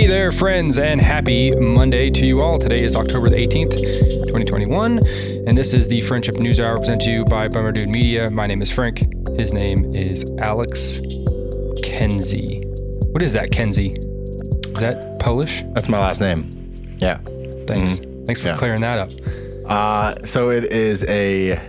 Hey 0.00 0.06
there, 0.06 0.32
friends, 0.32 0.78
and 0.78 0.98
happy 0.98 1.50
Monday 1.60 2.08
to 2.08 2.24
you 2.24 2.40
all. 2.40 2.56
Today 2.56 2.82
is 2.82 2.96
October 2.96 3.28
the 3.28 3.36
18th, 3.36 3.72
2021, 4.28 4.98
and 5.46 5.58
this 5.58 5.74
is 5.74 5.88
the 5.88 6.00
Friendship 6.00 6.36
News 6.36 6.58
Hour 6.58 6.76
presented 6.78 7.04
to 7.04 7.10
you 7.10 7.24
by 7.26 7.46
Bummer 7.48 7.70
Dude 7.70 7.90
Media. 7.90 8.30
My 8.30 8.46
name 8.46 8.62
is 8.62 8.70
Frank. 8.70 9.02
His 9.36 9.52
name 9.52 9.94
is 9.94 10.24
Alex 10.38 11.02
Kenzie. 11.82 12.62
What 13.10 13.20
is 13.20 13.34
that, 13.34 13.50
Kenzie? 13.50 13.92
Is 13.92 14.80
that 14.80 15.18
Polish? 15.20 15.64
That's 15.74 15.90
my 15.90 15.98
last 15.98 16.22
name. 16.22 16.48
Yeah. 16.96 17.18
Thanks. 17.66 17.98
Thanks 18.24 18.40
for 18.40 18.48
Yeah. 18.48 18.56
clearing 18.56 18.80
that 18.80 19.00
up. 19.00 19.10
Uh, 19.66 20.14
so 20.24 20.48
it 20.48 20.64
is 20.72 21.04
a 21.08 21.60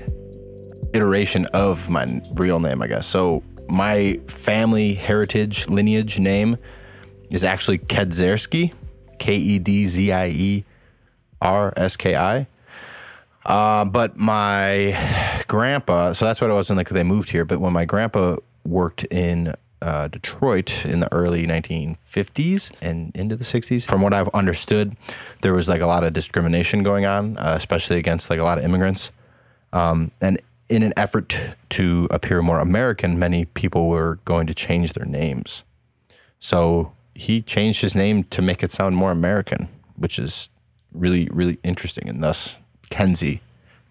iteration 0.93 1.47
of 1.47 1.89
my 1.89 2.21
real 2.35 2.61
name, 2.61 2.81
I 2.81 2.87
guess. 2.87 3.07
So 3.07 3.43
my 3.67 4.21
family 4.27 4.93
heritage 4.93 5.67
lineage 5.67 6.17
name 6.17 6.55
is 7.31 7.43
actually 7.43 7.79
Kedzierski, 7.79 8.73
K 9.19 9.35
E 9.35 9.59
D 9.59 9.85
Z 9.85 10.11
I 10.11 10.27
E 10.27 10.65
R 11.41 11.73
S 11.75 11.97
K 11.97 12.15
I. 12.15 12.47
Uh, 13.45 13.85
but 13.85 14.17
my 14.17 15.43
grandpa, 15.47 16.13
so 16.13 16.25
that's 16.25 16.41
what 16.41 16.49
it 16.49 16.53
was 16.53 16.69
when 16.69 16.77
like 16.77 16.89
they 16.89 17.03
moved 17.03 17.29
here. 17.29 17.45
But 17.45 17.59
when 17.59 17.73
my 17.73 17.85
grandpa 17.85 18.37
worked 18.63 19.03
in 19.05 19.55
uh, 19.81 20.07
Detroit 20.07 20.85
in 20.85 20.99
the 20.99 21.11
early 21.11 21.47
1950s 21.47 22.71
and 22.81 23.15
into 23.15 23.35
the 23.35 23.43
60s, 23.43 23.87
from 23.87 24.01
what 24.01 24.13
I've 24.13 24.29
understood, 24.29 24.95
there 25.41 25.53
was 25.53 25.67
like 25.67 25.81
a 25.81 25.87
lot 25.87 26.03
of 26.03 26.13
discrimination 26.13 26.83
going 26.83 27.05
on, 27.05 27.37
uh, 27.37 27.55
especially 27.57 27.97
against 27.97 28.29
like 28.29 28.39
a 28.39 28.43
lot 28.43 28.59
of 28.59 28.63
immigrants. 28.63 29.11
Um, 29.73 30.11
and 30.21 30.39
in 30.69 30.83
an 30.83 30.93
effort 30.95 31.35
to 31.69 32.07
appear 32.11 32.41
more 32.41 32.59
American, 32.59 33.17
many 33.17 33.45
people 33.45 33.89
were 33.89 34.19
going 34.25 34.45
to 34.47 34.53
change 34.53 34.93
their 34.93 35.05
names. 35.05 35.63
So 36.39 36.91
he 37.15 37.41
changed 37.41 37.81
his 37.81 37.95
name 37.95 38.23
to 38.25 38.41
make 38.41 38.63
it 38.63 38.71
sound 38.71 38.95
more 38.95 39.11
American, 39.11 39.67
which 39.95 40.17
is 40.19 40.49
really, 40.93 41.27
really 41.31 41.59
interesting. 41.63 42.07
And 42.07 42.23
thus, 42.23 42.57
Kenzie 42.89 43.41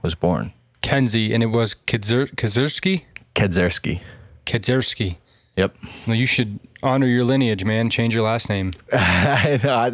was 0.02 0.14
born. 0.14 0.52
Kenzie, 0.82 1.32
and 1.34 1.42
it 1.42 1.46
was 1.46 1.74
Kadzir- 1.74 2.34
Kazirski? 2.34 3.04
Kedzierski. 3.34 4.00
Kadzierski. 4.46 5.16
Yep. 5.56 5.76
Well, 6.06 6.16
you 6.16 6.24
should 6.26 6.58
honor 6.82 7.06
your 7.06 7.24
lineage, 7.24 7.64
man. 7.64 7.90
Change 7.90 8.14
your 8.14 8.24
last 8.24 8.48
name. 8.48 8.70
I 8.92 9.60
know, 9.62 9.74
I- 9.74 9.90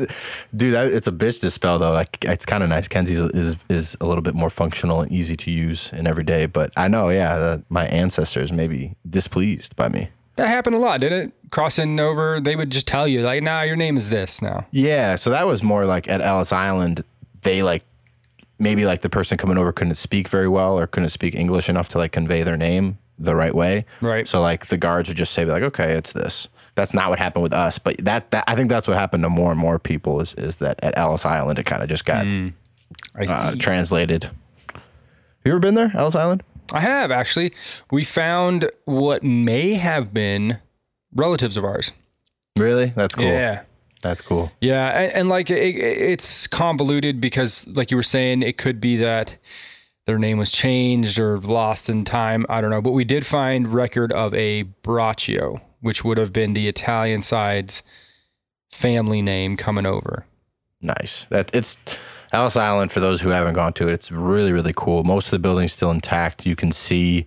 dude. 0.54 0.74
That, 0.74 0.88
it's 0.92 1.08
a 1.08 1.12
bitch 1.12 1.40
to 1.40 1.50
spell 1.50 1.78
though. 1.80 1.92
Like 1.92 2.24
it's 2.24 2.46
kind 2.46 2.62
of 2.62 2.68
nice. 2.68 2.86
Kenzie's 2.86 3.18
is 3.18 3.56
is 3.68 3.96
a 4.00 4.06
little 4.06 4.22
bit 4.22 4.34
more 4.34 4.50
functional 4.50 5.00
and 5.00 5.10
easy 5.10 5.36
to 5.38 5.50
use 5.50 5.92
in 5.92 6.06
every 6.06 6.22
day. 6.24 6.46
But 6.46 6.72
I 6.76 6.86
know, 6.86 7.08
yeah, 7.08 7.36
that 7.38 7.62
my 7.68 7.86
ancestors 7.86 8.52
may 8.52 8.68
be 8.68 8.94
displeased 9.08 9.74
by 9.74 9.88
me. 9.88 10.08
That 10.36 10.48
happened 10.48 10.76
a 10.76 10.78
lot, 10.78 11.00
didn't 11.00 11.28
it? 11.28 11.50
Crossing 11.50 11.98
over, 11.98 12.40
they 12.40 12.56
would 12.56 12.70
just 12.70 12.86
tell 12.86 13.08
you, 13.08 13.22
like, 13.22 13.42
nah, 13.42 13.62
your 13.62 13.76
name 13.76 13.96
is 13.96 14.10
this 14.10 14.42
now. 14.42 14.66
Yeah, 14.70 15.16
so 15.16 15.30
that 15.30 15.46
was 15.46 15.62
more 15.62 15.86
like 15.86 16.08
at 16.08 16.20
Ellis 16.20 16.52
Island. 16.52 17.04
They 17.42 17.62
like 17.62 17.84
maybe 18.58 18.86
like 18.86 19.02
the 19.02 19.10
person 19.10 19.38
coming 19.38 19.58
over 19.58 19.72
couldn't 19.72 19.94
speak 19.96 20.28
very 20.28 20.48
well 20.48 20.78
or 20.78 20.86
couldn't 20.86 21.10
speak 21.10 21.34
English 21.34 21.68
enough 21.68 21.88
to 21.90 21.98
like 21.98 22.12
convey 22.12 22.42
their 22.42 22.56
name 22.56 22.98
the 23.18 23.34
right 23.34 23.54
way. 23.54 23.86
Right. 24.00 24.26
So 24.28 24.40
like 24.40 24.66
the 24.66 24.76
guards 24.76 25.08
would 25.08 25.16
just 25.16 25.32
say 25.32 25.44
like, 25.44 25.62
okay, 25.62 25.92
it's 25.92 26.12
this. 26.12 26.48
That's 26.74 26.92
not 26.92 27.08
what 27.08 27.18
happened 27.18 27.42
with 27.42 27.54
us, 27.54 27.78
but 27.78 27.96
that, 28.04 28.30
that 28.32 28.44
I 28.46 28.54
think 28.54 28.68
that's 28.68 28.86
what 28.86 28.98
happened 28.98 29.22
to 29.22 29.30
more 29.30 29.50
and 29.50 29.58
more 29.58 29.78
people 29.78 30.20
is 30.20 30.34
is 30.34 30.56
that 30.58 30.78
at 30.82 30.96
Ellis 30.98 31.24
Island 31.24 31.58
it 31.58 31.64
kind 31.64 31.82
of 31.82 31.88
just 31.88 32.04
got 32.04 32.26
I 32.26 32.52
uh, 33.26 33.52
see. 33.52 33.58
translated. 33.58 34.24
Have 34.24 34.82
you 35.46 35.52
ever 35.52 35.60
been 35.60 35.74
there, 35.74 35.90
Ellis 35.94 36.14
Island? 36.14 36.42
I 36.72 36.80
have 36.80 37.10
actually. 37.10 37.52
We 37.90 38.04
found 38.04 38.70
what 38.84 39.22
may 39.22 39.74
have 39.74 40.12
been 40.12 40.58
relatives 41.14 41.56
of 41.56 41.64
ours. 41.64 41.92
Really? 42.56 42.92
That's 42.96 43.14
cool. 43.14 43.24
Yeah. 43.24 43.62
That's 44.02 44.20
cool. 44.20 44.52
Yeah, 44.60 44.88
and, 44.88 45.12
and 45.12 45.28
like 45.28 45.50
it, 45.50 45.56
it's 45.56 46.46
convoluted 46.46 47.20
because, 47.20 47.66
like 47.68 47.90
you 47.90 47.96
were 47.96 48.04
saying, 48.04 48.42
it 48.42 48.56
could 48.56 48.80
be 48.80 48.96
that 48.98 49.36
their 50.04 50.18
name 50.18 50.38
was 50.38 50.52
changed 50.52 51.18
or 51.18 51.38
lost 51.38 51.88
in 51.88 52.04
time. 52.04 52.46
I 52.48 52.60
don't 52.60 52.70
know, 52.70 52.82
but 52.82 52.92
we 52.92 53.04
did 53.04 53.26
find 53.26 53.66
record 53.66 54.12
of 54.12 54.32
a 54.34 54.62
Braccio, 54.62 55.60
which 55.80 56.04
would 56.04 56.18
have 56.18 56.32
been 56.32 56.52
the 56.52 56.68
Italian 56.68 57.22
side's 57.22 57.82
family 58.70 59.22
name 59.22 59.56
coming 59.56 59.86
over. 59.86 60.26
Nice. 60.80 61.24
That 61.30 61.52
it's 61.54 61.78
Ellis 62.32 62.56
Island 62.56 62.92
for 62.92 63.00
those 63.00 63.20
who 63.20 63.30
haven't 63.30 63.54
gone 63.54 63.72
to 63.74 63.88
it. 63.88 63.92
It's 63.92 64.12
really 64.12 64.52
really 64.52 64.74
cool. 64.74 65.04
Most 65.04 65.26
of 65.26 65.30
the 65.32 65.38
building's 65.38 65.72
still 65.72 65.90
intact. 65.90 66.46
You 66.46 66.56
can 66.56 66.72
see 66.72 67.26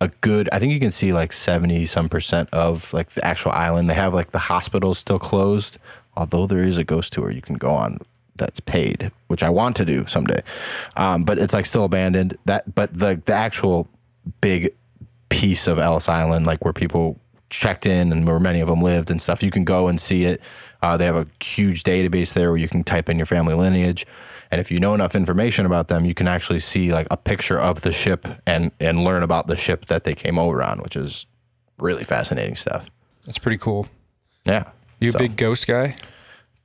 a 0.00 0.08
good. 0.20 0.48
I 0.52 0.58
think 0.58 0.72
you 0.72 0.80
can 0.80 0.92
see 0.92 1.12
like 1.12 1.32
seventy 1.32 1.86
some 1.86 2.08
percent 2.08 2.48
of 2.52 2.92
like 2.92 3.10
the 3.10 3.24
actual 3.24 3.52
island. 3.52 3.88
They 3.88 3.94
have 3.94 4.14
like 4.14 4.32
the 4.32 4.38
hospitals 4.38 4.98
still 4.98 5.18
closed, 5.18 5.78
although 6.16 6.46
there 6.46 6.62
is 6.62 6.78
a 6.78 6.84
ghost 6.84 7.12
tour 7.12 7.30
you 7.30 7.42
can 7.42 7.56
go 7.56 7.70
on 7.70 7.98
that's 8.36 8.60
paid, 8.60 9.10
which 9.28 9.42
I 9.42 9.50
want 9.50 9.76
to 9.76 9.84
do 9.84 10.06
someday. 10.06 10.42
Um, 10.96 11.24
but 11.24 11.38
it's 11.38 11.54
like 11.54 11.66
still 11.66 11.84
abandoned. 11.84 12.36
That 12.46 12.74
but 12.74 12.92
the 12.94 13.20
the 13.24 13.34
actual 13.34 13.88
big 14.40 14.74
piece 15.28 15.66
of 15.66 15.78
Ellis 15.78 16.08
Island, 16.08 16.46
like 16.46 16.64
where 16.64 16.72
people 16.72 17.18
checked 17.58 17.86
in 17.86 18.12
and 18.12 18.26
where 18.26 18.40
many 18.40 18.60
of 18.60 18.68
them 18.68 18.80
lived 18.80 19.10
and 19.10 19.20
stuff. 19.20 19.42
You 19.42 19.50
can 19.50 19.64
go 19.64 19.88
and 19.88 20.00
see 20.00 20.24
it. 20.24 20.40
Uh, 20.82 20.96
they 20.96 21.06
have 21.06 21.16
a 21.16 21.26
huge 21.42 21.82
database 21.82 22.34
there 22.34 22.50
where 22.50 22.58
you 22.58 22.68
can 22.68 22.84
type 22.84 23.08
in 23.08 23.16
your 23.16 23.26
family 23.26 23.54
lineage, 23.54 24.06
and 24.50 24.60
if 24.60 24.70
you 24.70 24.78
know 24.78 24.92
enough 24.94 25.14
information 25.16 25.64
about 25.66 25.88
them, 25.88 26.04
you 26.04 26.12
can 26.14 26.28
actually 26.28 26.60
see 26.60 26.92
like 26.92 27.06
a 27.10 27.16
picture 27.16 27.58
of 27.58 27.80
the 27.80 27.90
ship 27.92 28.26
and 28.46 28.70
and 28.80 29.02
learn 29.02 29.22
about 29.22 29.46
the 29.46 29.56
ship 29.56 29.86
that 29.86 30.04
they 30.04 30.14
came 30.14 30.38
over 30.38 30.62
on, 30.62 30.80
which 30.80 30.94
is 30.96 31.26
really 31.78 32.04
fascinating 32.04 32.54
stuff. 32.54 32.90
That's 33.24 33.38
pretty 33.38 33.56
cool. 33.58 33.86
Yeah, 34.44 34.70
You 35.00 35.10
a 35.14 35.18
big 35.18 35.36
ghost 35.36 35.66
guy? 35.66 35.94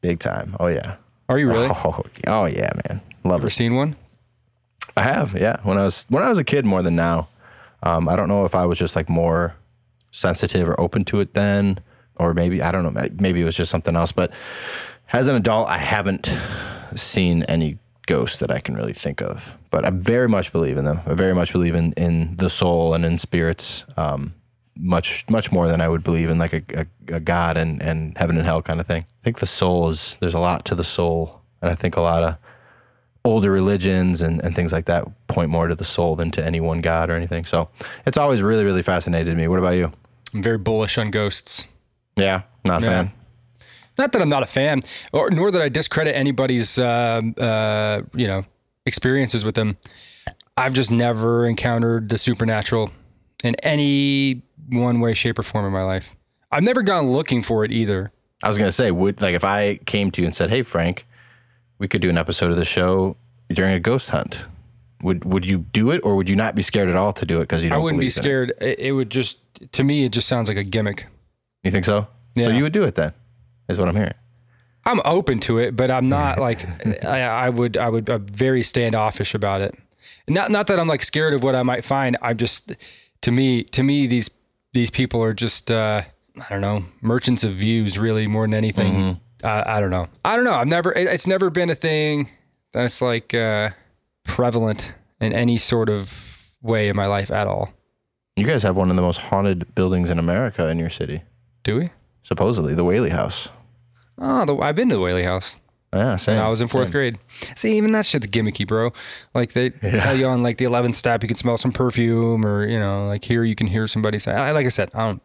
big 0.02 0.20
time. 0.20 0.56
Oh 0.60 0.68
yeah. 0.68 0.96
Are 1.30 1.40
you 1.40 1.48
really? 1.48 1.68
Oh, 1.70 2.04
oh 2.28 2.46
yeah, 2.46 2.72
man. 2.90 3.02
Love 3.24 3.42
Ever 3.42 3.48
it. 3.48 3.52
seen 3.52 3.76
one? 3.76 3.96
I 4.98 5.04
have, 5.04 5.34
yeah. 5.40 5.58
When 5.64 5.78
I 5.78 5.84
was 5.86 6.06
when 6.10 6.24
I 6.24 6.30
was 6.30 6.38
a 6.40 6.44
kid 6.44 6.66
more 6.66 6.82
than 6.82 6.96
now. 6.98 7.30
Um, 7.84 8.10
I 8.10 8.18
don't 8.18 8.28
know 8.28 8.44
if 8.44 8.54
I 8.56 8.66
was 8.66 8.78
just 8.78 8.98
like 8.98 9.08
more 9.10 9.56
sensitive 10.12 10.68
or 10.68 10.80
open 10.80 11.06
to 11.06 11.20
it 11.20 11.34
then, 11.34 11.80
or 12.18 12.34
maybe 12.34 12.62
I 12.62 12.72
don't 12.72 12.84
know. 12.84 13.08
Maybe 13.20 13.42
it 13.42 13.46
was 13.46 13.56
just 13.56 13.72
something 13.72 13.96
else. 13.96 14.12
But 14.12 14.34
as 15.14 15.28
an 15.28 15.36
adult, 15.36 15.68
I 15.68 15.78
haven't 15.78 16.30
seen 16.96 17.44
any 17.44 17.80
ghosts 18.08 18.40
that 18.40 18.52
I 18.52 18.59
can 18.59 18.75
really 18.75 18.94
think 18.94 19.22
of. 19.22 19.56
But 19.69 19.86
I 19.86 19.92
very 19.92 20.28
much 20.28 20.52
believe 20.52 20.78
in 20.78 20.86
them. 20.86 21.02
I 21.06 21.14
very 21.14 21.36
much 21.36 21.52
believe 21.52 21.75
in 21.75 21.94
in 21.94 22.36
the 22.38 22.50
soul 22.50 22.94
and 22.94 23.06
in 23.06 23.18
spirits. 23.18 23.86
Um, 23.98 24.34
much 24.75 25.25
much 25.30 25.52
more 25.52 25.68
than 25.68 25.81
I 25.81 25.90
would 25.90 26.03
believe 26.03 26.30
in 26.30 26.38
like 26.38 26.53
a, 26.53 26.64
a, 26.74 27.16
a 27.16 27.19
God 27.19 27.58
and, 27.58 27.81
and 27.81 28.18
heaven 28.18 28.38
and 28.38 28.46
hell 28.46 28.62
kind 28.62 28.80
of 28.80 28.88
thing. 28.88 29.03
I 29.03 29.24
think 29.24 29.40
the 29.40 29.46
soul 29.46 29.90
is 29.90 30.18
there's 30.22 30.34
a 30.34 30.40
lot 30.40 30.66
to 30.66 30.75
the 30.75 30.84
soul, 30.84 31.42
and 31.62 31.69
I 31.69 31.75
think 31.75 31.98
a 31.98 32.02
lot 32.02 32.24
of 32.24 32.38
older 33.30 33.52
religions 33.52 34.22
and, 34.22 34.42
and 34.44 34.56
things 34.56 34.72
like 34.74 34.86
that 34.86 35.06
point 35.28 35.50
more 35.52 35.68
to 35.68 35.76
the 35.76 35.86
soul 35.86 36.16
than 36.16 36.32
to 36.32 36.44
any 36.46 36.60
one 36.60 36.80
God 36.80 37.10
or 37.10 37.14
anything. 37.14 37.46
So 37.46 37.70
it's 38.06 38.18
always 38.18 38.42
really, 38.42 38.66
really 38.66 38.82
fascinated 38.84 39.38
me. 39.38 39.48
What 39.48 39.60
about 39.60 39.76
you? 39.76 39.92
I'm 40.34 40.42
very 40.44 40.58
bullish 40.58 40.98
on 40.98 41.12
ghosts. 41.12 41.66
Yeah, 42.16 42.42
not 42.66 42.82
a 42.82 42.86
Yeah. 42.86 42.90
fan. 42.92 43.12
Not 43.98 44.12
that 44.14 44.22
I'm 44.22 44.30
not 44.30 44.44
a 44.44 44.48
fan, 44.48 44.80
or 45.12 45.30
nor 45.30 45.52
that 45.52 45.62
I 45.62 45.68
discredit 45.70 46.16
anybody's, 46.16 46.80
uh, 46.80 47.22
uh, 47.38 48.02
you 48.16 48.28
know, 48.28 48.46
experiences 48.86 49.44
with 49.44 49.56
them. 49.56 49.78
I've 50.58 50.74
just 50.74 50.90
never 50.92 51.46
encountered 51.46 52.10
the 52.10 52.18
supernatural 52.18 52.92
in 53.44 53.56
any 53.56 54.42
one 54.70 55.00
way, 55.02 55.14
shape, 55.14 55.38
or 55.40 55.44
form 55.44 55.66
in 55.66 55.72
my 55.74 55.84
life. 55.84 56.16
I've 56.52 56.64
never 56.64 56.82
gone 56.82 57.12
looking 57.12 57.42
for 57.42 57.64
it 57.66 57.72
either. 57.72 58.12
I 58.42 58.48
was 58.48 58.58
gonna 58.58 58.72
say, 58.72 58.90
would 58.90 59.22
like 59.22 59.36
if 59.36 59.44
I 59.44 59.80
came 59.86 60.12
to 60.12 60.22
you 60.22 60.26
and 60.26 60.34
said, 60.36 60.50
"Hey, 60.50 60.64
Frank, 60.64 61.06
we 61.80 61.88
could 61.88 62.02
do 62.02 62.10
an 62.10 62.18
episode 62.18 62.52
of 62.52 62.58
the 62.58 62.66
show 62.66 63.18
during 63.50 63.74
a 63.74 63.80
ghost 63.80 64.10
hunt," 64.12 64.46
would 65.02 65.26
would 65.26 65.46
you 65.46 65.60
do 65.60 65.92
it, 65.92 66.02
or 66.04 66.16
would 66.16 66.30
you 66.30 66.36
not 66.36 66.54
be 66.56 66.62
scared 66.62 66.90
at 66.90 66.96
all 66.96 67.12
to 67.14 67.26
do 67.26 67.38
it 67.38 67.44
because 67.44 67.64
you 67.64 67.70
don't? 67.70 67.80
I 67.80 67.82
wouldn't 67.82 68.00
be 68.00 68.06
in 68.08 68.10
it? 68.10 68.14
scared. 68.14 68.54
It, 68.62 68.80
it 68.80 68.92
would 68.92 69.10
just, 69.10 69.38
to 69.72 69.84
me, 69.84 70.04
it 70.06 70.12
just 70.12 70.28
sounds 70.28 70.48
like 70.48 70.58
a 70.58 70.64
gimmick. 70.64 71.08
You 71.64 71.72
think 71.72 71.86
so? 71.86 72.08
So 72.38 72.50
Yeah. 72.50 72.58
you 72.58 72.64
would 72.64 72.74
do 72.74 72.84
it 72.84 72.96
then? 72.96 73.14
Is 73.68 73.80
what 73.80 73.88
I'm 73.90 73.96
hearing. 73.96 74.14
I'm 74.86 75.02
open 75.06 75.40
to 75.42 75.58
it, 75.60 75.76
but 75.76 75.92
I'm 75.92 76.08
not 76.08 76.40
like 76.48 76.60
I, 77.06 77.22
I 77.22 77.50
would. 77.50 77.78
I 77.78 77.90
would. 77.90 78.10
I'm 78.10 78.25
very 78.25 78.64
standoffish 78.64 79.34
about 79.34 79.62
it. 79.62 79.75
Not 80.28 80.52
not 80.52 80.68
that 80.68 80.80
I'm 80.80 80.88
like 80.88 81.04
scared 81.04 81.34
of 81.34 81.44
what 81.44 81.56
I 81.56 81.64
might 81.64 81.84
find. 81.84 82.18
I'm 82.22 82.38
just 82.38 82.75
to 83.22 83.32
me 83.32 83.64
to 83.64 83.84
me 83.84 84.08
these 84.08 84.30
these 84.74 84.90
people 84.90 85.22
are 85.24 85.34
just 85.34 85.70
uh, 85.72 86.04
I 86.38 86.46
don't 86.50 86.62
know 86.62 86.86
merchants 87.02 87.44
of 87.44 87.54
views 87.54 87.98
really 88.00 88.25
more 88.28 88.46
than 88.46 88.54
anything. 88.54 88.96
Uh, 88.96 89.16
I 89.44 89.80
don't 89.80 89.89
know. 89.89 90.07
I 90.25 90.36
don't 90.36 90.45
know. 90.45 90.53
I've 90.53 90.68
never. 90.68 90.91
It, 90.91 91.07
it's 91.07 91.27
never 91.27 91.50
been 91.50 91.69
a 91.69 91.75
thing 91.75 92.30
that's 92.71 93.01
like 93.01 93.33
uh, 93.33 93.69
prevalent 94.25 94.94
in 95.21 95.33
any 95.33 95.57
sort 95.57 95.89
of 95.89 96.50
way 96.62 96.89
in 96.89 96.95
my 96.95 97.06
life 97.06 97.31
at 97.31 97.47
all. 97.47 97.69
You 98.36 98.45
guys 98.45 98.63
have 98.63 98.77
one 98.77 98.89
of 98.89 98.95
the 98.95 99.01
most 99.01 99.18
haunted 99.19 99.74
buildings 99.75 100.09
in 100.09 100.19
America 100.19 100.68
in 100.69 100.80
your 100.80 100.89
city, 100.89 101.24
Do 101.63 101.77
we? 101.77 101.89
supposedly 102.21 102.74
the 102.74 102.83
Whaley 102.86 103.09
House. 103.09 103.50
Oh, 104.18 104.45
the, 104.45 104.56
I've 104.57 104.75
been 104.75 104.89
to 104.89 104.95
the 104.95 105.01
Whaley 105.01 105.24
House. 105.24 105.56
Yeah, 105.94 106.18
same. 106.18 106.36
when 106.36 106.45
I 106.45 106.50
was 106.50 106.62
in 106.62 106.68
fourth 106.68 106.86
same. 106.88 106.91
grade. 106.91 107.19
See, 107.56 107.75
even 107.75 107.91
that 107.94 108.06
shit's 108.06 108.27
gimmicky, 108.27 108.68
bro. 108.68 108.94
Like 109.33 109.53
they 109.53 109.69
tell 109.81 110.15
you 110.15 110.27
on 110.27 110.44
like 110.44 110.57
the 110.57 110.65
eleventh 110.65 110.95
step, 110.95 111.24
you 111.24 111.27
can 111.27 111.36
smell 111.38 111.57
some 111.57 111.71
perfume, 111.71 112.45
or 112.45 112.65
you 112.68 112.80
know, 112.80 113.07
like 113.07 113.24
here 113.24 113.44
you 113.44 113.56
can 113.56 113.68
hear 113.68 113.88
somebody 113.88 114.19
say. 114.19 114.31
I, 114.31 114.51
like 114.51 114.65
I 114.65 114.69
said, 114.69 114.91
I 114.94 115.07
don't, 115.07 115.21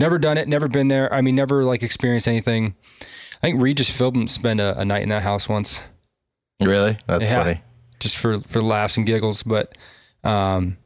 never 0.00 0.18
done 0.18 0.36
it, 0.36 0.48
never 0.48 0.66
been 0.66 0.88
there. 0.88 1.12
I 1.14 1.20
mean, 1.20 1.36
never 1.36 1.64
like 1.64 1.82
experienced 1.82 2.26
anything 2.26 2.74
I 3.42 3.46
think 3.46 3.60
Regis 3.62 3.90
Philbin 3.90 4.28
spent 4.28 4.60
a, 4.60 4.78
a 4.78 4.84
night 4.84 5.02
in 5.02 5.08
that 5.10 5.22
house 5.22 5.48
once, 5.48 5.82
Really? 6.62 6.96
That's 7.06 7.28
Yeah. 7.28 7.42
funny. 7.42 7.62
just 8.00 8.16
for 8.18 8.40
for 8.40 8.60
laughs 8.62 8.96
and 8.96 9.06
giggles. 9.06 9.42
But 9.42 9.76
um, 10.24 10.76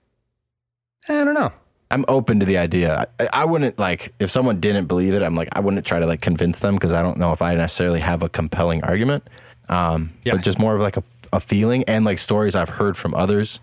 I 1.09 1.25
don't 1.25 1.35
know. 1.35 1.53
I'm 1.91 2.05
open 2.09 2.41
to 2.41 2.47
the 2.47 2.59
idea. 2.59 3.07
I, 3.21 3.29
I 3.33 3.45
wouldn't 3.45 3.79
like 3.79 4.13
if 4.19 4.31
someone 4.31 4.59
didn't 4.61 4.87
believe 4.87 5.15
it. 5.15 5.23
I'm 5.23 5.35
like 5.35 5.49
I 5.53 5.61
wouldn't 5.61 5.85
try 5.87 5.99
to 5.99 6.07
like 6.07 6.21
convince 6.21 6.59
them 6.61 6.75
because 6.75 6.93
I 6.93 7.03
don't 7.03 7.19
know 7.19 7.33
if 7.33 7.43
I 7.43 7.55
necessarily 7.55 8.01
have 8.01 8.23
a 8.23 8.29
compelling 8.29 8.83
argument. 8.85 9.29
Um, 9.69 10.13
Yeah. 10.25 10.35
but 10.35 10.43
just 10.43 10.59
more 10.59 10.75
of 10.75 10.81
like 10.81 10.97
a, 10.97 11.03
a 11.33 11.41
feeling 11.41 11.85
and 11.85 12.05
like 12.05 12.19
stories 12.19 12.55
I've 12.55 12.69
heard 12.69 12.97
from 12.97 13.15
others, 13.15 13.61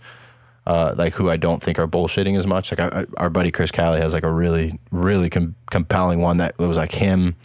uh, 0.65 0.93
like 0.97 1.13
who 1.13 1.29
I 1.29 1.37
don't 1.37 1.61
think 1.61 1.77
are 1.79 1.87
bullshitting 1.87 2.37
as 2.37 2.45
much. 2.47 2.71
Like 2.71 2.79
I, 2.93 3.01
I, 3.01 3.05
our 3.17 3.29
buddy 3.29 3.51
Chris 3.51 3.71
Callie 3.71 4.01
has 4.01 4.13
like 4.13 4.23
a 4.23 4.31
really 4.31 4.79
really 4.91 5.29
com- 5.29 5.55
compelling 5.69 6.19
one 6.21 6.37
that 6.37 6.57
was 6.57 6.77
like 6.77 6.91
him 6.91 7.35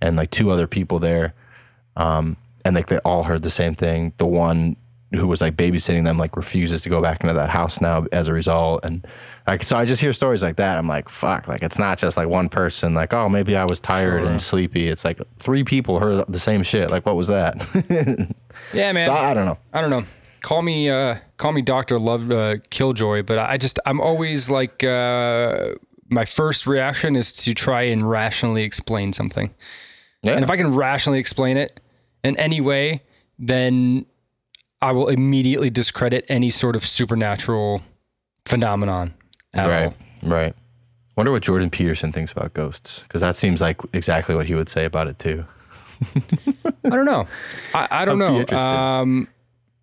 and 0.00 0.16
like 0.16 0.30
two 0.30 0.50
other 0.50 0.66
people 0.66 0.98
there, 0.98 1.34
um, 1.96 2.36
and 2.64 2.74
like 2.76 2.86
they 2.88 2.98
all 2.98 3.22
heard 3.24 3.42
the 3.42 3.50
same 3.50 3.74
thing. 3.74 4.12
The 4.18 4.26
one 4.26 4.76
who 5.12 5.26
was 5.26 5.40
like 5.40 5.56
babysitting 5.56 6.04
them 6.04 6.16
like 6.18 6.36
refuses 6.36 6.82
to 6.82 6.88
go 6.88 7.02
back 7.02 7.20
into 7.24 7.34
that 7.34 7.50
house 7.50 7.80
now 7.80 8.06
as 8.12 8.28
a 8.28 8.32
result 8.32 8.84
and 8.84 9.04
like 9.44 9.60
so 9.60 9.76
i 9.76 9.84
just 9.84 10.00
hear 10.00 10.12
stories 10.12 10.40
like 10.40 10.54
that 10.54 10.78
i'm 10.78 10.86
like 10.86 11.08
fuck 11.08 11.48
like 11.48 11.64
it's 11.64 11.80
not 11.80 11.98
just 11.98 12.16
like 12.16 12.28
one 12.28 12.48
person 12.48 12.94
like 12.94 13.12
oh 13.12 13.28
maybe 13.28 13.56
i 13.56 13.64
was 13.64 13.80
tired 13.80 14.20
Sure. 14.22 14.30
and 14.30 14.40
sleepy 14.40 14.86
it's 14.86 15.04
like 15.04 15.18
three 15.36 15.64
people 15.64 15.98
heard 15.98 16.24
the 16.28 16.38
same 16.38 16.62
shit 16.62 16.92
like 16.92 17.04
what 17.06 17.16
was 17.16 17.26
that 17.26 17.56
Yeah, 18.72 18.92
man. 18.92 19.02
so 19.02 19.10
i, 19.10 19.32
I 19.32 19.34
don't 19.34 19.46
know 19.46 19.58
I 19.72 19.80
don't 19.80 19.90
know. 19.90 20.04
Call 20.42 20.62
me 20.62 20.88
uh 20.88 21.16
call 21.38 21.50
me 21.50 21.62
Doctor 21.62 21.98
Love 21.98 22.30
uh, 22.30 22.58
Killjoy, 22.70 23.24
but 23.24 23.36
I 23.38 23.56
just 23.56 23.80
I'm 23.86 24.00
always 24.00 24.48
like 24.48 24.84
uh 24.84 25.70
my 26.08 26.24
first 26.24 26.68
reaction 26.68 27.16
is 27.16 27.32
to 27.32 27.52
try 27.52 27.82
and 27.82 28.08
rationally 28.08 28.62
explain 28.62 29.12
something. 29.12 29.52
Yeah 30.22 30.34
And 30.34 30.44
if 30.44 30.50
I 30.50 30.56
can 30.56 30.70
rationally 30.74 31.18
explain 31.18 31.56
it 31.56 31.80
in 32.24 32.36
any 32.36 32.60
way, 32.60 33.02
then 33.38 34.06
I 34.82 34.92
will 34.92 35.08
immediately 35.08 35.70
discredit 35.70 36.24
any 36.28 36.50
sort 36.50 36.76
of 36.76 36.84
supernatural 36.84 37.82
phenomenon 38.46 39.14
right 39.54 39.84
all. 39.86 39.94
right 40.22 40.54
wonder 41.16 41.30
what 41.30 41.42
jordan 41.42 41.68
peterson 41.70 42.10
thinks 42.12 42.32
about 42.32 42.54
ghosts 42.54 43.00
because 43.00 43.20
that 43.20 43.36
seems 43.36 43.60
like 43.60 43.80
exactly 43.92 44.34
what 44.34 44.46
he 44.46 44.54
would 44.54 44.68
say 44.68 44.84
about 44.84 45.06
it 45.06 45.18
too 45.18 45.44
I 46.84 46.88
don't 46.88 47.04
know. 47.04 47.26
I, 47.74 47.88
I 47.90 48.04
don't 48.06 48.18
know. 48.18 48.42
Um, 48.56 49.28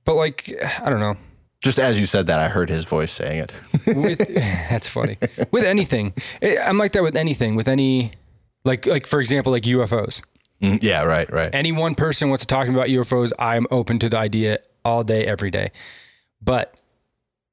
but 0.04 0.16
like 0.16 0.52
I 0.84 0.90
don't 0.90 1.00
know. 1.00 1.16
just 1.64 1.78
as 1.80 2.00
you 2.00 2.06
said 2.08 2.28
that 2.28 2.40
i 2.40 2.48
heard 2.50 2.70
his 2.70 2.86
voice 2.86 3.12
saying 3.12 3.40
it 3.40 3.54
with 3.88 4.34
that's 4.70 4.88
funny 4.88 5.18
with 5.52 5.64
anything 5.64 6.14
i'm 6.64 6.78
like 6.78 6.94
that 6.94 7.04
with 7.04 7.16
anything 7.18 7.56
with 7.56 7.68
any 7.68 8.12
like 8.68 8.86
like 8.86 9.08
for 9.08 9.20
example 9.20 9.52
like 9.52 9.64
ufos 9.64 10.22
Mm, 10.62 10.82
yeah 10.82 11.04
right 11.04 11.32
right. 11.32 11.50
Any 11.54 11.72
one 11.72 11.94
person 11.94 12.30
wants 12.30 12.44
to 12.44 12.48
talk 12.48 12.68
about 12.68 12.88
ufos 12.88 13.32
i'm 13.38 13.68
open 13.70 14.00
to 14.00 14.10
the 14.10 14.18
idea 14.18 14.58
all 14.84 15.04
day 15.04 15.24
every 15.26 15.52
day. 15.52 15.70
But 16.42 16.74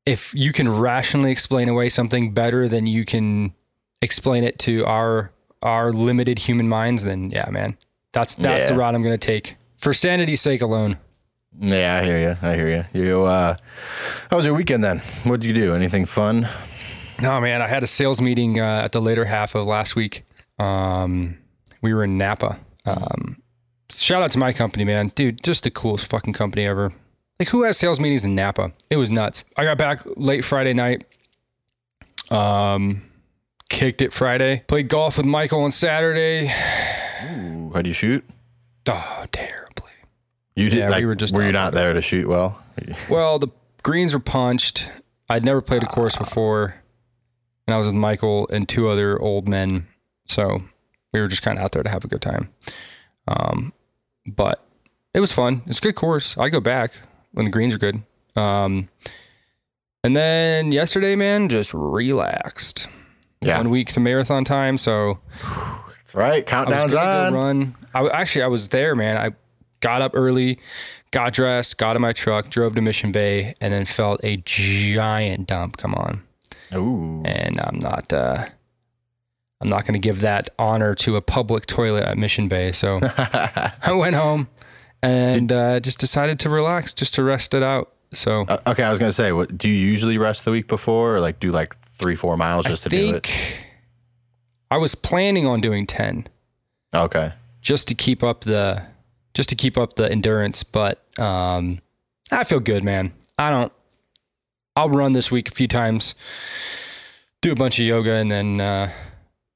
if 0.07 0.33
you 0.35 0.53
can 0.53 0.69
rationally 0.69 1.31
explain 1.31 1.69
away 1.69 1.91
something 1.91 2.33
better 2.33 2.67
than 2.67 2.87
you 2.87 3.05
can 3.05 3.53
explain 4.01 4.43
it 4.45 4.59
to 4.61 4.85
our 4.87 5.31
our 5.63 5.93
limited 5.93 6.39
human 6.39 6.67
minds 6.69 7.05
then 7.05 7.31
yeah 7.31 7.49
man 7.51 7.77
that's 8.13 8.35
that's 8.37 8.69
the 8.69 8.75
route 8.75 8.95
i'm 8.95 9.03
going 9.03 9.19
to 9.19 9.27
take. 9.27 9.57
For 9.77 9.93
sanity's 9.93 10.41
sake 10.41 10.63
alone. 10.63 10.97
Yeah 11.61 12.01
i 12.01 12.05
hear 12.05 12.19
you 12.19 12.37
i 12.41 12.55
hear 12.55 12.69
you 12.93 13.03
you 13.03 13.25
uh 13.25 13.57
how 14.31 14.37
was 14.39 14.47
your 14.47 14.55
weekend 14.55 14.83
then? 14.83 14.99
What 15.25 15.41
did 15.41 15.47
you 15.49 15.55
do? 15.55 15.75
Anything 15.75 16.07
fun? 16.07 16.49
No, 17.21 17.39
man, 17.41 17.61
I 17.63 17.69
had 17.69 17.83
a 17.83 17.87
sales 17.87 18.21
meeting 18.21 18.59
uh, 18.61 18.83
at 18.85 18.93
the 18.93 19.01
later 19.01 19.25
half 19.27 19.55
of 19.55 19.67
last 19.67 19.95
week. 19.95 20.25
Um, 20.59 21.39
we 21.83 21.93
were 21.95 22.05
in 22.05 22.17
Napa. 22.19 22.59
Um, 22.87 23.43
shout 23.91 24.23
out 24.23 24.31
to 24.33 24.39
my 24.39 24.53
company, 24.53 24.85
man, 24.85 25.09
dude, 25.15 25.43
just 25.43 25.65
the 25.65 25.71
coolest 25.71 26.07
fucking 26.07 26.33
company 26.35 26.67
ever. 26.67 26.93
Like, 27.41 27.49
who 27.49 27.65
has 27.65 27.77
sales 27.77 27.99
meetings 27.99 28.25
in 28.25 28.35
Napa? 28.35 28.73
It 28.91 28.97
was 28.97 29.11
nuts. 29.11 29.45
I 29.57 29.65
got 29.65 29.77
back 29.79 30.01
late 30.17 30.45
Friday 30.45 30.73
night. 30.73 31.05
Um, 32.31 33.03
kicked 33.69 34.01
it 34.03 34.13
Friday. 34.13 34.63
Played 34.67 34.89
golf 34.89 35.17
with 35.17 35.27
Michael 35.27 35.63
on 35.63 35.71
Saturday. 35.73 36.53
Ooh, 37.25 37.71
how'd 37.75 37.87
you 37.87 37.93
shoot 37.93 38.25
Oh, 38.89 39.25
terribly. 39.33 39.91
You 40.55 40.69
did 40.71 40.79
Yeah, 40.81 40.97
we 40.97 41.07
were 41.07 41.15
just 41.15 41.35
were 41.35 41.45
you 41.45 41.53
not 41.53 41.73
there. 41.75 41.85
there 41.87 41.95
to 41.95 42.01
shoot 42.03 42.29
well? 42.29 42.63
Well, 43.11 43.39
the 43.39 43.49
greens 43.83 44.13
were 44.15 44.21
punched. 44.21 44.91
I'd 45.29 45.45
never 45.45 45.61
played 45.63 45.83
a 45.83 45.87
course 45.87 46.17
before, 46.17 46.75
and 47.67 47.75
I 47.75 47.79
was 47.79 47.87
with 47.87 47.97
Michael 47.97 48.47
and 48.53 48.69
two 48.69 48.89
other 48.89 49.19
old 49.21 49.49
men, 49.49 49.87
so 50.27 50.63
we 51.13 51.21
were 51.21 51.29
just 51.29 51.43
kind 51.43 51.59
of 51.59 51.65
out 51.65 51.73
there 51.73 51.83
to 51.83 51.91
have 51.91 52.05
a 52.05 52.09
good 52.09 52.23
time. 52.23 52.51
Um, 53.29 53.73
but 54.27 54.65
it 55.15 55.21
was 55.21 55.33
fun. 55.33 55.63
It's 55.67 55.79
a 55.79 55.83
good 55.83 55.95
course. 55.95 56.37
I 56.37 56.49
go 56.49 56.61
back 56.61 56.93
when 57.33 57.45
the 57.45 57.51
greens 57.51 57.75
are 57.75 57.79
good. 57.79 58.03
Um, 58.37 58.89
and 60.03 60.15
then 60.17 60.73
yesterday, 60.73 61.15
man, 61.17 61.49
just 61.49 61.73
relaxed. 61.73 62.89
Yeah. 63.41 63.59
One 63.59 63.71
week 63.71 63.93
to 63.93 64.01
marathon 64.01 64.45
time, 64.45 64.79
so 64.79 65.19
That's 65.43 66.15
right. 66.15 66.33
I 66.33 66.37
was 66.39 66.45
Countdown's 66.47 66.95
gonna 66.95 67.27
on. 67.27 67.35
run. 67.35 67.77
I 67.95 68.09
actually 68.09 68.43
I 68.43 68.47
was 68.47 68.69
there, 68.69 68.97
man. 68.97 69.17
I 69.19 69.35
got 69.81 70.01
up 70.01 70.13
early, 70.15 70.59
got 71.11 71.35
dressed, 71.35 71.77
got 71.77 71.95
in 71.95 72.01
my 72.03 72.13
truck, 72.15 72.49
drove 72.49 72.75
to 72.75 72.81
Mission 72.81 73.13
Bay, 73.13 73.55
and 73.61 73.73
then 73.75 73.85
felt 73.85 74.21
a 74.25 74.39
giant 74.39 75.47
dump 75.47 75.77
come 75.77 75.95
on. 75.95 76.23
Ooh. 76.75 77.23
And 77.27 77.61
I'm 77.61 77.79
not 77.81 78.11
uh 78.13 78.49
I'm 79.61 79.69
not 79.69 79.87
gonna 79.87 79.99
give 79.99 80.21
that 80.21 80.51
honor 80.59 80.95
to 80.97 81.17
a 81.17 81.21
public 81.23 81.67
toilet 81.67 82.05
at 82.05 82.19
Mission 82.19 82.49
Bay. 82.49 82.73
So 82.73 83.01
I 83.17 83.93
went 83.93 84.17
home 84.17 84.49
and 85.03 85.51
uh, 85.53 85.81
just 85.81 85.99
decided 86.01 86.39
to 86.41 86.51
relax, 86.51 86.95
just 86.95 87.15
to 87.15 87.23
rest 87.25 87.55
it 87.55 87.63
out. 87.63 87.93
So 88.13 88.45
Uh, 88.49 88.59
okay, 88.69 88.83
I 88.83 88.91
was 88.91 88.99
gonna 88.99 89.13
say, 89.13 89.33
what 89.33 89.57
do 89.57 89.69
you 89.69 89.75
usually 89.75 90.19
rest 90.19 90.45
the 90.45 90.51
week 90.51 90.69
before, 90.69 91.17
or 91.17 91.21
like 91.21 91.41
do 91.41 91.51
like 91.51 91.75
three, 91.91 92.17
four 92.17 92.37
miles 92.37 92.67
just 92.67 92.87
I 92.87 92.91
to 92.91 92.97
do 92.97 93.15
it? 93.17 93.31
I 94.71 94.77
was 94.77 94.95
planning 94.95 95.47
on 95.47 95.61
doing 95.61 95.87
ten. 95.87 96.27
Okay. 96.95 97.33
just 97.61 97.89
to 97.89 97.95
keep 97.95 98.23
up 98.23 98.43
the 98.43 98.83
just 99.35 99.49
to 99.49 99.57
keep 99.57 99.77
up 99.77 99.95
the 99.95 100.09
endurance 100.09 100.63
but 100.63 101.03
um 101.19 101.81
i 102.31 102.45
feel 102.45 102.61
good 102.61 102.85
man 102.85 103.11
i 103.37 103.51
don't 103.51 103.73
i'll 104.77 104.89
run 104.89 105.13
this 105.13 105.29
week 105.29 105.49
a 105.49 105.51
few 105.51 105.67
times 105.67 106.15
do 107.41 107.51
a 107.51 107.57
bunch 107.57 107.81
of 107.81 107.85
yoga 107.85 108.13
and 108.13 108.31
then 108.31 108.61
uh 108.61 108.89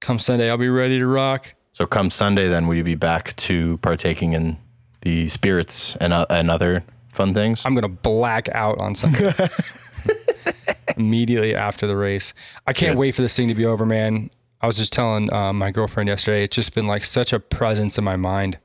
come 0.00 0.18
sunday 0.18 0.50
i'll 0.50 0.56
be 0.56 0.68
ready 0.68 0.98
to 0.98 1.06
rock 1.06 1.54
So 1.72 1.86
come 1.86 2.10
Sunday, 2.10 2.48
then 2.48 2.66
will 2.66 2.74
you 2.74 2.84
be 2.84 2.94
back 2.96 3.36
to 3.36 3.78
partaking 3.78 4.32
in 4.32 4.56
the 5.02 5.28
spirits 5.28 5.96
and 6.00 6.12
uh, 6.12 6.26
and 6.30 6.50
other 6.50 6.82
fun 7.12 7.34
things? 7.34 7.64
i'm 7.64 7.74
gonna 7.74 7.88
black 7.88 8.48
out 8.50 8.78
on 8.80 8.94
sunday 8.94 9.32
immediately 10.96 11.54
after 11.54 11.86
the 11.86 11.96
race 11.96 12.34
i 12.66 12.72
can't 12.72 12.92
Good. 12.94 12.98
wait 12.98 13.14
for 13.14 13.22
this 13.22 13.36
thing 13.36 13.48
to 13.48 13.54
be 13.54 13.64
over 13.66 13.86
man 13.86 14.30
i 14.60 14.66
was 14.66 14.76
just 14.76 14.92
telling 14.92 15.32
uh, 15.32 15.52
my 15.52 15.70
girlfriend 15.70 16.08
yesterday 16.08 16.42
it's 16.44 16.56
just 16.56 16.74
been 16.74 16.86
like 16.86 17.04
such 17.04 17.32
a 17.32 17.38
presence 17.40 17.98
in 17.98 18.04
my 18.04 18.16
mind 18.16 18.58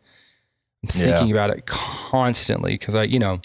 I'm 0.83 0.99
Yeah. 0.99 1.05
thinking 1.17 1.31
about 1.31 1.49
it 1.51 1.65
constantly 1.65 2.73
because 2.73 2.93
I, 2.93 3.03
you 3.03 3.17
know, 3.17 3.39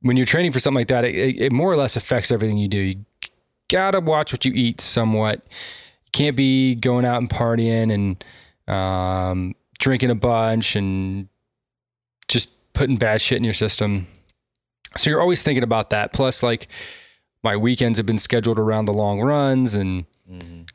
when 0.00 0.16
you're 0.16 0.26
training 0.26 0.50
for 0.50 0.58
something 0.58 0.80
like 0.80 0.88
that, 0.88 1.04
it, 1.04 1.14
it, 1.14 1.40
it 1.40 1.52
more 1.52 1.70
or 1.70 1.76
less 1.76 1.94
affects 1.94 2.32
everything 2.32 2.58
you 2.58 2.66
do. 2.66 2.78
You 2.78 3.04
gotta 3.68 4.00
watch 4.00 4.32
what 4.32 4.44
you 4.44 4.50
eat 4.52 4.80
somewhat. 4.80 5.46
Can't 6.12 6.36
be 6.36 6.74
going 6.74 7.04
out 7.04 7.18
and 7.18 7.28
partying 7.30 7.92
and 7.92 8.74
um, 8.74 9.54
drinking 9.78 10.10
a 10.10 10.14
bunch 10.14 10.76
and 10.76 11.28
just 12.28 12.50
putting 12.74 12.96
bad 12.96 13.20
shit 13.20 13.38
in 13.38 13.44
your 13.44 13.52
system. 13.54 14.06
So 14.96 15.10
you're 15.10 15.20
always 15.20 15.42
thinking 15.42 15.62
about 15.64 15.90
that. 15.90 16.12
Plus, 16.12 16.42
like 16.42 16.68
my 17.42 17.56
weekends 17.56 17.98
have 17.98 18.06
been 18.06 18.18
scheduled 18.18 18.58
around 18.58 18.84
the 18.84 18.92
long 18.92 19.20
runs 19.20 19.74
and 19.74 20.04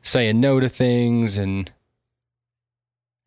saying 0.02 0.40
no 0.40 0.60
to 0.60 0.68
things 0.68 1.38
and 1.38 1.70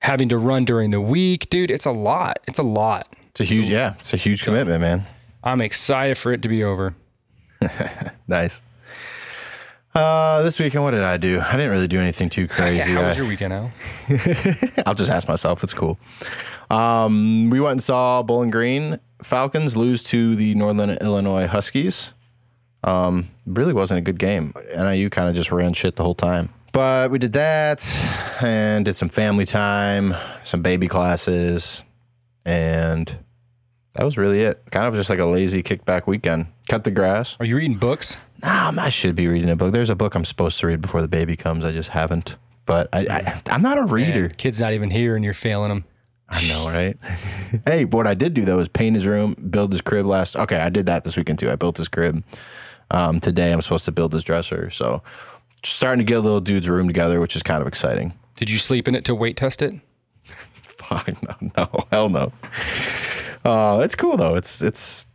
having 0.02 0.30
to 0.30 0.38
run 0.38 0.66
during 0.66 0.92
the 0.92 1.02
week, 1.02 1.50
dude. 1.50 1.72
It's 1.72 1.86
a 1.86 1.92
lot. 1.92 2.40
It's 2.48 2.60
a 2.60 2.64
lot. 2.64 3.08
It's 3.30 3.40
a 3.40 3.44
huge, 3.44 3.70
yeah, 3.70 3.96
it's 4.00 4.14
a 4.14 4.18
huge 4.18 4.44
commitment, 4.44 4.82
man. 4.82 5.06
I'm 5.44 5.62
excited 5.62 6.18
for 6.18 6.34
it 6.34 6.42
to 6.42 6.50
be 6.50 6.64
over. 6.64 6.96
Nice. 8.28 8.62
Uh, 9.94 10.42
this 10.42 10.60
weekend, 10.60 10.84
what 10.84 10.92
did 10.92 11.04
I 11.04 11.18
do? 11.18 11.40
I 11.42 11.58
didn't 11.58 11.72
really 11.72 11.88
do 11.88 12.00
anything 12.00 12.30
too 12.30 12.48
crazy. 12.48 12.94
How 12.94 13.08
was 13.08 13.18
your 13.18 13.28
weekend, 13.28 13.54
Al? 13.54 13.72
I'll 14.86 14.96
just 14.96 15.12
ask 15.12 15.28
myself. 15.28 15.64
It's 15.64 15.74
cool. 15.74 15.98
Um, 16.70 17.50
we 17.50 17.60
went 17.60 17.74
and 17.74 17.84
saw 17.84 18.24
Bowling 18.24 18.52
Green 18.52 19.00
Falcons 19.22 19.76
lose 19.76 20.04
to 20.04 20.36
the 20.36 20.56
Northern 20.56 20.92
Illinois 20.92 21.48
Huskies. 21.48 22.14
Um, 22.84 23.30
really 23.46 23.74
wasn't 23.74 24.00
a 24.00 24.02
good 24.02 24.18
game. 24.18 24.54
NIU 24.76 25.10
kind 25.10 25.30
of 25.30 25.36
just 25.36 25.52
ran 25.52 25.74
shit 25.74 25.98
the 25.98 26.04
whole 26.04 26.16
time. 26.16 26.50
But 26.74 27.12
we 27.12 27.20
did 27.20 27.34
that 27.34 27.86
and 28.42 28.86
did 28.86 28.96
some 28.96 29.10
family 29.10 29.46
time, 29.46 30.16
some 30.44 30.62
baby 30.62 30.88
classes, 30.88 31.84
and 32.46 33.14
that 33.96 34.06
was 34.06 34.18
really 34.18 34.40
it. 34.42 34.64
Kind 34.72 34.88
of 34.88 34.94
just 34.96 35.10
like 35.10 35.20
a 35.20 35.26
lazy 35.26 35.62
kickback 35.62 36.08
weekend. 36.08 36.48
Cut 36.70 36.86
the 36.86 36.92
grass. 36.92 37.36
Are 37.42 37.46
you 37.46 37.58
reading 37.58 37.78
books? 37.78 38.16
Um, 38.44 38.80
I 38.80 38.90
should 38.90 39.16
be 39.16 39.28
reading 39.28 39.50
a 39.50 39.56
book. 39.56 39.72
There's 39.72 39.90
a 39.90 39.96
book 39.96 40.16
I'm 40.16 40.26
supposed 40.26 40.60
to 40.60 40.68
read 40.68 40.82
before 40.82 41.02
the 41.02 41.08
baby 41.08 41.36
comes. 41.36 41.64
I 41.64 41.72
just 41.72 41.90
haven't. 41.90 42.38
But 42.66 42.90
I, 42.94 43.00
I 43.10 43.42
I'm 43.48 43.62
not 43.62 43.78
a 43.78 43.84
reader. 43.84 44.22
Man, 44.22 44.36
kid's 44.38 44.62
not 44.62 44.74
even 44.74 44.90
here 44.90 45.16
and 45.16 45.26
you're 45.26 45.34
failing 45.34 45.72
him. 45.72 45.86
I 46.30 46.48
know, 46.48 46.66
right? 46.68 46.98
hey, 47.66 47.86
what 47.86 48.08
I 48.08 48.14
did 48.14 48.34
do 48.34 48.46
though 48.46 48.60
is 48.60 48.68
paint 48.68 48.96
his 48.96 49.06
room, 49.06 49.36
build 49.50 49.72
his 49.74 49.82
crib 49.82 50.06
last. 50.06 50.36
Okay, 50.36 50.58
I 50.58 50.70
did 50.70 50.86
that 50.86 51.04
this 51.04 51.18
weekend 51.18 51.40
too. 51.40 51.52
I 51.52 51.56
built 51.56 51.78
his 51.78 51.88
crib. 51.88 52.24
Um, 52.90 53.20
today 53.20 53.52
I'm 53.52 53.62
supposed 53.62 53.86
to 53.86 53.92
build 53.92 54.14
his 54.14 54.24
dresser. 54.24 54.70
So 54.70 55.04
starting 55.64 56.00
to 56.00 56.10
get 56.10 56.18
a 56.18 56.22
little 56.22 56.42
dude's 56.42 56.70
room 56.70 56.88
together, 56.88 57.20
which 57.20 57.36
is 57.36 57.44
kind 57.44 57.62
of 57.62 57.68
exciting. 57.68 58.14
Did 58.38 58.50
you 58.50 58.58
sleep 58.58 58.88
in 58.88 58.96
it 58.96 59.06
to 59.06 59.16
weight 59.16 59.38
test 59.38 59.62
it? 59.62 59.76
Fuck 60.24 61.22
no, 61.24 61.52
no, 61.58 61.86
hell 61.92 62.10
no. 62.10 62.32
Uh, 63.44 63.82
it's 63.84 63.96
cool 63.96 64.18
though. 64.18 64.36
It's 64.36 64.62
it's 64.62 65.08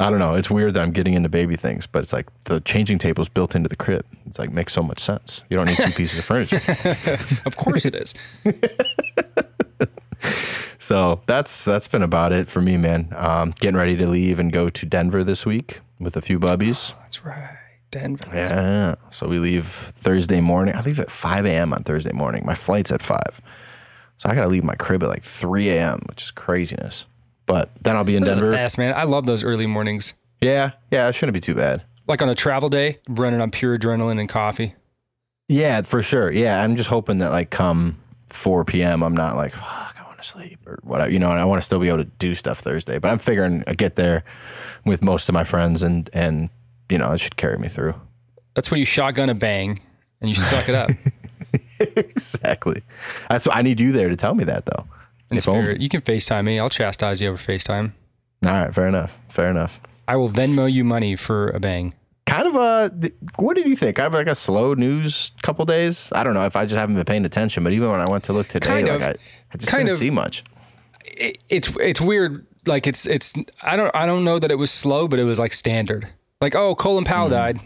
I 0.00 0.10
don't 0.10 0.18
know. 0.18 0.34
It's 0.34 0.50
weird 0.50 0.74
that 0.74 0.82
I'm 0.82 0.90
getting 0.90 1.14
into 1.14 1.28
baby 1.28 1.56
things, 1.56 1.86
but 1.86 2.02
it's 2.02 2.12
like 2.12 2.26
the 2.44 2.60
changing 2.60 2.98
table 2.98 3.22
is 3.22 3.28
built 3.28 3.54
into 3.54 3.68
the 3.68 3.76
crib. 3.76 4.04
It's 4.26 4.38
like 4.38 4.50
makes 4.50 4.72
so 4.72 4.82
much 4.82 4.98
sense. 4.98 5.44
You 5.48 5.56
don't 5.56 5.66
need 5.66 5.76
two 5.76 5.92
pieces 5.92 6.18
of 6.18 6.24
furniture. 6.24 6.60
Of 7.46 7.56
course 7.56 7.84
it 7.84 7.94
is. 7.94 8.14
So 10.84 11.22
that's 11.24 11.64
that's 11.64 11.88
been 11.88 12.02
about 12.02 12.32
it 12.32 12.46
for 12.46 12.60
me, 12.60 12.76
man. 12.76 13.08
Um, 13.16 13.54
getting 13.58 13.76
ready 13.76 13.96
to 13.96 14.06
leave 14.06 14.38
and 14.38 14.52
go 14.52 14.68
to 14.68 14.84
Denver 14.84 15.24
this 15.24 15.46
week 15.46 15.80
with 15.98 16.14
a 16.14 16.20
few 16.20 16.38
bubbies. 16.38 16.92
That's 17.00 17.24
right. 17.24 17.56
Denver. 17.90 18.28
Yeah. 18.30 18.96
So 19.10 19.26
we 19.26 19.38
leave 19.38 19.64
Thursday 19.64 20.42
morning. 20.42 20.76
I 20.76 20.82
leave 20.82 21.00
at 21.00 21.10
5 21.10 21.46
a.m. 21.46 21.72
on 21.72 21.84
Thursday 21.84 22.12
morning. 22.12 22.44
My 22.44 22.54
flight's 22.54 22.92
at 22.92 23.00
5. 23.00 23.18
So 24.18 24.28
I 24.28 24.34
got 24.34 24.42
to 24.42 24.48
leave 24.48 24.62
my 24.62 24.74
crib 24.74 25.02
at 25.02 25.08
like 25.08 25.22
3 25.22 25.70
a.m., 25.70 26.00
which 26.08 26.24
is 26.24 26.30
craziness. 26.30 27.06
But 27.46 27.70
then 27.82 27.96
I'll 27.96 28.04
be 28.04 28.16
in 28.16 28.22
Those 28.24 28.32
are 28.32 28.34
the 28.36 28.40
Denver. 28.42 28.56
best, 28.56 28.78
man. 28.78 28.94
I 28.96 29.04
love 29.04 29.26
those 29.26 29.44
early 29.44 29.66
mornings. 29.66 30.14
Yeah. 30.40 30.72
Yeah. 30.90 31.08
It 31.08 31.14
shouldn't 31.14 31.34
be 31.34 31.40
too 31.40 31.54
bad. 31.54 31.82
Like 32.06 32.22
on 32.22 32.28
a 32.28 32.34
travel 32.34 32.68
day, 32.68 32.98
running 33.08 33.40
on 33.40 33.50
pure 33.50 33.78
adrenaline 33.78 34.18
and 34.20 34.28
coffee. 34.28 34.74
Yeah, 35.48 35.82
for 35.82 36.02
sure. 36.02 36.32
Yeah. 36.32 36.62
I'm 36.62 36.76
just 36.76 36.88
hoping 36.88 37.18
that 37.18 37.30
like 37.30 37.50
come 37.50 37.98
4 38.30 38.64
p.m., 38.64 39.02
I'm 39.02 39.14
not 39.14 39.36
like, 39.36 39.54
fuck, 39.54 39.96
I 39.98 40.02
want 40.06 40.18
to 40.18 40.24
sleep 40.24 40.58
or 40.66 40.78
whatever. 40.82 41.10
You 41.10 41.18
know, 41.18 41.30
and 41.30 41.38
I 41.38 41.44
want 41.44 41.60
to 41.60 41.64
still 41.64 41.78
be 41.78 41.88
able 41.88 41.98
to 41.98 42.04
do 42.18 42.34
stuff 42.34 42.58
Thursday. 42.60 42.98
But 42.98 43.10
I'm 43.10 43.18
figuring 43.18 43.62
I 43.66 43.74
get 43.74 43.94
there 43.94 44.24
with 44.86 45.02
most 45.02 45.28
of 45.28 45.34
my 45.34 45.44
friends 45.44 45.82
and, 45.82 46.08
and, 46.12 46.48
you 46.90 46.98
know, 46.98 47.12
it 47.12 47.18
should 47.20 47.36
carry 47.36 47.58
me 47.58 47.68
through. 47.68 47.94
That's 48.54 48.70
when 48.70 48.78
you 48.80 48.86
shotgun 48.86 49.28
a 49.30 49.34
bang 49.34 49.80
and 50.20 50.28
you 50.30 50.34
suck 50.34 50.68
it 50.68 50.74
up. 50.74 50.90
exactly. 51.96 52.82
That's 53.28 53.46
what 53.46 53.56
I 53.56 53.62
need 53.62 53.80
you 53.80 53.92
there 53.92 54.08
to 54.08 54.16
tell 54.16 54.34
me 54.34 54.44
that 54.44 54.66
though. 54.66 54.86
In 55.30 55.38
If 55.38 55.48
only. 55.48 55.80
You 55.80 55.88
can 55.88 56.00
FaceTime 56.00 56.44
me. 56.44 56.58
I'll 56.58 56.70
chastise 56.70 57.20
you 57.22 57.28
over 57.30 57.38
FaceTime. 57.38 57.92
All 58.44 58.52
right, 58.52 58.74
fair 58.74 58.86
enough. 58.88 59.16
Fair 59.28 59.50
enough. 59.50 59.80
I 60.06 60.16
will 60.16 60.28
Venmo 60.28 60.70
you 60.70 60.84
money 60.84 61.16
for 61.16 61.48
a 61.50 61.60
bang. 61.60 61.94
Kind 62.26 62.46
of 62.46 62.54
a. 62.56 62.90
What 63.36 63.56
did 63.56 63.66
you 63.66 63.76
think? 63.76 63.96
Kind 63.96 64.06
of 64.08 64.14
like 64.14 64.26
a 64.26 64.34
slow 64.34 64.74
news 64.74 65.32
couple 65.42 65.64
days. 65.64 66.10
I 66.12 66.24
don't 66.24 66.34
know 66.34 66.44
if 66.46 66.56
I 66.56 66.64
just 66.64 66.76
haven't 66.76 66.94
been 66.96 67.04
paying 67.04 67.24
attention, 67.24 67.64
but 67.64 67.72
even 67.72 67.90
when 67.90 68.00
I 68.00 68.10
went 68.10 68.24
to 68.24 68.32
look 68.32 68.48
today, 68.48 68.66
Kind 68.66 68.88
like 68.88 68.96
of. 68.96 69.02
I, 69.02 69.14
I 69.52 69.56
just 69.56 69.72
didn't 69.72 69.88
of. 69.90 69.94
see 69.94 70.10
much. 70.10 70.44
It, 71.04 71.38
it's 71.48 71.70
it's 71.80 72.00
weird. 72.00 72.46
Like 72.66 72.86
it's 72.86 73.06
it's 73.06 73.34
I 73.62 73.76
don't 73.76 73.94
I 73.94 74.06
don't 74.06 74.24
know 74.24 74.38
that 74.38 74.50
it 74.50 74.56
was 74.56 74.70
slow, 74.70 75.06
but 75.08 75.18
it 75.18 75.24
was 75.24 75.38
like 75.38 75.52
standard. 75.52 76.08
Like 76.40 76.54
oh, 76.54 76.74
Colin 76.74 77.04
Powell 77.04 77.28
died. 77.28 77.60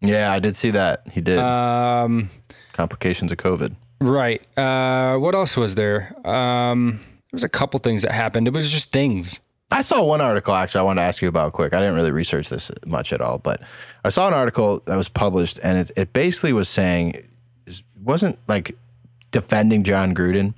Yeah, 0.00 0.30
I 0.30 0.38
did 0.40 0.56
see 0.56 0.70
that. 0.70 1.02
He 1.10 1.20
did 1.22 1.38
Um, 1.38 2.28
complications 2.72 3.32
of 3.32 3.38
COVID. 3.38 3.74
Right. 4.00 4.44
Uh, 4.56 5.16
what 5.18 5.34
else 5.34 5.56
was 5.56 5.74
there? 5.74 6.14
Um, 6.26 7.00
there 7.00 7.36
was 7.36 7.44
a 7.44 7.48
couple 7.48 7.78
things 7.80 8.02
that 8.02 8.12
happened. 8.12 8.48
It 8.48 8.54
was 8.54 8.70
just 8.70 8.92
things. 8.92 9.40
I 9.70 9.80
saw 9.80 10.04
one 10.04 10.20
article 10.20 10.54
actually 10.54 10.80
I 10.80 10.84
wanted 10.84 11.00
to 11.00 11.06
ask 11.06 11.20
you 11.20 11.28
about 11.28 11.52
quick. 11.52 11.72
I 11.74 11.80
didn't 11.80 11.96
really 11.96 12.12
research 12.12 12.48
this 12.48 12.70
much 12.86 13.12
at 13.12 13.20
all, 13.20 13.38
but 13.38 13.60
I 14.04 14.10
saw 14.10 14.28
an 14.28 14.34
article 14.34 14.80
that 14.86 14.96
was 14.96 15.08
published 15.08 15.58
and 15.62 15.78
it, 15.78 15.90
it 15.96 16.12
basically 16.12 16.52
was 16.52 16.68
saying 16.68 17.14
it 17.66 17.82
wasn't 18.00 18.38
like 18.46 18.76
defending 19.32 19.82
John 19.82 20.14
Gruden, 20.14 20.54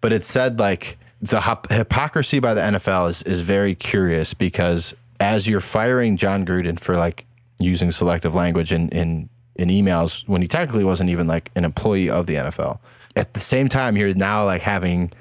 but 0.00 0.12
it 0.12 0.24
said 0.24 0.58
like 0.58 0.98
the 1.20 1.40
hypocrisy 1.70 2.40
by 2.40 2.54
the 2.54 2.60
NFL 2.60 3.08
is 3.08 3.22
is 3.22 3.40
very 3.42 3.76
curious 3.76 4.34
because 4.34 4.94
as 5.20 5.46
you're 5.46 5.60
firing 5.60 6.16
John 6.16 6.44
Gruden 6.44 6.80
for 6.80 6.96
like 6.96 7.24
using 7.60 7.92
selective 7.92 8.34
language 8.34 8.72
in 8.72 8.88
in 8.88 9.28
in 9.62 9.68
emails 9.68 10.26
when 10.28 10.42
he 10.42 10.48
technically 10.48 10.84
wasn't 10.84 11.10
even 11.10 11.26
like 11.26 11.50
an 11.56 11.64
employee 11.64 12.10
of 12.10 12.26
the 12.26 12.34
NFL. 12.34 12.78
At 13.16 13.34
the 13.34 13.40
same 13.40 13.68
time, 13.68 13.96
you're 13.96 14.14
now 14.14 14.44
like 14.44 14.62
having 14.62 15.12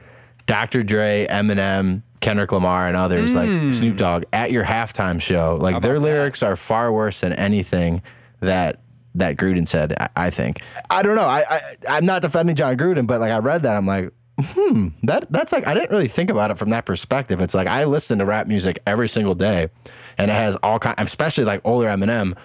Dr. 0.46 0.84
Dre, 0.84 1.28
Eminem, 1.30 2.02
Kendrick 2.20 2.52
Lamar, 2.52 2.88
and 2.88 2.96
others 2.98 3.34
like 3.34 3.74
Snoop 3.74 3.98
Dogg 3.98 4.24
at 4.34 4.52
your 4.52 4.64
halftime 4.64 5.22
show. 5.22 5.58
Like 5.60 5.82
their 5.82 6.00
lyrics 6.00 6.44
are 6.44 6.56
far 6.56 6.92
worse 6.92 7.22
than 7.22 7.34
anything 7.34 8.02
that 8.40 8.82
that 9.16 9.38
Gruden 9.38 9.68
said. 9.68 9.94
I, 10.00 10.10
I 10.16 10.30
think. 10.30 10.62
I 10.90 11.02
don't 11.02 11.16
know. 11.16 11.24
I, 11.24 11.44
I 11.50 11.62
I'm 11.90 12.06
not 12.06 12.22
defending 12.22 12.56
John 12.56 12.78
Gruden, 12.78 13.08
but 13.08 13.22
like 13.22 13.32
I 13.32 13.40
read 13.40 13.64
that, 13.64 13.76
I'm 13.76 13.86
like, 13.86 14.12
hmm, 14.40 14.90
that 15.04 15.32
that's 15.32 15.52
like 15.52 15.68
I 15.68 15.74
didn't 15.74 15.92
really 15.92 16.08
think 16.08 16.30
about 16.30 16.52
it 16.52 16.58
from 16.58 16.70
that 16.70 16.86
perspective. 16.86 17.42
It's 17.42 17.54
like 17.54 17.68
I 17.68 17.86
listen 17.86 18.20
to 18.20 18.26
rap 18.26 18.48
music 18.48 18.80
every 18.86 19.10
single 19.10 19.36
day, 19.36 19.70
and 20.18 20.32
it 20.32 20.34
has 20.34 20.56
all 20.58 20.80
kind, 20.80 20.96
especially 21.00 21.46
like 21.46 21.62
older 21.64 21.88
Eminem. 21.88 22.38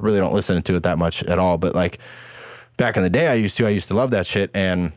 Really 0.00 0.18
don't 0.18 0.34
listen 0.34 0.60
to 0.62 0.74
it 0.76 0.82
that 0.82 0.98
much 0.98 1.22
at 1.24 1.38
all, 1.38 1.58
but 1.58 1.74
like 1.74 1.98
back 2.76 2.96
in 2.96 3.02
the 3.02 3.10
day, 3.10 3.28
I 3.28 3.34
used 3.34 3.56
to. 3.58 3.66
I 3.66 3.70
used 3.70 3.88
to 3.88 3.94
love 3.94 4.10
that 4.10 4.26
shit, 4.26 4.50
and 4.54 4.92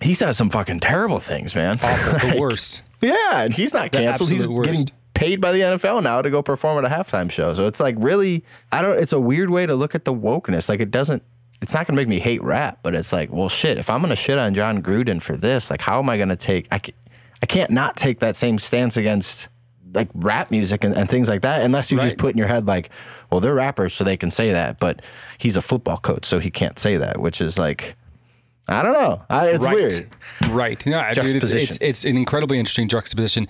he 0.00 0.14
says 0.14 0.36
some 0.36 0.50
fucking 0.50 0.80
terrible 0.80 1.18
things, 1.18 1.54
man. 1.54 1.78
The 1.78 2.36
worst. 2.40 2.82
Yeah, 3.00 3.42
and 3.42 3.52
he's 3.52 3.74
not 3.74 3.90
canceled. 3.92 4.30
He's 4.30 4.48
worst. 4.48 4.70
getting 4.70 4.86
paid 5.14 5.40
by 5.40 5.52
the 5.52 5.60
NFL 5.60 6.02
now 6.02 6.22
to 6.22 6.30
go 6.30 6.42
perform 6.42 6.84
at 6.84 6.90
a 6.90 6.94
halftime 6.94 7.30
show. 7.30 7.54
So 7.54 7.66
it's 7.66 7.80
like 7.80 7.96
really, 7.98 8.44
I 8.70 8.82
don't. 8.82 8.98
It's 8.98 9.12
a 9.12 9.20
weird 9.20 9.50
way 9.50 9.66
to 9.66 9.74
look 9.74 9.94
at 9.94 10.04
the 10.04 10.14
wokeness. 10.14 10.68
Like 10.68 10.80
it 10.80 10.90
doesn't. 10.90 11.22
It's 11.60 11.74
not 11.74 11.86
gonna 11.86 11.96
make 11.96 12.08
me 12.08 12.18
hate 12.18 12.42
rap, 12.42 12.80
but 12.82 12.94
it's 12.94 13.12
like, 13.12 13.32
well, 13.32 13.48
shit. 13.48 13.78
If 13.78 13.88
I'm 13.88 14.00
gonna 14.00 14.16
shit 14.16 14.38
on 14.38 14.54
John 14.54 14.82
Gruden 14.82 15.22
for 15.22 15.36
this, 15.36 15.70
like, 15.70 15.80
how 15.80 15.98
am 15.98 16.10
I 16.10 16.18
gonna 16.18 16.36
take? 16.36 16.66
I 16.70 16.80
I 17.42 17.46
can't 17.46 17.70
not 17.70 17.96
take 17.96 18.20
that 18.20 18.36
same 18.36 18.58
stance 18.58 18.96
against 18.96 19.48
like 19.94 20.08
rap 20.14 20.50
music 20.50 20.84
and, 20.84 20.94
and 20.96 21.08
things 21.08 21.28
like 21.28 21.42
that, 21.42 21.62
unless 21.62 21.90
you 21.90 21.98
just 22.00 22.18
put 22.18 22.32
in 22.32 22.38
your 22.38 22.48
head 22.48 22.66
like, 22.66 22.90
well, 23.30 23.40
they're 23.40 23.54
rappers, 23.54 23.94
so 23.94 24.04
they 24.04 24.16
can 24.16 24.30
say 24.30 24.52
that, 24.52 24.78
but 24.78 25.02
he's 25.38 25.56
a 25.56 25.62
football 25.62 25.98
coach, 25.98 26.24
so 26.24 26.38
he 26.38 26.50
can't 26.50 26.78
say 26.78 26.96
that, 26.96 27.20
which 27.20 27.40
is 27.40 27.58
like. 27.58 27.96
I 28.68 28.80
don't 28.82 28.92
know. 28.92 29.20
I, 29.28 29.48
it's 29.48 29.64
right. 29.64 29.74
weird. 29.74 30.08
Right. 30.48 30.86
No, 30.86 31.02
dude, 31.12 31.34
it's, 31.34 31.50
it's 31.50 31.76
it's 31.80 32.04
an 32.04 32.16
incredibly 32.16 32.60
interesting 32.60 32.86
juxtaposition. 32.88 33.48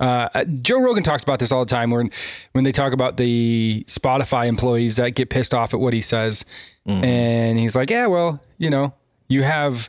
Uh, 0.00 0.28
uh, 0.34 0.44
Joe 0.46 0.80
Rogan 0.82 1.04
talks 1.04 1.22
about 1.22 1.38
this 1.38 1.52
all 1.52 1.64
the 1.64 1.70
time 1.70 1.92
when 1.92 2.10
when 2.52 2.64
they 2.64 2.72
talk 2.72 2.92
about 2.92 3.18
the 3.18 3.84
Spotify 3.86 4.48
employees 4.48 4.96
that 4.96 5.10
get 5.10 5.30
pissed 5.30 5.54
off 5.54 5.74
at 5.74 5.80
what 5.80 5.94
he 5.94 6.00
says, 6.00 6.44
Mm-hmm. 6.88 7.04
and 7.04 7.58
he's 7.58 7.76
like, 7.76 7.88
"Yeah, 7.88 8.06
well, 8.06 8.42
you 8.58 8.68
know, 8.68 8.94
you 9.28 9.44
have." 9.44 9.88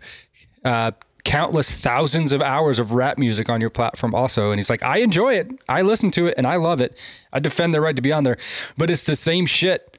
Uh, 0.64 0.92
countless 1.24 1.80
thousands 1.80 2.32
of 2.32 2.42
hours 2.42 2.80
of 2.80 2.94
rap 2.94 3.18
music 3.18 3.50
on 3.50 3.62
your 3.62 3.70
platform 3.70 4.16
also. 4.16 4.52
And 4.52 4.60
he's 4.60 4.70
like 4.70 4.84
i 4.84 4.98
enjoy 5.00 5.34
it. 5.34 5.52
I 5.68 5.82
listen 5.82 6.12
to 6.12 6.28
it 6.28 6.36
and 6.38 6.48
i 6.48 6.56
love 6.56 6.82
it. 6.82 6.98
I 7.34 7.40
defend 7.40 7.74
the 7.74 7.82
right 7.82 7.96
to 7.96 8.02
be 8.02 8.12
on 8.12 8.24
there. 8.24 8.38
But 8.78 8.90
it's 8.90 9.04
the 9.04 9.16
same 9.16 9.46
shit. 9.46 9.98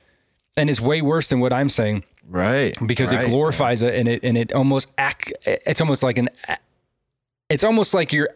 And 0.56 0.68
it's 0.68 0.80
way 0.80 1.00
worse 1.00 1.28
than 1.28 1.40
what 1.40 1.52
i'm 1.52 1.68
saying. 1.68 2.04
Right. 2.28 2.76
because 2.86 3.12
right. 3.12 3.24
it 3.24 3.28
glorifies 3.28 3.82
it 3.82 3.94
and 3.94 4.06
it 4.06 4.22
and 4.22 4.38
it 4.38 4.52
almost 4.52 4.94
act 4.96 5.32
it's 5.44 5.80
almost 5.80 6.02
like 6.02 6.16
an 6.16 6.28
it's 7.48 7.64
almost 7.64 7.92
like 7.92 8.12
you're 8.12 8.30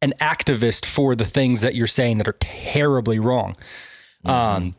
an 0.00 0.14
activist 0.20 0.86
for 0.86 1.14
the 1.14 1.26
things 1.26 1.60
that 1.60 1.74
you're 1.74 1.86
saying 1.86 2.18
that 2.18 2.28
are 2.28 2.36
terribly 2.40 3.18
wrong. 3.18 3.56
Um 4.24 4.74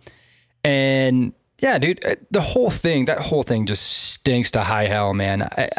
and 0.63 1.33
yeah 1.61 1.77
dude 1.77 2.03
uh, 2.05 2.15
the 2.31 2.41
whole 2.41 2.69
thing 2.69 3.05
that 3.05 3.19
whole 3.19 3.43
thing 3.43 3.65
just 3.65 4.11
stinks 4.11 4.51
to 4.51 4.61
high 4.61 4.87
hell 4.87 5.13
man 5.13 5.43
I, 5.43 5.69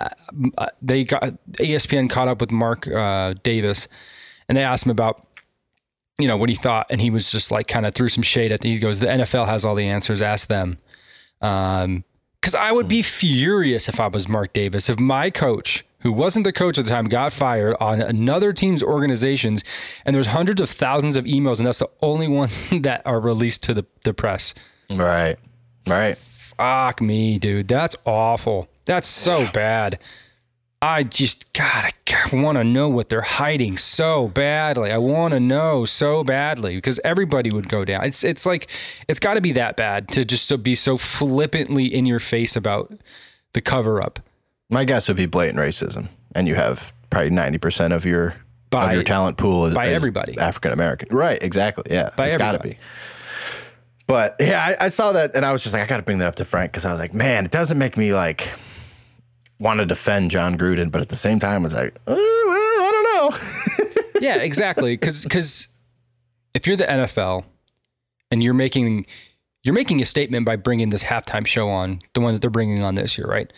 I, 0.59 0.69
they 0.81 1.05
got 1.05 1.23
espn 1.53 2.09
caught 2.09 2.29
up 2.29 2.41
with 2.41 2.51
mark 2.51 2.87
uh, 2.87 3.35
davis 3.43 3.89
and 4.49 4.57
they 4.57 4.63
asked 4.63 4.85
him 4.85 4.91
about 4.91 5.27
you 6.19 6.29
know 6.29 6.37
what 6.37 6.49
he 6.49 6.55
thought 6.55 6.87
and 6.91 7.01
he 7.01 7.11
was 7.11 7.31
just 7.31 7.51
like 7.51 7.67
kind 7.67 7.87
of 7.87 7.95
threw 7.95 8.09
some 8.09 8.23
shade 8.23 8.53
at 8.53 8.61
the, 8.61 8.73
he 8.73 8.79
goes 8.79 8.99
the 8.99 9.07
nfl 9.07 9.47
has 9.47 9.65
all 9.65 9.75
the 9.75 9.89
answers 9.89 10.21
ask 10.21 10.49
them 10.49 10.79
um 11.41 12.05
because 12.41 12.55
I 12.55 12.73
would 12.73 12.89
be 12.89 13.03
furious 13.03 13.89
if 13.89 14.01
I 14.01 14.07
was 14.07 14.29
Mark 14.29 14.53
Davis. 14.53 14.89
If 14.89 14.99
my 14.99 15.31
coach, 15.31 15.85
who 16.01 16.13
wasn't 16.13 16.45
the 16.45 16.53
coach 16.53 16.79
at 16.79 16.85
the 16.85 16.91
time, 16.91 17.07
got 17.07 17.33
fired 17.33 17.77
on 17.81 18.01
another 18.01 18.53
team's 18.53 18.83
organizations, 18.83 19.63
and 20.05 20.17
there's 20.17 20.29
hundreds 20.29 20.61
of 20.61 20.71
thousands 20.71 21.17
of 21.17 21.25
emails, 21.27 21.59
and 21.59 21.67
that's 21.67 21.81
the 21.81 21.91
only 22.01 22.29
ones 22.43 22.69
that 22.71 23.03
are 23.05 23.21
released 23.21 23.63
to 23.65 23.75
the, 23.75 23.85
the 24.05 24.15
press. 24.15 24.55
Right. 24.91 25.37
Right. 25.87 26.17
Fuck 26.17 27.01
me, 27.01 27.39
dude. 27.39 27.69
That's 27.69 27.97
awful. 28.05 28.69
That's 28.85 29.09
so 29.09 29.49
bad. 29.53 29.99
I 30.83 31.03
just, 31.03 31.53
God, 31.53 31.93
I 32.09 32.37
want 32.37 32.57
to 32.57 32.65
know 32.65 32.89
what 32.89 33.11
they're 33.11 33.21
hiding 33.21 33.77
so 33.77 34.29
badly. 34.29 34.91
I 34.91 34.97
want 34.97 35.33
to 35.35 35.41
know 35.41 35.85
so 35.85 36.25
badly 36.25 36.77
because 36.77 36.99
everybody 37.05 37.51
would 37.51 37.69
go 37.69 37.85
down. 37.85 38.05
It's, 38.05 38.25
it's 38.25 38.47
like, 38.47 38.69
it's 39.07 39.21
got 39.21 39.35
to 39.35 39.43
be 39.43 39.53
that 39.53 39.77
bad 39.77 40.09
to 40.13 40.25
just 40.25 40.47
so 40.47 40.57
be 40.57 40.75
so 40.75 40.97
flippantly 40.97 41.85
in 41.85 42.07
your 42.07 42.19
face 42.19 42.57
about 42.57 42.93
the 43.53 43.61
cover 43.61 44.03
up. 44.03 44.21
My 44.71 44.85
guess 44.85 45.09
would 45.09 45.19
be 45.19 45.27
blatant 45.27 45.59
racism, 45.59 46.09
and 46.35 46.49
you 46.49 46.55
have 46.55 46.95
probably 47.11 47.31
ninety 47.31 47.59
percent 47.59 47.93
of 47.93 48.07
your 48.07 48.37
By- 48.71 48.87
of 48.87 48.93
your 48.93 49.03
talent 49.03 49.37
pool 49.37 49.67
is 49.67 49.75
by 49.75 49.89
everybody. 49.89 50.39
African 50.39 50.73
American. 50.73 51.09
Right? 51.15 51.43
Exactly. 51.43 51.85
Yeah. 51.91 52.11
By 52.17 52.29
it's 52.29 52.37
got 52.37 52.53
to 52.53 52.61
be. 52.61 52.79
But 54.11 54.37
yeah, 54.41 54.75
I, 54.81 54.87
I 54.87 54.89
saw 54.89 55.13
that, 55.13 55.37
and 55.37 55.47
I 55.47 55.53
was 55.53 55.63
just 55.63 55.73
like, 55.73 55.85
I 55.85 55.87
got 55.87 55.99
to 55.99 56.03
bring 56.03 56.19
that 56.19 56.27
up 56.27 56.35
to 56.37 56.45
Frank 56.45 56.73
because 56.73 56.85
I 56.85 56.91
was 56.91 56.99
like, 56.99 57.15
man, 57.15 57.45
it 57.45 57.53
doesn't 57.53 57.79
make 57.79 57.97
me 57.97 58.13
like 58.13 58.53
want 59.61 59.79
to 59.79 59.87
defend 59.87 60.33
John 60.33 60.59
Gruden, 60.59 60.91
but 60.91 61.01
at 61.01 61.09
the 61.11 61.17
same 61.17 61.39
time, 61.39 61.61
I 61.61 61.63
was 61.63 61.75
like, 61.75 61.97
oh, 62.09 62.15
well, 62.49 62.83
I 62.83 62.91
don't 62.91 63.33
know. 63.33 64.21
yeah, 64.21 64.37
exactly. 64.43 64.95
Because 64.95 65.23
because 65.23 65.69
if 66.55 66.67
you're 66.67 66.77
the 66.77 66.87
NFL 66.87 67.45
and 68.33 68.43
you're 68.43 68.53
making 68.55 69.07
you're 69.63 69.75
making 69.75 70.03
a 70.03 70.07
statement 70.07 70.45
by 70.45 70.57
bringing 70.57 70.89
this 70.91 71.05
halftime 71.05 71.47
show 71.47 71.69
on, 71.69 72.01
the 72.15 72.21
one 72.21 72.35
that 72.35 72.41
they're 72.41 72.51
bringing 72.51 72.83
on 72.83 72.97
this 72.97 73.17
year, 73.17 73.29
right? 73.29 73.53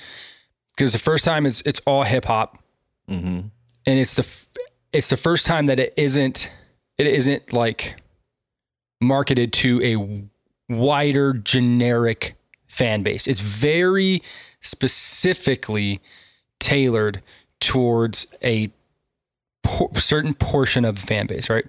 Because 0.76 0.92
the 0.92 0.98
first 0.98 1.24
time 1.24 1.46
it's 1.46 1.62
it's 1.62 1.80
all 1.86 2.02
hip 2.02 2.26
hop, 2.26 2.58
Mm-hmm. 3.08 3.40
and 3.86 3.98
it's 3.98 4.14
the 4.14 4.28
it's 4.92 5.08
the 5.08 5.16
first 5.16 5.46
time 5.46 5.66
that 5.66 5.80
it 5.80 5.94
isn't 5.96 6.50
it 6.98 7.06
isn't 7.06 7.52
like 7.54 7.96
marketed 9.00 9.52
to 9.52 9.80
a 9.82 10.28
wider 10.68 11.32
generic 11.32 12.34
fan 12.66 13.02
base. 13.02 13.26
It's 13.26 13.40
very 13.40 14.22
specifically 14.60 16.00
tailored 16.58 17.22
towards 17.60 18.26
a 18.42 18.70
por- 19.62 19.94
certain 19.94 20.34
portion 20.34 20.84
of 20.84 21.00
the 21.00 21.06
fan 21.06 21.26
base, 21.26 21.50
right? 21.50 21.66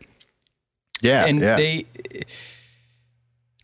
Yeah, 1.01 1.25
and 1.25 1.41
yeah. 1.41 1.55
they 1.57 1.85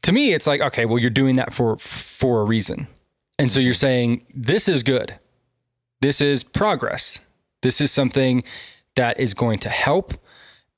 to 0.02 0.12
me 0.12 0.34
it's 0.34 0.48
like 0.48 0.62
okay 0.62 0.86
well 0.86 0.98
you're 0.98 1.10
doing 1.10 1.36
that 1.36 1.54
for 1.54 1.78
for 1.78 2.42
a 2.42 2.44
reason 2.44 2.88
and 3.38 3.52
so 3.52 3.60
you're 3.60 3.74
saying 3.74 4.26
this 4.34 4.68
is 4.68 4.84
good 4.84 5.20
this 6.02 6.22
is 6.22 6.44
progress 6.44 7.20
this 7.62 7.82
is 7.82 7.92
something 7.92 8.44
that 8.96 9.20
is 9.20 9.34
going 9.34 9.60
to 9.60 9.70
help 9.70 10.14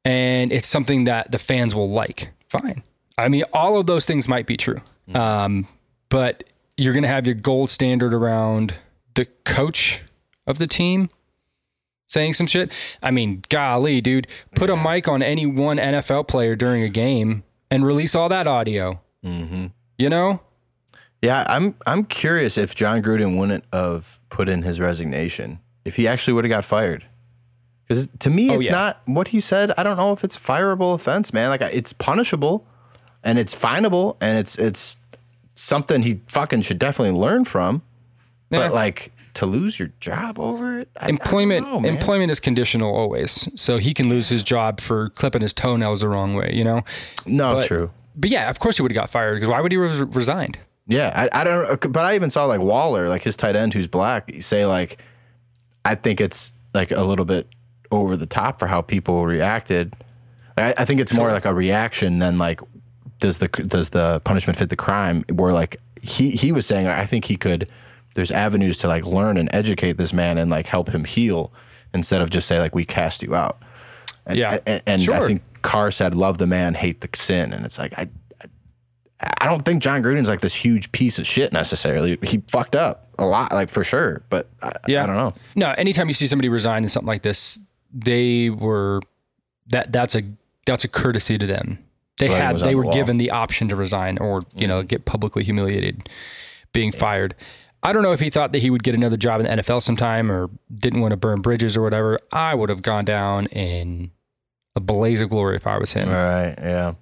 and 0.03 0.51
it's 0.51 0.67
something 0.67 1.03
that 1.05 1.31
the 1.31 1.39
fans 1.39 1.75
will 1.75 1.89
like 1.89 2.29
fine 2.50 2.84
i 3.22 3.28
mean 3.28 3.44
all 3.54 3.78
of 3.80 3.86
those 3.88 4.06
things 4.06 4.28
might 4.28 4.46
be 4.48 4.58
true 4.58 4.82
um, 5.13 5.68
but 6.10 6.44
you're 6.78 6.94
going 6.94 7.04
to 7.04 7.10
have 7.10 7.25
your 7.25 7.36
gold 7.36 7.70
standard 7.70 8.13
around 8.13 8.75
the 9.16 9.25
coach 9.44 10.04
of 10.48 10.58
the 10.58 10.68
team 10.68 11.10
saying 12.08 12.34
some 12.34 12.48
shit. 12.48 12.72
I 13.01 13.12
mean, 13.12 13.44
golly, 13.50 14.00
dude, 14.01 14.28
put 14.56 14.70
a 14.70 14.75
mic 14.75 15.08
on 15.08 15.22
any 15.22 15.46
one 15.46 15.78
NFL 15.78 16.28
player 16.28 16.56
during 16.56 16.82
a 16.84 16.90
game 16.90 17.44
and 17.70 17.86
release 17.86 18.16
all 18.16 18.30
that 18.30 18.48
audio. 18.48 19.01
mm-hmm. 19.24 19.68
You 19.98 20.10
know? 20.10 20.42
Yeah, 21.22 21.46
I'm 21.48 21.75
I'm 21.86 22.06
curious 22.06 22.58
if 22.58 22.74
John 22.74 23.01
Gruden 23.01 23.38
wouldn't 23.38 23.66
have 23.72 24.20
put 24.30 24.50
in 24.50 24.63
his 24.63 24.80
resignation, 24.80 25.60
if 25.86 25.96
he 25.98 26.08
actually 26.08 26.34
would 26.34 26.46
have 26.46 26.50
got 26.50 26.66
fired. 26.66 27.06
Because 27.88 28.08
to 28.20 28.30
me, 28.30 28.50
Oh, 28.50 28.56
it's 28.56 28.66
yeah. 28.66 28.72
not 28.72 29.01
what 29.06 29.28
he 29.30 29.40
said. 29.40 29.72
I 29.78 29.84
don't 29.84 29.98
know 29.98 30.13
if 30.13 30.24
it's 30.24 30.38
fireable 30.38 30.96
offense, 30.96 31.32
man. 31.34 31.50
Like 31.50 31.62
it's 31.62 31.94
punishable, 31.94 32.66
and 33.24 33.38
it's 33.40 33.54
finable, 33.56 34.18
and 34.22 34.38
it's 34.40 34.58
it's 34.58 34.98
something 35.56 36.01
he 36.01 36.22
fucking 36.28 36.62
should 36.62 36.80
definitely 36.80 37.18
learn 37.20 37.46
from. 37.46 37.82
Yeah. 38.50 38.60
But 38.68 38.74
like 38.74 39.12
to 39.36 39.46
lose 39.46 39.80
your 39.80 39.92
job 40.01 40.38
over 40.40 40.80
it, 40.80 40.90
I, 41.00 41.06
I 41.06 41.10
Employment 41.10 41.62
know, 41.66 41.80
man. 41.80 41.94
employment 41.96 42.32
is 42.32 42.40
conditional 42.42 42.94
always. 42.94 43.48
So 43.56 43.78
he 43.78 43.94
can 43.94 44.10
lose 44.10 44.28
his 44.28 44.44
job 44.44 44.82
for 44.82 45.10
clipping 45.12 45.42
his 45.42 45.54
toenails 45.54 46.01
the 46.01 46.10
wrong 46.10 46.36
way, 46.36 46.51
you 46.54 46.66
know? 46.66 46.82
No, 47.25 47.56
But- 47.56 47.66
true. 47.68 47.92
But 48.13 48.30
yeah, 48.30 48.50
of 48.50 48.60
course 48.60 48.75
he 48.75 48.82
would 48.82 48.92
have 48.92 48.96
got 48.96 49.10
fired 49.10 49.36
because 49.36 49.48
why 49.48 49.62
would 49.62 49.72
he 49.72 49.78
have 49.78 50.13
resigned? 50.18 50.60
Yeah, 50.86 51.13
I, 51.32 51.42
I 51.42 51.44
don't. 51.46 51.86
Uh, 51.86 51.88
but 51.88 52.04
I 52.04 52.16
even 52.16 52.30
saw 52.30 52.44
like 52.44 52.60
Waller, 52.60 53.08
like 53.08 53.24
his 53.24 53.38
tight 53.38 53.56
end, 53.56 53.74
who's 53.74 53.88
black, 53.88 54.30
say 54.42 54.66
like, 54.66 55.01
I 55.86 55.96
think 55.96 56.20
it's 56.20 56.54
like 56.74 56.92
a 56.92 57.04
little 57.06 57.24
bit 57.24 57.48
over 57.90 58.18
the 58.18 58.25
top 58.25 58.60
for 58.60 58.68
how 58.68 58.82
people 58.82 59.25
reacted. 59.25 59.96
I, 60.58 60.74
I 60.78 60.84
think 60.84 61.00
it's 61.00 61.13
more 61.13 61.32
like 61.32 61.46
a 61.46 61.54
reaction 61.54 62.20
than 62.20 62.38
like, 62.38 62.60
does 63.22 63.38
the 63.38 63.48
does 63.48 63.92
the 63.92 64.20
punishment 64.25 64.60
fit 64.60 64.70
the 64.70 64.75
crime? 64.75 65.24
Where 65.32 65.54
like 65.54 65.78
he 66.01 66.32
he 66.32 66.51
was 66.51 66.66
saying, 66.66 66.88
I 66.88 67.06
think 67.06 67.25
he 67.25 67.38
could. 67.38 67.70
There's 68.13 68.32
avenues 68.32 68.78
to 68.80 68.88
like 68.88 69.06
learn 69.06 69.38
and 69.38 69.48
educate 69.54 69.94
this 69.94 70.12
man 70.12 70.38
and 70.38 70.51
like 70.51 70.68
help 70.68 70.90
him 70.90 71.06
heal 71.06 71.54
instead 71.94 72.22
of 72.22 72.30
just 72.30 72.46
say 72.46 72.60
like 72.60 72.75
we 72.75 72.84
cast 72.84 73.24
you 73.24 73.34
out. 73.34 73.60
And, 74.25 74.38
Yeah, 74.38 74.60
and, 74.66 74.82
and 74.86 75.10
I 75.10 75.25
think 75.25 75.42
Carr 75.62 75.92
said, 75.92 76.13
"Love 76.13 76.38
the 76.38 76.48
man, 76.48 76.74
hate 76.74 77.00
the 77.00 77.10
sin," 77.16 77.54
and 77.54 77.66
it's 77.66 77.80
like 77.80 77.98
I 77.98 78.10
I 79.40 79.46
don't 79.46 79.64
think 79.64 79.81
John 79.81 80.01
Gruden's 80.01 80.27
like 80.29 80.42
this 80.42 80.53
huge 80.53 80.92
piece 80.92 81.20
of 81.20 81.27
shit 81.27 81.53
necessarily. 81.53 82.18
He 82.24 82.42
fucked 82.48 82.75
up 82.75 83.07
a 83.20 83.25
lot, 83.25 83.53
like 83.53 83.70
for 83.70 83.84
sure. 83.84 84.24
But 84.29 84.50
I, 84.62 84.72
Yeah. 84.88 85.03
I 85.03 85.05
don't 85.05 85.16
know. 85.16 85.34
No, 85.55 85.72
anytime 85.77 86.07
you 86.07 86.14
see 86.14 86.27
somebody 86.27 86.50
resign 86.50 86.84
in 86.84 86.90
something 86.90 87.07
like 87.07 87.22
this, 87.22 87.60
they 87.94 88.50
were 88.50 89.01
that 89.68 89.92
that's 89.94 90.16
a 90.16 90.24
that's 90.66 90.84
a 90.84 90.88
courtesy 90.88 91.38
to 91.38 91.46
them. 91.46 91.79
They 92.17 92.27
had 92.27 92.59
they 92.59 92.75
were 92.75 92.83
wall. 92.83 92.93
given 92.93 93.17
the 93.17 93.31
option 93.31 93.67
to 93.69 93.75
resign 93.75 94.17
or 94.19 94.43
you 94.55 94.67
know 94.67 94.83
get 94.83 95.05
publicly 95.05 95.43
humiliated, 95.43 96.09
being 96.74 96.91
fired. 96.91 97.35
I 97.83 97.93
don't 97.93 98.03
know 98.03 98.11
if 98.11 98.19
he 98.19 98.29
thought 98.29 98.51
that 98.51 98.59
he 98.59 98.69
would 98.69 98.83
get 98.83 98.93
another 98.93 99.17
job 99.17 99.41
in 99.41 99.47
the 99.47 99.61
NFL 99.61 99.81
sometime 99.81 100.31
or 100.31 100.50
didn't 100.77 101.01
want 101.01 101.11
to 101.11 101.17
burn 101.17 101.41
bridges 101.41 101.75
or 101.75 101.81
whatever. 101.81 102.19
I 102.31 102.53
would 102.53 102.69
have 102.69 102.83
gone 102.83 103.05
down 103.05 103.47
in 103.47 104.11
a 104.75 104.79
blaze 104.79 105.19
of 105.19 105.29
glory 105.29 105.55
if 105.55 105.65
I 105.65 105.79
was 105.79 105.93
him. 105.93 106.07
All 106.07 106.13
right. 106.13 106.53
Yeah. 106.61 106.93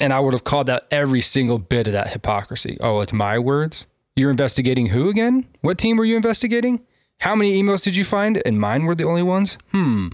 And 0.00 0.12
I 0.12 0.18
would 0.20 0.34
have 0.34 0.44
called 0.44 0.68
out 0.68 0.82
every 0.90 1.20
single 1.20 1.58
bit 1.58 1.86
of 1.86 1.92
that 1.92 2.08
hypocrisy. 2.08 2.76
Oh, 2.80 3.00
it's 3.00 3.12
my 3.12 3.38
words? 3.38 3.86
You're 4.16 4.30
investigating 4.30 4.88
who 4.88 5.08
again? 5.08 5.46
What 5.60 5.78
team 5.78 5.96
were 5.96 6.04
you 6.04 6.16
investigating? 6.16 6.80
How 7.18 7.34
many 7.34 7.62
emails 7.62 7.84
did 7.84 7.96
you 7.96 8.04
find? 8.04 8.42
And 8.44 8.60
mine 8.60 8.84
were 8.84 8.94
the 8.94 9.04
only 9.04 9.22
ones? 9.22 9.56
Hmm. 9.70 10.08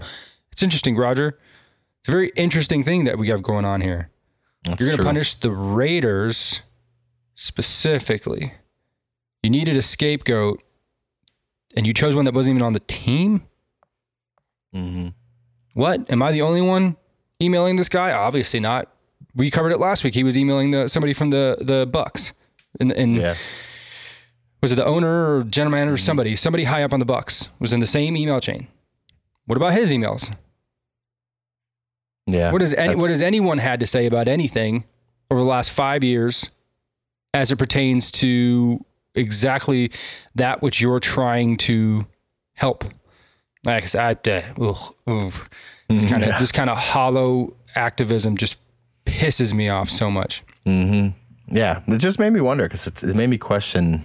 It's 0.51 0.63
interesting, 0.63 0.95
Roger. 0.95 1.37
It's 2.03 2.09
a 2.09 2.11
very 2.11 2.31
interesting 2.35 2.83
thing 2.83 3.05
that 3.05 3.17
we 3.17 3.29
have 3.29 3.41
going 3.41 3.63
on 3.63 3.79
here. 3.79 4.09
That's 4.65 4.81
You're 4.81 4.89
going 4.89 4.97
to 4.97 5.03
punish 5.05 5.35
the 5.35 5.51
Raiders 5.51 6.61
specifically. 7.35 8.53
You 9.41 9.49
needed 9.49 9.77
a 9.77 9.81
scapegoat, 9.81 10.61
and 11.77 11.87
you 11.87 11.93
chose 11.93 12.13
one 12.13 12.25
that 12.25 12.33
wasn't 12.33 12.55
even 12.55 12.65
on 12.65 12.73
the 12.73 12.81
team? 12.81 13.43
hmm 14.73 15.09
What? 15.73 16.09
Am 16.11 16.21
I 16.21 16.31
the 16.33 16.41
only 16.41 16.61
one 16.61 16.97
emailing 17.41 17.77
this 17.77 17.87
guy? 17.89 18.11
Obviously 18.11 18.59
not. 18.59 18.89
We 19.35 19.49
covered 19.49 19.71
it 19.71 19.79
last 19.79 20.03
week. 20.03 20.13
He 20.13 20.23
was 20.25 20.37
emailing 20.37 20.71
the 20.71 20.89
somebody 20.89 21.13
from 21.13 21.29
the 21.29 21.57
the 21.61 21.85
Bucks, 21.89 22.33
and 22.81 22.91
and 22.91 23.15
Yeah. 23.15 23.35
was 24.61 24.73
it 24.73 24.75
the 24.75 24.85
owner 24.85 25.37
or 25.37 25.43
general 25.45 25.71
manager? 25.71 25.93
Or 25.93 25.97
Somebody, 25.97 26.35
somebody 26.35 26.65
high 26.65 26.83
up 26.83 26.91
on 26.91 26.99
the 26.99 27.05
Bucks 27.05 27.47
was 27.59 27.71
in 27.71 27.79
the 27.79 27.85
same 27.85 28.17
email 28.17 28.39
chain. 28.41 28.67
What 29.45 29.55
about 29.57 29.73
his 29.73 29.91
emails? 29.91 30.33
Yeah. 32.25 32.51
What 32.51 32.59
does 32.59 32.73
any, 32.73 32.95
what 32.95 33.09
has 33.09 33.21
anyone 33.21 33.57
had 33.57 33.79
to 33.81 33.87
say 33.87 34.05
about 34.05 34.27
anything 34.27 34.85
over 35.29 35.41
the 35.41 35.47
last 35.47 35.71
five 35.71 36.03
years, 36.03 36.49
as 37.33 37.51
it 37.51 37.57
pertains 37.57 38.11
to 38.11 38.83
exactly 39.15 39.91
that 40.35 40.61
which 40.61 40.79
you're 40.81 40.99
trying 40.99 41.57
to 41.57 42.05
help? 42.53 42.85
Like 43.65 43.93
I 43.95 44.11
uh. 44.11 44.41
It's 45.89 46.05
kind 46.05 46.23
of 46.23 46.29
Yeah. 46.29 46.39
this 46.39 46.51
kind 46.51 46.69
of 46.69 46.77
hollow 46.77 47.55
activism 47.75 48.37
just 48.37 48.59
pisses 49.05 49.53
me 49.53 49.69
off 49.69 49.89
so 49.89 50.09
much. 50.09 50.43
hmm 50.65 51.09
Yeah. 51.47 51.81
It 51.87 51.97
just 51.97 52.19
made 52.19 52.31
me 52.31 52.41
wonder 52.41 52.63
because 52.65 52.87
it, 52.87 53.03
it 53.03 53.15
made 53.15 53.29
me 53.29 53.37
question 53.37 54.01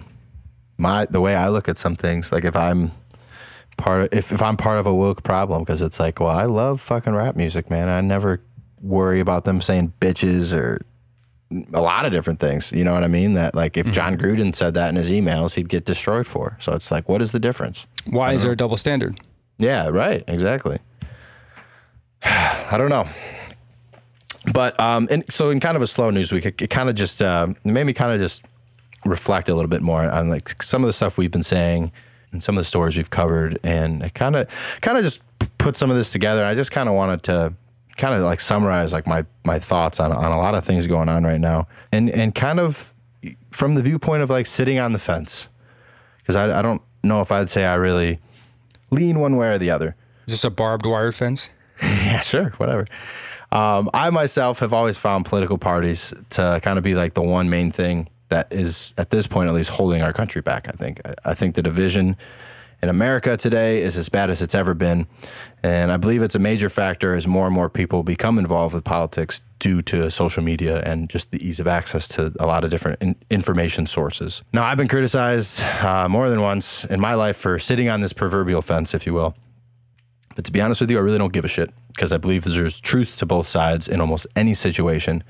my 0.77 1.05
the 1.05 1.21
way 1.21 1.35
I 1.35 1.49
look 1.49 1.67
at 1.69 1.77
some 1.77 1.95
things. 1.95 2.31
Like 2.31 2.43
if 2.45 2.55
I'm 2.55 2.91
part 3.79 4.01
of, 4.03 4.09
if, 4.11 4.31
if 4.31 4.41
I'm 4.41 4.57
part 4.57 4.79
of 4.79 4.85
a 4.85 4.93
woke 4.93 5.23
problem 5.23 5.63
because 5.63 5.81
it's 5.81 5.99
like, 5.99 6.19
well, 6.19 6.29
I 6.29 6.45
love 6.45 6.81
fucking 6.81 7.15
rap 7.15 7.35
music, 7.35 7.69
man. 7.69 7.89
I 7.89 8.01
never 8.01 8.41
worry 8.81 9.19
about 9.19 9.45
them 9.45 9.61
saying 9.61 9.93
bitches 9.99 10.55
or 10.55 10.85
a 11.73 11.81
lot 11.81 12.05
of 12.05 12.11
different 12.11 12.39
things. 12.39 12.71
You 12.71 12.83
know 12.83 12.93
what 12.93 13.03
I 13.03 13.07
mean? 13.07 13.33
That 13.33 13.55
like 13.55 13.77
if 13.77 13.91
John 13.91 14.17
Gruden 14.17 14.53
said 14.53 14.75
that 14.75 14.89
in 14.89 14.95
his 14.95 15.09
emails, 15.09 15.55
he'd 15.55 15.69
get 15.69 15.85
destroyed 15.85 16.27
for. 16.27 16.57
So 16.59 16.73
it's 16.73 16.91
like, 16.91 17.09
what 17.09 17.21
is 17.21 17.31
the 17.31 17.39
difference? 17.39 17.87
Why 18.05 18.33
is 18.33 18.43
there 18.43 18.51
a 18.51 18.57
double 18.57 18.77
standard? 18.77 19.19
Yeah, 19.57 19.89
right. 19.89 20.23
Exactly. 20.27 20.79
I 22.23 22.75
don't 22.77 22.89
know. 22.89 23.07
But 24.53 24.79
um, 24.79 25.07
and 25.11 25.23
so 25.31 25.49
in 25.49 25.59
kind 25.59 25.75
of 25.75 25.81
a 25.81 25.87
slow 25.87 26.09
news 26.11 26.31
week, 26.31 26.45
it, 26.45 26.61
it 26.61 26.69
kind 26.69 26.89
of 26.89 26.95
just 26.95 27.21
uh, 27.21 27.47
it 27.49 27.71
made 27.71 27.85
me 27.85 27.93
kind 27.93 28.13
of 28.13 28.19
just 28.19 28.45
reflect 29.05 29.49
a 29.49 29.55
little 29.55 29.69
bit 29.69 29.81
more 29.81 30.03
on 30.03 30.29
like 30.29 30.61
some 30.61 30.83
of 30.83 30.87
the 30.87 30.93
stuff 30.93 31.17
we've 31.17 31.31
been 31.31 31.43
saying 31.43 31.91
and 32.31 32.43
some 32.43 32.55
of 32.55 32.61
the 32.61 32.65
stories 32.65 32.97
we've 32.97 33.09
covered, 33.09 33.59
and 33.63 34.03
it 34.03 34.13
kind 34.13 34.35
of 34.35 34.47
kind 34.81 34.97
of 34.97 35.03
just 35.03 35.21
put 35.57 35.75
some 35.75 35.89
of 35.89 35.97
this 35.97 36.11
together. 36.11 36.45
I 36.45 36.55
just 36.55 36.71
kind 36.71 36.89
of 36.89 36.95
wanted 36.95 37.23
to 37.23 37.53
kind 37.97 38.15
of 38.15 38.21
like 38.21 38.39
summarize 38.39 38.93
like 38.93 39.07
my 39.07 39.25
my 39.45 39.59
thoughts 39.59 39.99
on 39.99 40.11
on 40.11 40.31
a 40.31 40.37
lot 40.37 40.55
of 40.55 40.65
things 40.65 40.87
going 40.87 41.09
on 41.09 41.23
right 41.23 41.39
now, 41.39 41.67
and 41.91 42.09
and 42.09 42.33
kind 42.33 42.59
of 42.59 42.93
from 43.51 43.75
the 43.75 43.81
viewpoint 43.81 44.23
of 44.23 44.29
like 44.29 44.47
sitting 44.47 44.79
on 44.79 44.91
the 44.93 44.99
fence, 44.99 45.49
because 46.17 46.35
I 46.35 46.59
I 46.59 46.61
don't 46.61 46.81
know 47.03 47.21
if 47.21 47.31
I'd 47.31 47.49
say 47.49 47.65
I 47.65 47.75
really 47.75 48.19
lean 48.91 49.19
one 49.19 49.35
way 49.35 49.49
or 49.49 49.57
the 49.57 49.69
other. 49.69 49.95
Is 50.27 50.33
this 50.33 50.43
a 50.43 50.49
barbed 50.49 50.85
wire 50.85 51.11
fence? 51.11 51.49
Yeah, 51.81 52.19
sure, 52.19 52.49
whatever. 52.57 52.87
Um, 53.51 53.89
I 53.93 54.09
myself 54.09 54.59
have 54.59 54.73
always 54.73 54.97
found 54.97 55.25
political 55.25 55.57
parties 55.57 56.13
to 56.31 56.59
kind 56.61 56.77
of 56.77 56.83
be 56.83 56.93
like 56.93 57.13
the 57.13 57.21
one 57.21 57.49
main 57.49 57.71
thing 57.71 58.09
that 58.29 58.51
is, 58.51 58.93
at 58.97 59.09
this 59.09 59.27
point 59.27 59.49
at 59.49 59.55
least, 59.55 59.69
holding 59.71 60.01
our 60.01 60.13
country 60.13 60.41
back. 60.41 60.67
I 60.67 60.71
think. 60.71 61.01
I, 61.25 61.33
think 61.33 61.55
the 61.55 61.61
division 61.61 62.15
in 62.81 62.89
America 62.89 63.35
today 63.35 63.81
is 63.81 63.97
as 63.97 64.09
bad 64.09 64.29
as 64.29 64.41
it's 64.41 64.55
ever 64.55 64.73
been, 64.73 65.07
and 65.61 65.91
I 65.91 65.97
believe 65.97 66.21
it's 66.21 66.35
a 66.35 66.39
major 66.39 66.69
factor 66.69 67.15
as 67.15 67.27
more 67.27 67.45
and 67.45 67.53
more 67.53 67.69
people 67.69 68.03
become 68.03 68.39
involved 68.39 68.73
with 68.73 68.83
politics 68.83 69.41
due 69.59 69.81
to 69.81 70.09
social 70.09 70.41
media 70.41 70.81
and 70.81 71.09
just 71.09 71.31
the 71.31 71.45
ease 71.45 71.59
of 71.59 71.67
access 71.67 72.07
to 72.07 72.33
a 72.39 72.45
lot 72.45 72.63
of 72.63 72.69
different 72.69 73.01
in- 73.01 73.15
information 73.29 73.85
sources. 73.85 74.41
Now, 74.53 74.63
I've 74.63 74.77
been 74.77 74.87
criticized 74.87 75.61
uh, 75.83 76.07
more 76.07 76.29
than 76.29 76.41
once 76.41 76.85
in 76.85 76.99
my 76.99 77.15
life 77.15 77.35
for 77.35 77.59
sitting 77.59 77.89
on 77.89 78.01
this 78.01 78.13
proverbial 78.13 78.61
fence, 78.61 78.93
if 78.93 79.05
you 79.05 79.13
will. 79.13 79.35
But 80.35 80.45
to 80.45 80.51
be 80.53 80.61
honest 80.61 80.79
with 80.79 80.89
you, 80.89 80.97
I 80.97 81.01
really 81.01 81.17
don't 81.17 81.33
give 81.33 81.43
a 81.43 81.49
shit 81.49 81.73
because 81.89 82.13
I 82.13 82.17
believe 82.17 82.45
there's 82.45 82.79
truth 82.79 83.17
to 83.17 83.25
both 83.25 83.45
sides 83.45 83.89
in 83.89 83.99
almost 83.99 84.25
any 84.37 84.53
situation. 84.53 85.21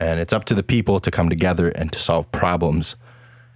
And 0.00 0.20
it's 0.20 0.32
up 0.32 0.44
to 0.46 0.54
the 0.54 0.62
people 0.62 1.00
to 1.00 1.10
come 1.10 1.28
together 1.28 1.68
and 1.68 1.92
to 1.92 1.98
solve 1.98 2.30
problems, 2.32 2.96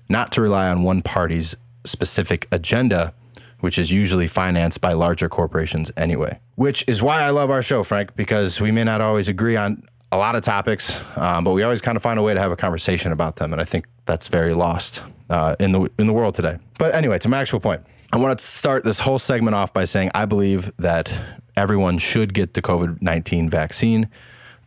not 0.09 0.33
to 0.33 0.41
rely 0.41 0.69
on 0.69 0.83
one 0.83 1.03
party's 1.03 1.57
specific 1.85 2.47
agenda, 2.53 3.13
which 3.61 3.79
is 3.79 3.91
usually 3.91 4.27
financed 4.27 4.81
by 4.81 4.93
larger 4.93 5.29
corporations 5.29 5.91
anyway. 5.97 6.39
Which 6.55 6.85
is 6.87 7.03
why 7.03 7.23
I 7.23 7.31
love 7.31 7.51
our 7.51 7.63
show, 7.63 7.83
Frank, 7.83 8.15
because 8.15 8.61
we 8.61 8.71
may 8.71 8.85
not 8.85 9.01
always 9.01 9.29
agree 9.29 9.57
on 9.57 9.83
a 10.11 10.17
lot 10.17 10.37
of 10.37 10.43
topics, 10.43 11.03
um, 11.19 11.45
but 11.45 11.53
we 11.53 11.63
always 11.63 11.81
kind 11.81 11.97
of 11.97 12.03
find 12.03 12.19
a 12.19 12.23
way 12.23 12.35
to 12.35 12.41
have 12.41 12.53
a 12.53 12.57
conversation 12.57 13.13
about 13.13 13.37
them. 13.37 13.53
And 13.53 13.61
I 13.61 13.65
think 13.65 13.87
that's 14.07 14.29
very 14.29 14.55
lost 14.55 15.03
uh, 15.29 15.55
in 15.61 15.73
the 15.73 15.91
in 15.99 16.07
the 16.07 16.13
world 16.13 16.35
today. 16.35 16.59
But 16.79 16.95
anyway, 16.95 17.19
to 17.19 17.29
my 17.29 17.39
actual 17.41 17.61
point, 17.61 17.83
I 18.13 18.17
want 18.17 18.39
to 18.39 18.45
start 18.45 18.85
this 18.85 19.01
whole 19.01 19.19
segment 19.19 19.55
off 19.55 19.75
by 19.75 19.85
saying 19.85 20.11
I 20.15 20.25
believe 20.25 20.73
that 20.79 21.13
everyone 21.57 21.99
should 21.99 22.33
get 22.33 22.55
the 22.55 22.63
COVID 22.63 23.03
nineteen 23.03 23.51
vaccine. 23.51 24.09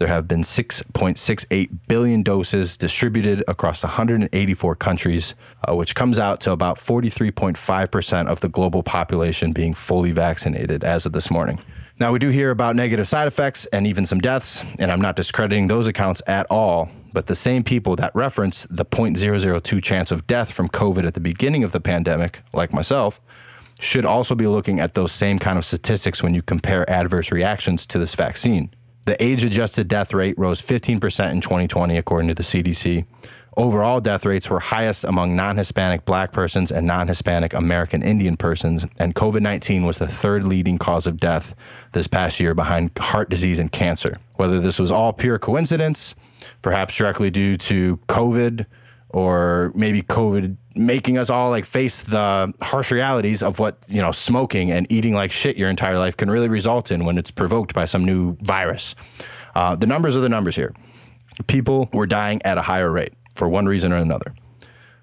There 0.01 0.07
have 0.07 0.27
been 0.27 0.41
6.68 0.41 1.69
billion 1.87 2.23
doses 2.23 2.75
distributed 2.75 3.43
across 3.47 3.83
184 3.83 4.75
countries, 4.77 5.35
uh, 5.63 5.75
which 5.75 5.93
comes 5.93 6.17
out 6.17 6.39
to 6.39 6.53
about 6.53 6.79
43.5% 6.79 8.27
of 8.27 8.39
the 8.39 8.49
global 8.49 8.81
population 8.81 9.51
being 9.51 9.75
fully 9.75 10.11
vaccinated 10.11 10.83
as 10.83 11.05
of 11.05 11.11
this 11.11 11.29
morning. 11.29 11.59
Now, 11.99 12.11
we 12.11 12.17
do 12.17 12.29
hear 12.29 12.49
about 12.49 12.75
negative 12.75 13.07
side 13.07 13.27
effects 13.27 13.67
and 13.67 13.85
even 13.85 14.07
some 14.07 14.17
deaths, 14.17 14.65
and 14.79 14.91
I'm 14.91 15.01
not 15.01 15.15
discrediting 15.15 15.67
those 15.67 15.85
accounts 15.85 16.23
at 16.25 16.47
all. 16.49 16.89
But 17.13 17.27
the 17.27 17.35
same 17.35 17.63
people 17.63 17.95
that 17.97 18.15
reference 18.15 18.63
the 18.71 18.85
0.002 18.85 19.83
chance 19.83 20.09
of 20.09 20.25
death 20.25 20.51
from 20.51 20.67
COVID 20.67 21.05
at 21.05 21.13
the 21.13 21.19
beginning 21.19 21.63
of 21.63 21.73
the 21.73 21.79
pandemic, 21.79 22.41
like 22.55 22.73
myself, 22.73 23.21
should 23.79 24.05
also 24.05 24.33
be 24.33 24.47
looking 24.47 24.79
at 24.79 24.95
those 24.95 25.11
same 25.11 25.37
kind 25.37 25.59
of 25.59 25.65
statistics 25.65 26.23
when 26.23 26.33
you 26.33 26.41
compare 26.41 26.89
adverse 26.89 27.31
reactions 27.31 27.85
to 27.85 27.99
this 27.99 28.15
vaccine. 28.15 28.73
The 29.05 29.21
age 29.23 29.43
adjusted 29.43 29.87
death 29.87 30.13
rate 30.13 30.37
rose 30.37 30.61
15% 30.61 31.31
in 31.31 31.41
2020, 31.41 31.97
according 31.97 32.27
to 32.27 32.35
the 32.35 32.43
CDC. 32.43 33.05
Overall 33.57 33.99
death 33.99 34.25
rates 34.25 34.49
were 34.49 34.59
highest 34.59 35.03
among 35.03 35.35
non 35.35 35.57
Hispanic 35.57 36.05
black 36.05 36.31
persons 36.31 36.71
and 36.71 36.87
non 36.87 37.07
Hispanic 37.07 37.53
American 37.53 38.01
Indian 38.01 38.37
persons, 38.37 38.85
and 38.97 39.13
COVID 39.13 39.41
19 39.41 39.85
was 39.85 39.97
the 39.97 40.07
third 40.07 40.45
leading 40.45 40.77
cause 40.77 41.05
of 41.05 41.17
death 41.17 41.53
this 41.91 42.07
past 42.07 42.39
year 42.39 42.53
behind 42.53 42.91
heart 42.97 43.29
disease 43.29 43.59
and 43.59 43.71
cancer. 43.71 44.17
Whether 44.35 44.61
this 44.61 44.79
was 44.79 44.89
all 44.89 45.11
pure 45.11 45.37
coincidence, 45.37 46.15
perhaps 46.61 46.95
directly 46.95 47.29
due 47.29 47.57
to 47.57 47.97
COVID, 48.07 48.67
or 49.13 49.71
maybe 49.75 50.01
COVID 50.01 50.57
making 50.75 51.17
us 51.17 51.29
all 51.29 51.49
like 51.49 51.65
face 51.65 52.01
the 52.01 52.53
harsh 52.61 52.91
realities 52.91 53.43
of 53.43 53.59
what, 53.59 53.77
you 53.87 54.01
know, 54.01 54.11
smoking 54.11 54.71
and 54.71 54.89
eating 54.91 55.13
like 55.13 55.31
shit 55.31 55.57
your 55.57 55.69
entire 55.69 55.99
life 55.99 56.15
can 56.15 56.29
really 56.29 56.47
result 56.47 56.91
in 56.91 57.03
when 57.03 57.17
it's 57.17 57.31
provoked 57.31 57.73
by 57.73 57.85
some 57.85 58.05
new 58.05 58.37
virus. 58.41 58.95
Uh, 59.53 59.75
the 59.75 59.85
numbers 59.85 60.15
are 60.15 60.21
the 60.21 60.29
numbers 60.29 60.55
here. 60.55 60.73
People 61.47 61.89
were 61.93 62.07
dying 62.07 62.41
at 62.43 62.57
a 62.57 62.61
higher 62.61 62.89
rate 62.89 63.13
for 63.35 63.49
one 63.49 63.65
reason 63.65 63.91
or 63.91 63.97
another. 63.97 64.33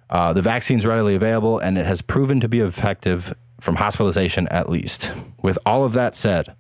Uh, 0.09 0.33
the 0.33 0.43
vaccine's 0.43 0.87
readily 0.87 1.15
available 1.15 1.59
and 1.59 1.77
it 1.77 1.87
has 1.87 2.01
proven 2.01 2.41
to 2.41 2.49
be 2.49 2.61
effective 2.61 3.35
from 3.61 3.77
hospitalization 3.77 4.49
at 4.49 4.71
least. 4.71 5.13
With 5.43 5.59
all 5.67 5.85
of 5.85 5.93
that 5.93 6.15
said, 6.15 6.55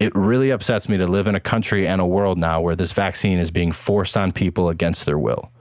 it 0.00 0.12
really 0.14 0.50
upsets 0.50 0.88
me 0.88 0.96
to 0.96 1.06
live 1.06 1.26
in 1.26 1.34
a 1.34 1.40
country 1.40 1.86
and 1.86 2.00
a 2.00 2.06
world 2.06 2.38
now 2.38 2.60
where 2.60 2.74
this 2.74 2.92
vaccine 2.92 3.38
is 3.38 3.50
being 3.50 3.72
forced 3.72 4.16
on 4.16 4.32
people 4.32 4.68
against 4.68 5.04
their 5.04 5.18
will. 5.18 5.51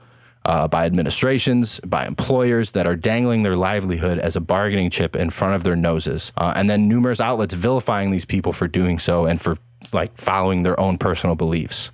Uh, 0.44 0.68
by 0.68 0.88
administrations, 0.88 1.80
by 1.82 2.08
employers 2.08 2.72
that 2.72 2.88
are 2.88 2.96
dangling 2.96 3.44
their 3.44 3.56
livelihood 3.56 4.18
as 4.18 4.36
a 4.36 4.42
bargaining 4.42 4.90
chip 4.90 5.16
in 5.16 5.30
front 5.30 5.54
of 5.54 5.64
their 5.64 5.76
noses, 5.76 6.32
uh, 6.36 6.52
and 6.56 6.68
then 6.68 6.88
numerous 6.88 7.22
outlets 7.22 7.54
vilifying 7.54 8.10
these 8.10 8.26
people 8.26 8.52
for 8.52 8.68
doing 8.68 8.98
so 8.98 9.28
and 9.28 9.40
for 9.40 9.56
like 9.94 10.18
following 10.18 10.64
their 10.64 10.80
own 10.80 10.98
personal 10.98 11.36
beliefs. 11.36 11.92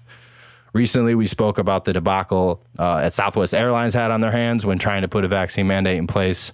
Recently, 0.73 1.15
we 1.15 1.27
spoke 1.27 1.57
about 1.57 1.85
the 1.85 1.93
debacle 1.93 2.61
uh, 2.77 3.01
at 3.03 3.13
Southwest 3.13 3.53
Airlines 3.53 3.93
had 3.93 4.11
on 4.11 4.21
their 4.21 4.31
hands 4.31 4.65
when 4.65 4.77
trying 4.77 5.01
to 5.01 5.07
put 5.07 5.25
a 5.25 5.27
vaccine 5.27 5.67
mandate 5.67 5.97
in 5.97 6.07
place, 6.07 6.51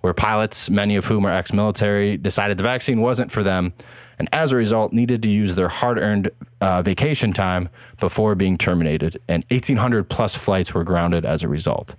where 0.00 0.14
pilots, 0.14 0.70
many 0.70 0.96
of 0.96 1.04
whom 1.04 1.26
are 1.26 1.32
ex 1.32 1.52
military, 1.52 2.16
decided 2.16 2.56
the 2.56 2.62
vaccine 2.62 3.00
wasn't 3.00 3.30
for 3.30 3.42
them, 3.42 3.72
and 4.18 4.28
as 4.32 4.52
a 4.52 4.56
result, 4.56 4.92
needed 4.92 5.22
to 5.22 5.28
use 5.28 5.54
their 5.54 5.68
hard 5.68 5.98
earned 5.98 6.30
uh, 6.60 6.82
vacation 6.82 7.32
time 7.32 7.68
before 7.98 8.34
being 8.34 8.56
terminated, 8.56 9.18
and 9.28 9.44
1,800 9.50 10.08
plus 10.08 10.34
flights 10.34 10.74
were 10.74 10.84
grounded 10.84 11.24
as 11.24 11.42
a 11.42 11.48
result. 11.48 11.94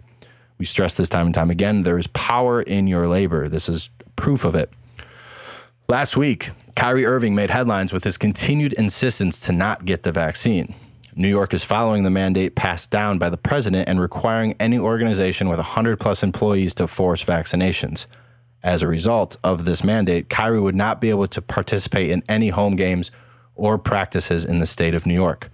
We 0.57 0.65
stress 0.65 0.95
this 0.95 1.09
time 1.09 1.27
and 1.27 1.35
time 1.35 1.51
again 1.51 1.83
there 1.83 1.99
is 1.99 2.07
power 2.07 2.61
in 2.61 2.87
your 2.87 3.07
labor. 3.07 3.47
This 3.47 3.69
is 3.69 3.89
proof 4.15 4.43
of 4.43 4.55
it. 4.55 4.71
Last 5.87 6.17
week, 6.17 6.49
Kyrie 6.75 7.05
Irving 7.05 7.35
made 7.35 7.49
headlines 7.49 7.93
with 7.93 8.03
his 8.03 8.17
continued 8.17 8.73
insistence 8.73 9.39
to 9.41 9.53
not 9.53 9.85
get 9.85 10.03
the 10.03 10.11
vaccine. 10.11 10.75
New 11.15 11.29
York 11.29 11.53
is 11.53 11.63
following 11.63 12.03
the 12.03 12.09
mandate 12.09 12.55
passed 12.55 12.91
down 12.91 13.17
by 13.17 13.29
the 13.29 13.37
president 13.37 13.87
and 13.87 13.99
requiring 13.99 14.53
any 14.59 14.77
organization 14.77 15.49
with 15.49 15.57
100 15.57 15.99
plus 15.99 16.21
employees 16.21 16.75
to 16.75 16.87
force 16.87 17.23
vaccinations. 17.23 18.05
As 18.63 18.81
a 18.81 18.87
result 18.87 19.37
of 19.43 19.65
this 19.65 19.83
mandate, 19.83 20.29
Kyrie 20.29 20.59
would 20.59 20.75
not 20.75 20.99
be 20.99 21.09
able 21.09 21.27
to 21.27 21.41
participate 21.41 22.09
in 22.09 22.23
any 22.27 22.49
home 22.49 22.75
games 22.75 23.11
or 23.55 23.77
practices 23.77 24.45
in 24.45 24.59
the 24.59 24.65
state 24.65 24.95
of 24.95 25.05
New 25.05 25.13
York, 25.13 25.49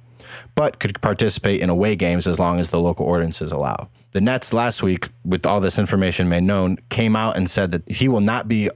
but 0.56 0.80
could 0.80 1.02
participate 1.02 1.62
in 1.62 1.70
away 1.70 1.96
games 1.96 2.28
as 2.28 2.39
long 2.39 2.60
as 2.60 2.70
the 2.70 2.80
local 2.80 3.06
ordinances 3.06 3.52
allow. 3.52 3.89
The 4.12 4.22
Nets 4.22 4.54
last 4.54 4.84
week, 4.84 5.10
with 5.26 5.46
all 5.46 5.60
this 5.60 5.80
information 5.80 6.30
made 6.30 6.44
known, 6.44 6.78
came 6.89 7.16
out 7.16 7.36
and 7.36 7.50
said 7.50 7.72
that 7.72 7.89
he 7.89 8.08
will 8.08 8.22
not 8.22 8.48
be 8.48 8.70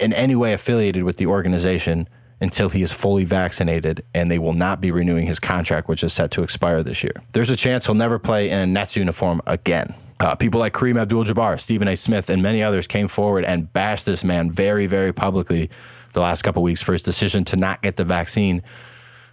in 0.00 0.12
any 0.12 0.36
way 0.36 0.52
affiliated 0.52 1.04
with 1.04 1.16
the 1.16 1.26
organization 1.26 2.08
until 2.40 2.68
he 2.68 2.82
is 2.82 2.92
fully 2.92 3.24
vaccinated, 3.24 4.04
and 4.14 4.30
they 4.30 4.38
will 4.38 4.52
not 4.52 4.80
be 4.80 4.90
renewing 4.90 5.26
his 5.26 5.38
contract, 5.38 5.88
which 5.88 6.02
is 6.02 6.12
set 6.12 6.30
to 6.32 6.42
expire 6.42 6.82
this 6.82 7.02
year. 7.02 7.14
There's 7.32 7.50
a 7.50 7.56
chance 7.56 7.86
he'll 7.86 7.94
never 7.94 8.18
play 8.18 8.50
in 8.50 8.58
a 8.58 8.66
Nets 8.66 8.96
uniform 8.96 9.40
again. 9.46 9.94
Uh, 10.20 10.34
people 10.36 10.60
like 10.60 10.72
Kareem 10.72 11.00
Abdul 11.00 11.24
Jabbar, 11.24 11.60
Stephen 11.60 11.88
A. 11.88 11.96
Smith, 11.96 12.30
and 12.30 12.42
many 12.42 12.62
others 12.62 12.86
came 12.86 13.08
forward 13.08 13.44
and 13.44 13.72
bashed 13.72 14.06
this 14.06 14.22
man 14.22 14.50
very, 14.50 14.86
very 14.86 15.12
publicly 15.12 15.70
the 16.12 16.20
last 16.20 16.42
couple 16.42 16.62
weeks 16.62 16.82
for 16.82 16.92
his 16.92 17.02
decision 17.02 17.44
to 17.44 17.56
not 17.56 17.82
get 17.82 17.96
the 17.96 18.04
vaccine, 18.04 18.62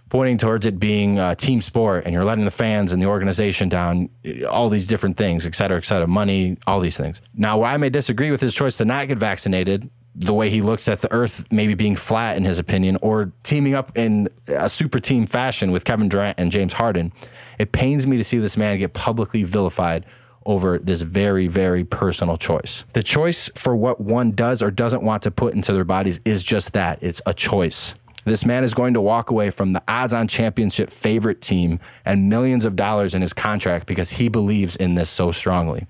pointing 0.08 0.38
towards 0.38 0.66
it 0.66 0.80
being 0.80 1.18
a 1.18 1.36
team 1.36 1.60
sport 1.60 2.04
and 2.04 2.12
you're 2.12 2.24
letting 2.24 2.44
the 2.44 2.50
fans 2.50 2.92
and 2.92 3.00
the 3.00 3.06
organization 3.06 3.68
down, 3.68 4.08
all 4.48 4.68
these 4.68 4.86
different 4.86 5.16
things, 5.16 5.46
et 5.46 5.54
cetera, 5.54 5.76
et 5.76 5.84
cetera, 5.84 6.08
money, 6.08 6.56
all 6.66 6.80
these 6.80 6.96
things. 6.96 7.22
Now, 7.34 7.58
why 7.58 7.74
I 7.74 7.76
may 7.76 7.90
disagree 7.90 8.30
with 8.30 8.40
his 8.40 8.54
choice 8.54 8.78
to 8.78 8.84
not 8.84 9.06
get 9.08 9.18
vaccinated 9.18 9.88
the 10.16 10.34
way 10.34 10.50
he 10.50 10.60
looks 10.60 10.88
at 10.88 10.98
the 11.00 11.12
earth 11.12 11.44
maybe 11.52 11.74
being 11.74 11.94
flat 11.94 12.36
in 12.36 12.42
his 12.42 12.58
opinion 12.58 12.98
or 13.00 13.32
teaming 13.44 13.74
up 13.74 13.92
in 13.96 14.28
a 14.48 14.68
super 14.68 14.98
team 14.98 15.24
fashion 15.24 15.70
with 15.70 15.84
Kevin 15.84 16.08
Durant 16.08 16.40
and 16.40 16.50
James 16.50 16.72
Harden. 16.72 17.12
It 17.58 17.70
pains 17.70 18.06
me 18.08 18.16
to 18.16 18.24
see 18.24 18.38
this 18.38 18.56
man 18.56 18.78
get 18.78 18.92
publicly 18.92 19.44
vilified 19.44 20.04
over 20.50 20.80
this 20.80 21.00
very, 21.00 21.46
very 21.46 21.84
personal 21.84 22.36
choice. 22.36 22.84
The 22.92 23.04
choice 23.04 23.48
for 23.54 23.76
what 23.76 24.00
one 24.00 24.32
does 24.32 24.62
or 24.62 24.72
doesn't 24.72 25.04
want 25.04 25.22
to 25.22 25.30
put 25.30 25.54
into 25.54 25.72
their 25.72 25.84
bodies 25.84 26.20
is 26.24 26.42
just 26.42 26.72
that 26.72 27.00
it's 27.04 27.22
a 27.24 27.32
choice. 27.32 27.94
This 28.24 28.44
man 28.44 28.64
is 28.64 28.74
going 28.74 28.94
to 28.94 29.00
walk 29.00 29.30
away 29.30 29.50
from 29.50 29.72
the 29.72 29.82
odds 29.86 30.12
on 30.12 30.26
championship 30.26 30.90
favorite 30.90 31.40
team 31.40 31.78
and 32.04 32.28
millions 32.28 32.64
of 32.64 32.74
dollars 32.74 33.14
in 33.14 33.22
his 33.22 33.32
contract 33.32 33.86
because 33.86 34.10
he 34.10 34.28
believes 34.28 34.74
in 34.74 34.96
this 34.96 35.08
so 35.08 35.30
strongly. 35.30 35.86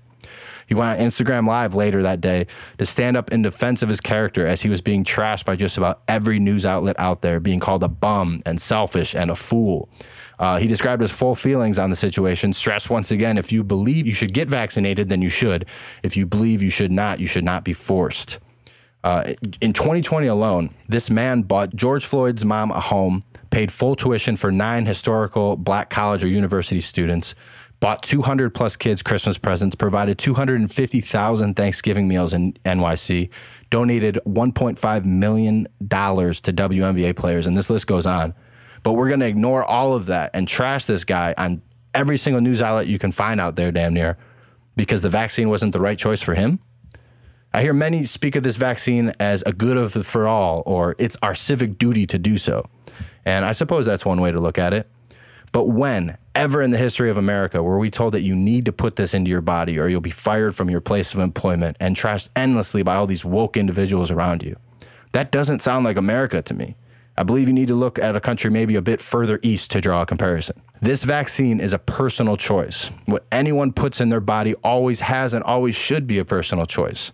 He 0.67 0.75
went 0.75 0.99
on 0.99 1.05
Instagram 1.05 1.47
Live 1.47 1.73
later 1.73 2.03
that 2.03 2.21
day 2.21 2.45
to 2.77 2.85
stand 2.85 3.17
up 3.17 3.31
in 3.31 3.41
defense 3.41 3.81
of 3.81 3.89
his 3.89 3.99
character 3.99 4.45
as 4.45 4.61
he 4.61 4.69
was 4.69 4.79
being 4.79 5.03
trashed 5.03 5.43
by 5.43 5.55
just 5.55 5.77
about 5.77 6.03
every 6.07 6.39
news 6.39 6.67
outlet 6.67 6.95
out 6.99 7.21
there, 7.21 7.39
being 7.39 7.59
called 7.59 7.83
a 7.83 7.89
bum 7.89 8.41
and 8.45 8.61
selfish 8.61 9.15
and 9.15 9.31
a 9.31 9.35
fool. 9.35 9.89
Uh, 10.41 10.57
he 10.57 10.67
described 10.67 11.03
his 11.03 11.11
full 11.11 11.35
feelings 11.35 11.77
on 11.77 11.91
the 11.91 11.95
situation. 11.95 12.51
Stress 12.51 12.89
once 12.89 13.11
again 13.11 13.37
if 13.37 13.51
you 13.51 13.63
believe 13.63 14.07
you 14.07 14.13
should 14.13 14.33
get 14.33 14.49
vaccinated, 14.49 15.07
then 15.07 15.21
you 15.21 15.29
should. 15.29 15.67
If 16.01 16.17
you 16.17 16.25
believe 16.25 16.63
you 16.63 16.71
should 16.71 16.91
not, 16.91 17.19
you 17.19 17.27
should 17.27 17.45
not 17.45 17.63
be 17.63 17.73
forced. 17.73 18.39
Uh, 19.03 19.33
in 19.61 19.71
2020 19.71 20.25
alone, 20.25 20.73
this 20.89 21.11
man 21.11 21.43
bought 21.43 21.75
George 21.75 22.05
Floyd's 22.05 22.43
mom 22.43 22.71
a 22.71 22.79
home, 22.79 23.23
paid 23.51 23.71
full 23.71 23.95
tuition 23.95 24.35
for 24.35 24.51
nine 24.51 24.87
historical 24.87 25.55
black 25.55 25.91
college 25.91 26.23
or 26.23 26.27
university 26.27 26.81
students, 26.81 27.35
bought 27.79 28.01
200 28.01 28.51
plus 28.53 28.75
kids 28.75 29.03
Christmas 29.03 29.37
presents, 29.37 29.75
provided 29.75 30.17
250,000 30.17 31.55
Thanksgiving 31.55 32.07
meals 32.07 32.33
in 32.33 32.53
NYC, 32.65 33.29
donated 33.69 34.19
1.5 34.25 35.05
million 35.05 35.67
dollars 35.87 36.41
to 36.41 36.53
WNBA 36.53 37.15
players, 37.15 37.45
and 37.45 37.55
this 37.55 37.69
list 37.69 37.85
goes 37.85 38.07
on. 38.07 38.33
But 38.83 38.93
we're 38.93 39.07
going 39.07 39.19
to 39.19 39.27
ignore 39.27 39.63
all 39.63 39.93
of 39.93 40.07
that 40.07 40.31
and 40.33 40.47
trash 40.47 40.85
this 40.85 41.03
guy 41.03 41.33
on 41.37 41.61
every 41.93 42.17
single 42.17 42.41
news 42.41 42.61
outlet 42.61 42.87
you 42.87 42.99
can 42.99 43.11
find 43.11 43.39
out 43.39 43.55
there, 43.55 43.71
damn 43.71 43.93
near, 43.93 44.17
because 44.75 45.01
the 45.01 45.09
vaccine 45.09 45.49
wasn't 45.49 45.73
the 45.73 45.79
right 45.79 45.97
choice 45.97 46.21
for 46.21 46.33
him. 46.33 46.59
I 47.53 47.61
hear 47.61 47.73
many 47.73 48.05
speak 48.05 48.35
of 48.35 48.43
this 48.43 48.55
vaccine 48.55 49.13
as 49.19 49.43
a 49.45 49.51
good 49.51 49.77
of 49.77 49.93
for 50.05 50.25
all, 50.25 50.63
or 50.65 50.95
it's 50.97 51.17
our 51.21 51.35
civic 51.35 51.77
duty 51.77 52.07
to 52.07 52.17
do 52.17 52.37
so. 52.37 52.65
And 53.25 53.43
I 53.43 53.51
suppose 53.51 53.85
that's 53.85 54.05
one 54.05 54.21
way 54.21 54.31
to 54.31 54.39
look 54.39 54.57
at 54.57 54.73
it. 54.73 54.89
But 55.51 55.65
when 55.65 56.17
ever 56.33 56.61
in 56.61 56.71
the 56.71 56.77
history 56.77 57.09
of 57.09 57.17
America 57.17 57.61
were 57.61 57.77
we 57.77 57.91
told 57.91 58.13
that 58.13 58.21
you 58.21 58.35
need 58.35 58.65
to 58.65 58.71
put 58.71 58.95
this 58.95 59.13
into 59.13 59.29
your 59.29 59.41
body 59.41 59.77
or 59.77 59.89
you'll 59.89 59.99
be 59.99 60.09
fired 60.09 60.55
from 60.55 60.69
your 60.69 60.79
place 60.79 61.13
of 61.13 61.19
employment 61.19 61.75
and 61.79 61.95
trashed 61.95 62.29
endlessly 62.37 62.83
by 62.83 62.95
all 62.95 63.05
these 63.05 63.25
woke 63.25 63.57
individuals 63.57 64.11
around 64.11 64.43
you? 64.43 64.55
That 65.11 65.29
doesn't 65.31 65.61
sound 65.61 65.83
like 65.83 65.97
America 65.97 66.41
to 66.41 66.53
me. 66.53 66.77
I 67.17 67.23
believe 67.23 67.47
you 67.47 67.53
need 67.53 67.67
to 67.67 67.75
look 67.75 67.99
at 67.99 68.15
a 68.15 68.21
country 68.21 68.49
maybe 68.49 68.75
a 68.75 68.81
bit 68.81 69.01
further 69.01 69.39
east 69.43 69.71
to 69.71 69.81
draw 69.81 70.01
a 70.01 70.05
comparison. 70.05 70.61
This 70.81 71.03
vaccine 71.03 71.59
is 71.59 71.73
a 71.73 71.79
personal 71.79 72.37
choice. 72.37 72.89
What 73.05 73.25
anyone 73.31 73.73
puts 73.73 74.01
in 74.01 74.09
their 74.09 74.21
body 74.21 74.55
always 74.55 75.01
has 75.01 75.33
and 75.33 75.43
always 75.43 75.75
should 75.75 76.07
be 76.07 76.19
a 76.19 76.25
personal 76.25 76.65
choice. 76.65 77.11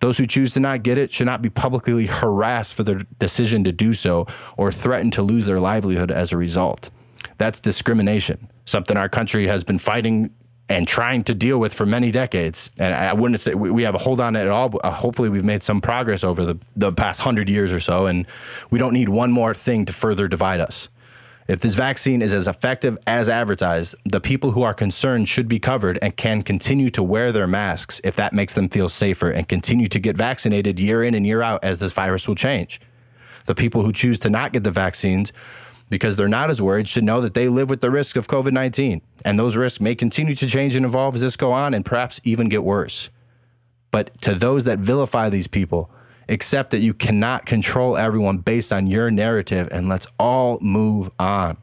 Those 0.00 0.18
who 0.18 0.26
choose 0.26 0.54
to 0.54 0.60
not 0.60 0.82
get 0.82 0.98
it 0.98 1.12
should 1.12 1.26
not 1.26 1.42
be 1.42 1.50
publicly 1.50 2.06
harassed 2.06 2.74
for 2.74 2.82
their 2.82 3.02
decision 3.18 3.64
to 3.64 3.72
do 3.72 3.92
so 3.94 4.26
or 4.56 4.72
threatened 4.72 5.12
to 5.14 5.22
lose 5.22 5.46
their 5.46 5.60
livelihood 5.60 6.10
as 6.10 6.32
a 6.32 6.36
result. 6.36 6.90
That's 7.38 7.60
discrimination, 7.60 8.50
something 8.64 8.96
our 8.96 9.08
country 9.08 9.46
has 9.46 9.62
been 9.64 9.78
fighting 9.78 10.30
and 10.72 10.88
trying 10.88 11.22
to 11.24 11.34
deal 11.34 11.60
with 11.60 11.74
for 11.74 11.84
many 11.84 12.10
decades. 12.10 12.70
And 12.78 12.94
I 12.94 13.12
wouldn't 13.12 13.40
say 13.40 13.54
we 13.54 13.82
have 13.82 13.94
a 13.94 13.98
hold 13.98 14.20
on 14.20 14.36
it 14.36 14.40
at 14.40 14.48
all. 14.48 14.70
But 14.70 14.84
uh, 14.84 14.90
hopefully, 14.90 15.28
we've 15.28 15.44
made 15.44 15.62
some 15.62 15.80
progress 15.80 16.24
over 16.24 16.44
the, 16.44 16.58
the 16.74 16.92
past 16.92 17.20
hundred 17.20 17.48
years 17.48 17.72
or 17.72 17.80
so. 17.80 18.06
And 18.06 18.26
we 18.70 18.78
don't 18.78 18.94
need 18.94 19.10
one 19.10 19.30
more 19.30 19.52
thing 19.52 19.84
to 19.84 19.92
further 19.92 20.28
divide 20.28 20.60
us. 20.60 20.88
If 21.48 21.60
this 21.60 21.74
vaccine 21.74 22.22
is 22.22 22.32
as 22.32 22.48
effective 22.48 22.96
as 23.06 23.28
advertised, 23.28 23.96
the 24.04 24.20
people 24.20 24.52
who 24.52 24.62
are 24.62 24.72
concerned 24.72 25.28
should 25.28 25.48
be 25.48 25.58
covered 25.58 25.98
and 26.00 26.16
can 26.16 26.42
continue 26.42 26.88
to 26.90 27.02
wear 27.02 27.32
their 27.32 27.48
masks 27.48 28.00
if 28.04 28.16
that 28.16 28.32
makes 28.32 28.54
them 28.54 28.68
feel 28.68 28.88
safer 28.88 29.30
and 29.30 29.46
continue 29.48 29.88
to 29.88 29.98
get 29.98 30.16
vaccinated 30.16 30.78
year 30.78 31.02
in 31.02 31.14
and 31.14 31.26
year 31.26 31.42
out 31.42 31.62
as 31.62 31.80
this 31.80 31.92
virus 31.92 32.26
will 32.26 32.36
change. 32.36 32.80
The 33.46 33.56
people 33.56 33.82
who 33.82 33.92
choose 33.92 34.20
to 34.20 34.30
not 34.30 34.52
get 34.52 34.62
the 34.62 34.70
vaccines 34.70 35.32
because 35.92 36.16
they're 36.16 36.26
not 36.26 36.48
as 36.48 36.62
worried 36.62 36.88
should 36.88 37.04
know 37.04 37.20
that 37.20 37.34
they 37.34 37.50
live 37.50 37.68
with 37.68 37.82
the 37.82 37.90
risk 37.90 38.16
of 38.16 38.26
COVID 38.26 38.52
19. 38.52 39.02
And 39.26 39.38
those 39.38 39.56
risks 39.56 39.78
may 39.78 39.94
continue 39.94 40.34
to 40.34 40.46
change 40.46 40.74
and 40.74 40.86
evolve 40.86 41.16
as 41.16 41.20
this 41.20 41.36
go 41.36 41.52
on 41.52 41.74
and 41.74 41.84
perhaps 41.84 42.18
even 42.24 42.48
get 42.48 42.64
worse. 42.64 43.10
But 43.90 44.18
to 44.22 44.34
those 44.34 44.64
that 44.64 44.78
vilify 44.78 45.28
these 45.28 45.46
people, 45.46 45.90
accept 46.30 46.70
that 46.70 46.78
you 46.78 46.94
cannot 46.94 47.44
control 47.44 47.98
everyone 47.98 48.38
based 48.38 48.72
on 48.72 48.86
your 48.86 49.10
narrative 49.10 49.68
and 49.70 49.90
let's 49.90 50.06
all 50.18 50.58
move 50.62 51.10
on. 51.18 51.58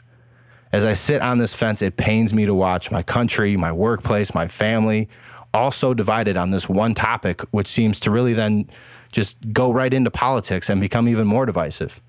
As 0.72 0.86
I 0.86 0.94
sit 0.94 1.24
on 1.24 1.40
this 1.40 1.56
fence, 1.56 1.82
it 1.82 1.98
pains 1.98 2.32
me 2.32 2.46
to 2.46 2.54
watch 2.54 2.92
my 2.92 3.02
country, 3.02 3.58
my 3.58 3.72
workplace, 3.72 4.36
my 4.36 4.48
family 4.48 5.10
all 5.56 5.72
so 5.72 5.96
divided 5.96 6.38
on 6.38 6.52
this 6.52 6.70
one 6.70 6.94
topic, 6.94 7.42
which 7.50 7.66
seems 7.66 8.00
to 8.02 8.12
really 8.12 8.34
then 8.34 8.70
just 9.12 9.52
go 9.52 9.72
right 9.72 9.92
into 9.92 10.12
politics 10.12 10.70
and 10.70 10.80
become 10.80 11.08
even 11.08 11.26
more 11.26 11.48
divisive. 11.48 12.00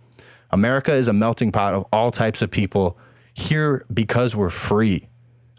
America 0.53 0.93
is 0.93 1.09
a 1.09 1.13
melting 1.13 1.53
pot 1.53 1.75
of 1.75 1.87
all 1.93 2.11
types 2.11 2.43
of 2.43 2.51
people 2.51 2.99
here 3.35 3.85
because 3.93 4.35
we're 4.35 4.51
free. 4.51 5.09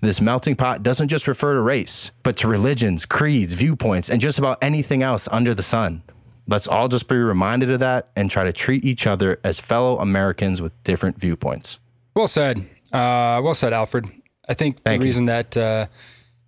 This 0.01 0.19
melting 0.19 0.55
pot 0.55 0.81
doesn't 0.81 1.09
just 1.09 1.27
refer 1.27 1.53
to 1.53 1.61
race, 1.61 2.11
but 2.23 2.35
to 2.37 2.47
religions, 2.47 3.05
creeds, 3.05 3.53
viewpoints, 3.53 4.09
and 4.09 4.19
just 4.19 4.39
about 4.39 4.57
anything 4.61 5.03
else 5.03 5.27
under 5.31 5.53
the 5.53 5.61
sun. 5.61 6.01
Let's 6.47 6.67
all 6.67 6.87
just 6.87 7.07
be 7.07 7.15
reminded 7.17 7.69
of 7.69 7.79
that 7.79 8.09
and 8.15 8.29
try 8.29 8.43
to 8.43 8.51
treat 8.51 8.83
each 8.83 9.05
other 9.05 9.39
as 9.43 9.59
fellow 9.59 9.99
Americans 9.99 10.61
with 10.61 10.73
different 10.83 11.19
viewpoints. 11.19 11.79
Well 12.15 12.27
said. 12.27 12.67
Uh, 12.91 13.39
well 13.43 13.53
said, 13.53 13.73
Alfred. 13.73 14.09
I 14.49 14.53
think 14.53 14.81
Thank 14.81 14.99
the 14.99 15.05
you. 15.05 15.09
reason 15.09 15.25
that 15.25 15.55
uh, 15.55 15.85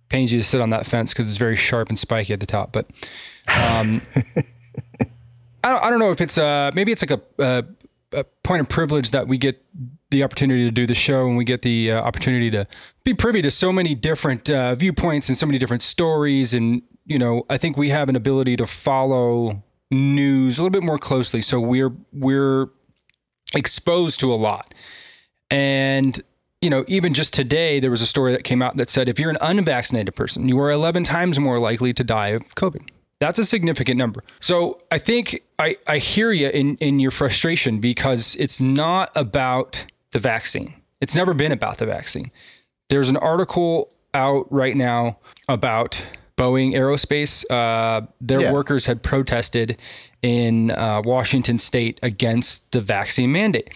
pains 0.08 0.32
you 0.32 0.40
to 0.40 0.44
sit 0.44 0.60
on 0.60 0.70
that 0.70 0.84
fence 0.84 1.12
because 1.12 1.26
it's 1.26 1.38
very 1.38 1.56
sharp 1.56 1.88
and 1.88 1.98
spiky 1.98 2.32
at 2.32 2.40
the 2.40 2.46
top. 2.46 2.72
But 2.72 2.86
um, 3.48 4.02
I, 5.64 5.70
don't, 5.70 5.84
I 5.84 5.90
don't 5.90 6.00
know 6.00 6.10
if 6.10 6.20
it's 6.20 6.36
uh, 6.36 6.72
maybe 6.74 6.92
it's 6.92 7.08
like 7.08 7.18
a, 7.38 7.42
uh, 7.42 7.62
a 8.14 8.24
point 8.42 8.60
of 8.60 8.68
privilege 8.68 9.10
that 9.10 9.28
we 9.28 9.38
get 9.38 9.64
the 10.10 10.22
opportunity 10.22 10.64
to 10.64 10.70
do 10.70 10.86
the 10.86 10.94
show 10.94 11.26
and 11.26 11.36
we 11.36 11.44
get 11.44 11.62
the 11.62 11.92
uh, 11.92 12.00
opportunity 12.00 12.50
to 12.50 12.66
be 13.02 13.14
privy 13.14 13.42
to 13.42 13.50
so 13.50 13.72
many 13.72 13.94
different 13.94 14.48
uh, 14.48 14.74
viewpoints 14.74 15.28
and 15.28 15.36
so 15.36 15.46
many 15.46 15.58
different 15.58 15.82
stories 15.82 16.54
and 16.54 16.82
you 17.04 17.18
know 17.18 17.44
i 17.50 17.58
think 17.58 17.76
we 17.76 17.88
have 17.90 18.08
an 18.08 18.14
ability 18.14 18.56
to 18.56 18.66
follow 18.66 19.62
news 19.94 20.58
a 20.58 20.62
little 20.62 20.70
bit 20.70 20.82
more 20.82 20.98
closely. 20.98 21.42
So 21.42 21.60
we're 21.60 21.92
we're 22.12 22.68
exposed 23.54 24.20
to 24.20 24.32
a 24.32 24.36
lot. 24.36 24.74
And 25.50 26.22
you 26.60 26.70
know 26.70 26.84
even 26.88 27.12
just 27.12 27.34
today 27.34 27.78
there 27.78 27.90
was 27.90 28.00
a 28.00 28.06
story 28.06 28.32
that 28.32 28.42
came 28.42 28.62
out 28.62 28.76
that 28.76 28.88
said 28.88 29.08
if 29.08 29.18
you're 29.18 29.30
an 29.30 29.36
unvaccinated 29.42 30.14
person 30.16 30.48
you 30.48 30.58
are 30.58 30.70
11 30.70 31.04
times 31.04 31.38
more 31.38 31.58
likely 31.58 31.92
to 31.92 32.02
die 32.02 32.28
of 32.28 32.54
covid 32.54 32.88
that's 33.18 33.38
a 33.38 33.44
significant 33.44 33.98
number. 33.98 34.22
So 34.40 34.80
I 34.90 34.98
think 34.98 35.42
I, 35.58 35.76
I 35.86 35.98
hear 35.98 36.32
you 36.32 36.48
in, 36.48 36.76
in 36.76 36.98
your 36.98 37.10
frustration 37.10 37.80
because 37.80 38.34
it's 38.36 38.60
not 38.60 39.10
about 39.14 39.86
the 40.12 40.18
vaccine. 40.18 40.74
It's 41.00 41.14
never 41.14 41.34
been 41.34 41.52
about 41.52 41.78
the 41.78 41.86
vaccine. 41.86 42.32
There's 42.88 43.08
an 43.08 43.16
article 43.16 43.90
out 44.12 44.50
right 44.52 44.76
now 44.76 45.18
about 45.48 46.06
Boeing 46.36 46.72
Aerospace. 46.72 47.44
Uh, 47.50 48.06
their 48.20 48.42
yeah. 48.42 48.52
workers 48.52 48.86
had 48.86 49.02
protested 49.02 49.78
in 50.22 50.70
uh, 50.70 51.02
Washington 51.04 51.58
state 51.58 52.00
against 52.02 52.72
the 52.72 52.80
vaccine 52.80 53.32
mandate. 53.32 53.72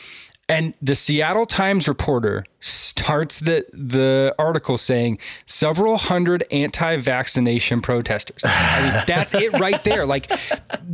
And 0.50 0.74
the 0.80 0.94
Seattle 0.94 1.44
Times 1.44 1.86
reporter 1.86 2.46
starts 2.60 3.38
the 3.38 3.66
the 3.72 4.34
article 4.38 4.78
saying 4.78 5.18
several 5.44 5.98
hundred 5.98 6.42
anti-vaccination 6.50 7.82
protesters. 7.82 8.42
I 8.46 8.82
mean, 8.82 9.02
that's 9.06 9.34
it 9.34 9.52
right 9.58 9.82
there. 9.84 10.06
Like 10.06 10.30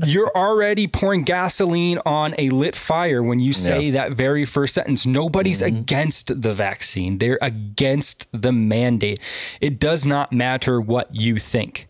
you're 0.05 0.33
already 0.37 0.89
pouring 0.89 1.23
gasoline 1.23 2.01
on 2.05 2.35
a 2.37 2.51
lit 2.51 2.75
fire 2.75 3.23
when 3.23 3.39
you 3.39 3.53
say 3.53 3.91
that 3.91 4.13
very 4.13 4.45
first 4.45 4.75
sentence. 4.75 5.07
Nobody's 5.07 5.63
mm-hmm. 5.63 5.77
against 5.77 6.43
the 6.43 6.53
vaccine. 6.53 7.19
They're 7.19 7.39
against 7.41 8.27
the 8.33 8.51
mandate. 8.51 9.21
It 9.61 9.79
does 9.79 10.05
not 10.05 10.33
matter 10.33 10.81
what 10.81 11.15
you 11.15 11.39
think. 11.39 11.89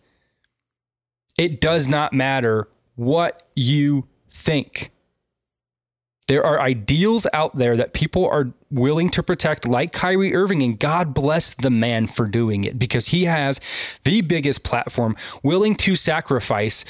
It 1.35 1.59
does 1.59 1.87
not 1.87 2.13
matter 2.13 2.67
what 2.95 3.47
you 3.55 4.07
think. 4.29 4.91
There 6.27 6.43
are 6.43 6.59
ideals 6.59 7.27
out 7.33 7.55
there 7.55 7.77
that 7.77 7.93
people 7.93 8.27
are 8.27 8.51
willing 8.71 9.09
to 9.11 9.21
protect, 9.21 9.67
like 9.67 9.91
Kyrie 9.91 10.33
Irving, 10.33 10.63
and 10.63 10.79
God 10.79 11.13
bless 11.13 11.53
the 11.53 11.69
man 11.69 12.07
for 12.07 12.27
doing 12.27 12.63
it 12.63 12.79
because 12.79 13.09
he 13.09 13.25
has 13.25 13.59
the 14.03 14.21
biggest 14.21 14.63
platform, 14.63 15.15
willing 15.43 15.75
to 15.75 15.95
sacrifice 15.95 16.83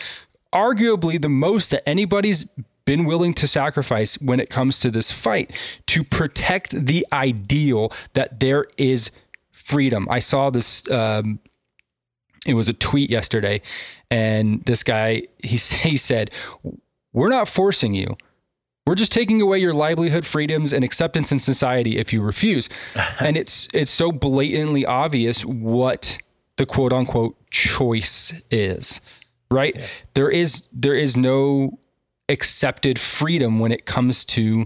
arguably 0.54 1.21
the 1.21 1.30
most 1.30 1.69
that 1.71 1.88
anybody's 1.88 2.48
been 2.86 3.04
willing 3.04 3.34
to 3.34 3.48
sacrifice 3.48 4.19
when 4.21 4.39
it 4.39 4.50
comes 4.50 4.80
to 4.80 4.89
this 4.89 5.12
fight 5.12 5.52
to 5.88 6.04
protect 6.04 6.86
the 6.86 7.06
ideal 7.12 7.91
that 8.13 8.39
there 8.39 8.67
is 8.78 9.12
freedom. 9.52 10.08
I 10.10 10.19
saw 10.19 10.50
this. 10.50 10.89
Um, 10.89 11.39
it 12.45 12.54
was 12.54 12.69
a 12.69 12.74
tweet 12.74 13.10
yesterday, 13.10 13.62
and 14.10 14.63
this 14.65 14.84
guy 14.84 15.24
he 15.43 15.58
he 15.58 15.98
said, 15.98 16.30
"We're 17.12 17.30
not 17.30 17.50
forcing 17.50 17.93
you." 17.93 18.15
We're 18.88 18.95
just 18.95 19.12
taking 19.12 19.41
away 19.41 19.58
your 19.58 19.74
livelihood, 19.74 20.26
freedoms, 20.26 20.71
and 20.71 20.84
acceptance 20.84 21.32
in 21.32 21.39
society 21.39 21.98
if 21.98 22.13
you 22.13 22.21
refuse. 22.21 22.69
and 23.19 23.36
it's 23.36 23.67
it's 23.74 23.91
so 23.91 24.12
blatantly 24.12 24.86
obvious 24.86 25.43
what 25.43 26.19
the 26.58 26.65
quote 26.65 26.93
unquote 26.93 27.36
choice 27.50 28.34
is. 28.52 29.02
Right? 29.50 29.76
Yeah. 29.76 29.88
There 30.13 30.30
is 30.30 30.67
there 30.71 30.95
is 30.95 31.17
no 31.17 31.80
accepted 32.30 33.00
freedom 33.00 33.60
when 33.60 33.71
it 33.71 33.86
comes 33.86 34.26
to 34.26 34.65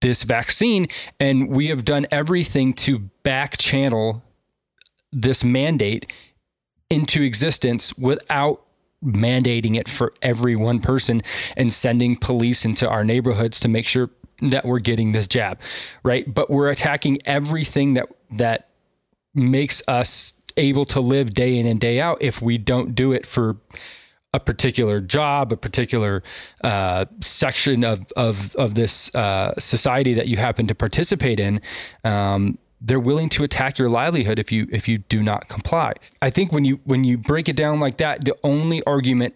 this 0.00 0.22
vaccine. 0.22 0.86
And 1.18 1.54
we 1.54 1.68
have 1.68 1.84
done 1.84 2.06
everything 2.10 2.72
to 2.74 2.98
back 3.22 3.58
channel 3.58 4.22
this 5.12 5.42
mandate 5.42 6.10
into 6.90 7.22
existence 7.22 7.96
without 7.98 8.62
mandating 9.04 9.76
it 9.76 9.88
for 9.88 10.12
every 10.22 10.56
one 10.56 10.80
person 10.80 11.22
and 11.56 11.72
sending 11.72 12.16
police 12.16 12.64
into 12.64 12.88
our 12.88 13.04
neighborhoods 13.04 13.60
to 13.60 13.68
make 13.68 13.86
sure 13.86 14.10
that 14.40 14.64
we're 14.64 14.78
getting 14.78 15.12
this 15.12 15.26
jab, 15.26 15.58
right? 16.02 16.32
But 16.32 16.50
we're 16.50 16.68
attacking 16.68 17.18
everything 17.24 17.94
that 17.94 18.08
that 18.32 18.68
makes 19.34 19.86
us 19.88 20.40
able 20.56 20.84
to 20.84 21.00
live 21.00 21.32
day 21.34 21.56
in 21.56 21.66
and 21.66 21.78
day 21.78 22.00
out 22.00 22.18
if 22.20 22.42
we 22.42 22.58
don't 22.58 22.94
do 22.94 23.12
it 23.12 23.24
for 23.24 23.56
a 24.34 24.40
particular 24.40 25.00
job, 25.00 25.52
a 25.52 25.56
particular 25.56 26.22
uh, 26.62 27.06
section 27.20 27.84
of 27.84 28.12
of 28.16 28.54
of 28.56 28.74
this 28.74 29.14
uh, 29.14 29.54
society 29.58 30.14
that 30.14 30.28
you 30.28 30.36
happen 30.36 30.66
to 30.66 30.74
participate 30.74 31.40
in. 31.40 31.60
Um, 32.04 32.58
they're 32.80 33.00
willing 33.00 33.28
to 33.30 33.42
attack 33.42 33.78
your 33.78 33.88
livelihood 33.88 34.38
if 34.38 34.52
you 34.52 34.68
if 34.70 34.88
you 34.88 34.98
do 34.98 35.22
not 35.22 35.48
comply. 35.48 35.94
I 36.22 36.30
think 36.30 36.52
when 36.52 36.64
you 36.64 36.80
when 36.84 37.04
you 37.04 37.18
break 37.18 37.48
it 37.48 37.56
down 37.56 37.80
like 37.80 37.96
that, 37.98 38.24
the 38.24 38.36
only 38.42 38.82
argument 38.84 39.34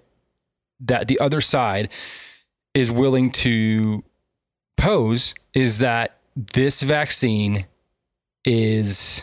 that 0.80 1.08
the 1.08 1.18
other 1.18 1.40
side 1.40 1.88
is 2.74 2.90
willing 2.90 3.30
to 3.30 4.04
pose 4.76 5.34
is 5.54 5.78
that 5.78 6.18
this 6.34 6.82
vaccine 6.82 7.66
is 8.44 9.22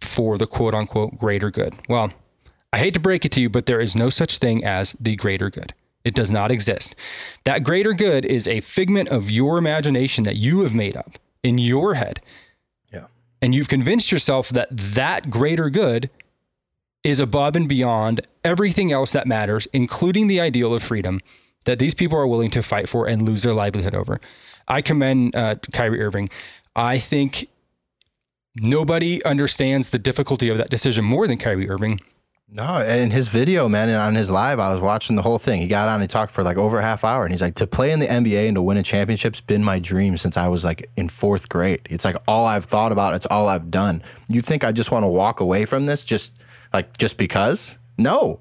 for 0.00 0.36
the 0.36 0.46
quote 0.46 0.74
unquote 0.74 1.18
greater 1.18 1.50
good. 1.50 1.74
Well, 1.88 2.12
I 2.72 2.78
hate 2.78 2.94
to 2.94 3.00
break 3.00 3.24
it 3.24 3.32
to 3.32 3.40
you, 3.40 3.50
but 3.50 3.66
there 3.66 3.80
is 3.80 3.94
no 3.94 4.10
such 4.10 4.38
thing 4.38 4.64
as 4.64 4.92
the 5.00 5.16
greater 5.16 5.50
good. 5.50 5.74
It 6.04 6.14
does 6.14 6.32
not 6.32 6.50
exist. 6.50 6.96
That 7.44 7.62
greater 7.62 7.92
good 7.92 8.24
is 8.24 8.48
a 8.48 8.60
figment 8.60 9.08
of 9.10 9.30
your 9.30 9.56
imagination 9.56 10.24
that 10.24 10.36
you 10.36 10.62
have 10.62 10.74
made 10.74 10.96
up 10.96 11.12
in 11.44 11.58
your 11.58 11.94
head 11.94 12.20
and 13.42 13.54
you've 13.54 13.68
convinced 13.68 14.12
yourself 14.12 14.48
that 14.50 14.68
that 14.70 15.28
greater 15.28 15.68
good 15.68 16.08
is 17.02 17.18
above 17.18 17.56
and 17.56 17.68
beyond 17.68 18.20
everything 18.44 18.92
else 18.92 19.10
that 19.12 19.26
matters, 19.26 19.66
including 19.72 20.28
the 20.28 20.40
ideal 20.40 20.72
of 20.72 20.82
freedom 20.82 21.20
that 21.64 21.80
these 21.80 21.94
people 21.94 22.16
are 22.16 22.26
willing 22.26 22.50
to 22.50 22.62
fight 22.62 22.88
for 22.88 23.06
and 23.06 23.22
lose 23.22 23.42
their 23.42 23.52
livelihood 23.52 23.94
over. 23.94 24.20
I 24.68 24.80
commend 24.80 25.34
uh, 25.34 25.56
Kyrie 25.72 26.00
Irving. 26.00 26.30
I 26.76 26.98
think 26.98 27.48
nobody 28.56 29.22
understands 29.24 29.90
the 29.90 29.98
difficulty 29.98 30.48
of 30.48 30.58
that 30.58 30.70
decision 30.70 31.04
more 31.04 31.26
than 31.26 31.38
Kyrie 31.38 31.68
Irving. 31.68 32.00
No, 32.54 32.84
in 32.84 33.10
his 33.10 33.30
video, 33.30 33.66
man, 33.66 33.88
and 33.88 33.96
on 33.96 34.14
his 34.14 34.30
live, 34.30 34.58
I 34.58 34.70
was 34.70 34.80
watching 34.82 35.16
the 35.16 35.22
whole 35.22 35.38
thing. 35.38 35.62
He 35.62 35.66
got 35.66 35.88
on 35.88 36.02
and 36.02 36.10
talked 36.10 36.32
for 36.32 36.42
like 36.42 36.58
over 36.58 36.78
a 36.78 36.82
half 36.82 37.02
hour, 37.02 37.24
and 37.24 37.32
he's 37.32 37.40
like, 37.40 37.54
"To 37.54 37.66
play 37.66 37.92
in 37.92 37.98
the 37.98 38.06
NBA 38.06 38.46
and 38.46 38.56
to 38.56 38.62
win 38.62 38.76
a 38.76 38.82
championship's 38.82 39.40
been 39.40 39.64
my 39.64 39.78
dream 39.78 40.18
since 40.18 40.36
I 40.36 40.48
was 40.48 40.62
like 40.62 40.90
in 40.94 41.08
fourth 41.08 41.48
grade. 41.48 41.80
It's 41.88 42.04
like 42.04 42.16
all 42.28 42.44
I've 42.44 42.66
thought 42.66 42.92
about. 42.92 43.14
It's 43.14 43.24
all 43.24 43.48
I've 43.48 43.70
done. 43.70 44.02
You 44.28 44.42
think 44.42 44.64
I 44.64 44.72
just 44.72 44.90
want 44.90 45.04
to 45.04 45.08
walk 45.08 45.40
away 45.40 45.64
from 45.64 45.86
this 45.86 46.04
just 46.04 46.34
like 46.74 46.98
just 46.98 47.16
because? 47.16 47.78
No." 47.96 48.40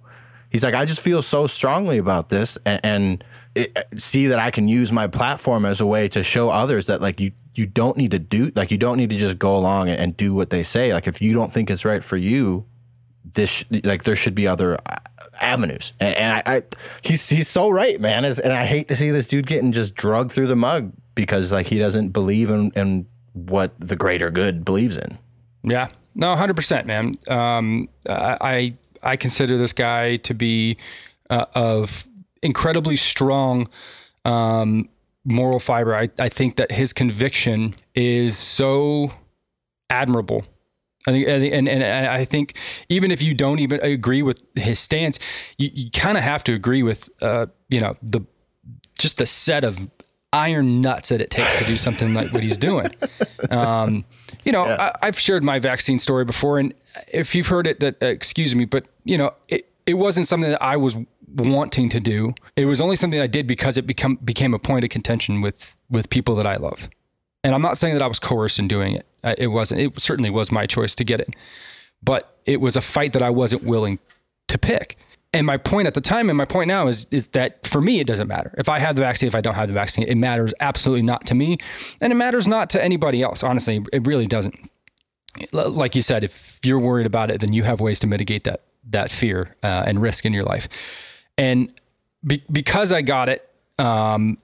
He's 0.50 0.66
like, 0.66 0.74
"I 0.74 0.84
just 0.84 1.00
feel 1.00 1.22
so 1.22 1.48
strongly 1.48 1.98
about 1.98 2.28
this, 2.28 2.58
and, 2.66 2.82
and 2.84 3.24
it, 3.56 3.72
uh, 3.78 3.84
see 3.96 4.28
that 4.28 4.40
I 4.40 4.52
can 4.52 4.68
use 4.68 4.92
my 4.92 5.08
platform 5.08 5.64
as 5.64 5.80
a 5.80 5.86
way 5.86 6.10
to 6.10 6.22
show 6.22 6.50
others 6.50 6.88
that 6.88 7.00
like 7.00 7.22
you 7.22 7.32
you 7.56 7.66
don't 7.66 7.96
need 7.96 8.12
to 8.12 8.20
do 8.20 8.52
like 8.56 8.72
you 8.72 8.78
don't 8.78 8.98
need 8.98 9.10
to 9.12 9.18
just 9.18 9.40
go 9.40 9.56
along 9.56 9.88
and, 9.88 10.02
and 10.02 10.18
do 10.18 10.34
what 10.34 10.50
they 10.50 10.64
say. 10.64 10.94
Like 10.94 11.08
if 11.08 11.22
you 11.22 11.32
don't 11.32 11.54
think 11.54 11.72
it's 11.72 11.86
right 11.86 12.04
for 12.04 12.18
you." 12.18 12.66
This 13.24 13.64
like 13.84 14.04
there 14.04 14.16
should 14.16 14.36
be 14.36 14.48
other 14.48 14.76
uh, 14.76 14.98
avenues. 15.42 15.94
And, 16.00 16.16
and 16.16 16.34
I, 16.34 16.56
I, 16.58 16.64
he's 17.02 17.30
he's 17.30 17.48
so 17.48 17.70
right 17.70 18.00
man. 18.00 18.26
And 18.26 18.54
i 18.54 18.66
hate 18.66 18.88
to 18.90 18.96
see 18.96 19.12
this 19.12 19.28
dude 19.28 19.48
getting 19.48 19.72
just 19.72 19.96
drugged 19.96 20.32
through 20.32 20.48
the 20.48 20.56
mug 20.56 20.92
because 21.16 21.52
like 21.52 21.68
he 21.68 21.80
doesn't 21.80 22.10
believe 22.10 22.50
in, 22.50 22.72
in 22.76 23.08
what 23.34 23.78
the 23.80 23.96
greater 23.96 24.32
good 24.32 24.66
believes 24.66 24.98
in. 24.98 25.18
Yeah. 25.64 25.90
No 26.14 26.36
100% 26.36 26.86
man. 26.86 27.14
Um, 27.28 27.88
i 28.10 28.74
i 29.04 29.16
consider 29.16 29.58
this 29.58 29.74
guy 29.74 30.18
to 30.18 30.34
be 30.34 30.78
uh, 31.30 31.46
of 31.56 32.08
incredibly 32.44 32.98
strong 32.98 33.68
um, 34.26 34.90
moral 35.24 35.60
fiber. 35.60 35.96
I, 35.96 36.10
I 36.20 36.30
think 36.30 36.58
that 36.58 36.72
his 36.72 36.94
conviction 36.94 37.76
is 37.96 38.38
so 38.38 39.14
admirable 39.90 40.44
I 41.08 41.12
think, 41.12 41.28
and, 41.28 41.68
and 41.68 41.84
I 41.84 42.26
think 42.26 42.56
even 42.90 43.10
if 43.10 43.22
you 43.22 43.34
don't 43.34 43.60
even 43.60 43.80
agree 43.82 44.22
with 44.22 44.44
his 44.56 44.80
stance, 44.80 45.18
you, 45.58 45.72
you 45.74 45.92
kind 45.92 46.18
of 46.18 46.24
have 46.24 46.44
to 46.44 46.54
agree 46.54 46.84
with, 46.84 47.10
uh, 47.22 47.48
you 47.70 47.80
know, 47.80 47.98
the 48.04 48.22
just 49.00 49.18
the 49.18 49.26
set 49.26 49.64
of 49.64 49.90
iron 50.34 50.82
nuts 50.82 51.10
that 51.10 51.20
it 51.20 51.30
takes 51.30 51.60
to 51.60 51.66
do 51.66 51.76
something 51.76 52.14
like 52.14 52.32
what 52.32 52.44
he's 52.44 52.58
doing. 52.58 52.90
Um, 53.50 54.06
you 54.46 54.52
know, 54.52 54.66
yeah. 54.66 54.96
I, 55.02 55.08
have 55.08 55.20
shared 55.20 55.44
my 55.44 55.58
vaccine 55.58 55.98
story 55.98 56.24
before, 56.24 56.60
and 56.60 56.74
if 57.08 57.34
you've 57.34 57.48
heard 57.48 57.66
it, 57.66 57.80
that 57.80 58.02
uh, 58.02 58.06
excuse 58.06 58.54
me, 58.54 58.66
but 58.66 58.86
you 59.04 59.18
know, 59.18 59.34
it 59.50 59.68
it 59.86 59.96
wasn't 59.96 60.28
something 60.28 60.52
that 60.52 60.62
I 60.62 60.78
was 60.78 60.96
wanting 61.28 61.90
to 61.90 62.00
do. 62.00 62.36
It 62.56 62.66
was 62.66 62.80
only 62.80 62.96
something 62.96 63.20
I 63.20 63.28
did 63.28 63.48
because 63.48 63.78
it 63.78 63.88
become 63.88 64.18
became 64.24 64.54
a 64.54 64.60
point 64.60 64.84
of 64.84 64.92
contention 64.92 65.42
with 65.42 65.76
with 65.90 66.10
people 66.10 66.36
that 66.36 66.46
I 66.46 66.58
love. 66.58 66.88
And 67.44 67.56
I'm 67.56 67.62
not 67.62 67.78
saying 67.78 67.96
that 67.96 68.04
I 68.04 68.08
was 68.08 68.20
coerced 68.20 68.60
in 68.60 68.68
doing 68.68 68.96
it. 68.96 69.06
It 69.38 69.48
wasn't. 69.48 69.82
It 69.82 70.00
certainly 70.00 70.30
was 70.30 70.52
my 70.52 70.66
choice 70.66 70.96
to 70.96 71.04
get 71.04 71.20
it, 71.20 71.30
but 72.04 72.38
it 72.46 72.62
was 72.62 72.76
a 72.76 72.82
fight 72.82 73.14
that 73.14 73.22
I 73.22 73.30
wasn't 73.30 73.64
willing 73.64 74.00
to 74.48 74.58
pick. 74.58 74.98
And 75.34 75.48
my 75.48 75.58
point 75.58 75.88
at 75.88 75.94
the 75.94 76.02
time, 76.02 76.30
and 76.30 76.38
my 76.38 76.46
point 76.46 76.68
now 76.68 76.88
is 76.88 77.08
is 77.12 77.30
that 77.30 77.66
for 77.66 77.80
me, 77.80 78.00
it 78.00 78.08
doesn't 78.08 78.28
matter 78.28 78.54
if 78.58 78.68
I 78.68 78.80
have 78.80 78.96
the 78.96 79.02
vaccine, 79.02 79.28
if 79.28 79.36
I 79.36 79.42
don't 79.42 79.56
have 79.56 79.70
the 79.70 79.74
vaccine. 79.74 80.06
It 80.08 80.16
matters 80.16 80.54
absolutely 80.60 81.04
not 81.04 81.26
to 81.28 81.36
me, 81.36 81.58
and 82.02 82.12
it 82.12 82.16
matters 82.16 82.48
not 82.48 82.70
to 82.72 82.84
anybody 82.84 83.22
else. 83.22 83.42
Honestly, 83.44 83.84
it 83.94 84.06
really 84.06 84.28
doesn't. 84.28 84.56
Like 85.54 85.96
you 85.96 86.02
said, 86.02 86.26
if 86.26 86.60
you're 86.64 86.80
worried 86.80 87.06
about 87.06 87.32
it, 87.32 87.40
then 87.40 87.54
you 87.54 87.64
have 87.64 87.80
ways 87.80 88.00
to 88.00 88.08
mitigate 88.08 88.44
that 88.44 88.62
that 88.90 89.10
fear 89.12 89.56
uh, 89.64 89.84
and 89.86 90.02
risk 90.02 90.26
in 90.26 90.34
your 90.34 90.44
life. 90.44 90.68
And 91.38 91.74
be, 92.26 92.44
because 92.52 92.92
I 92.92 93.02
got 93.02 93.30
it, 93.30 93.48
um, 93.80 94.38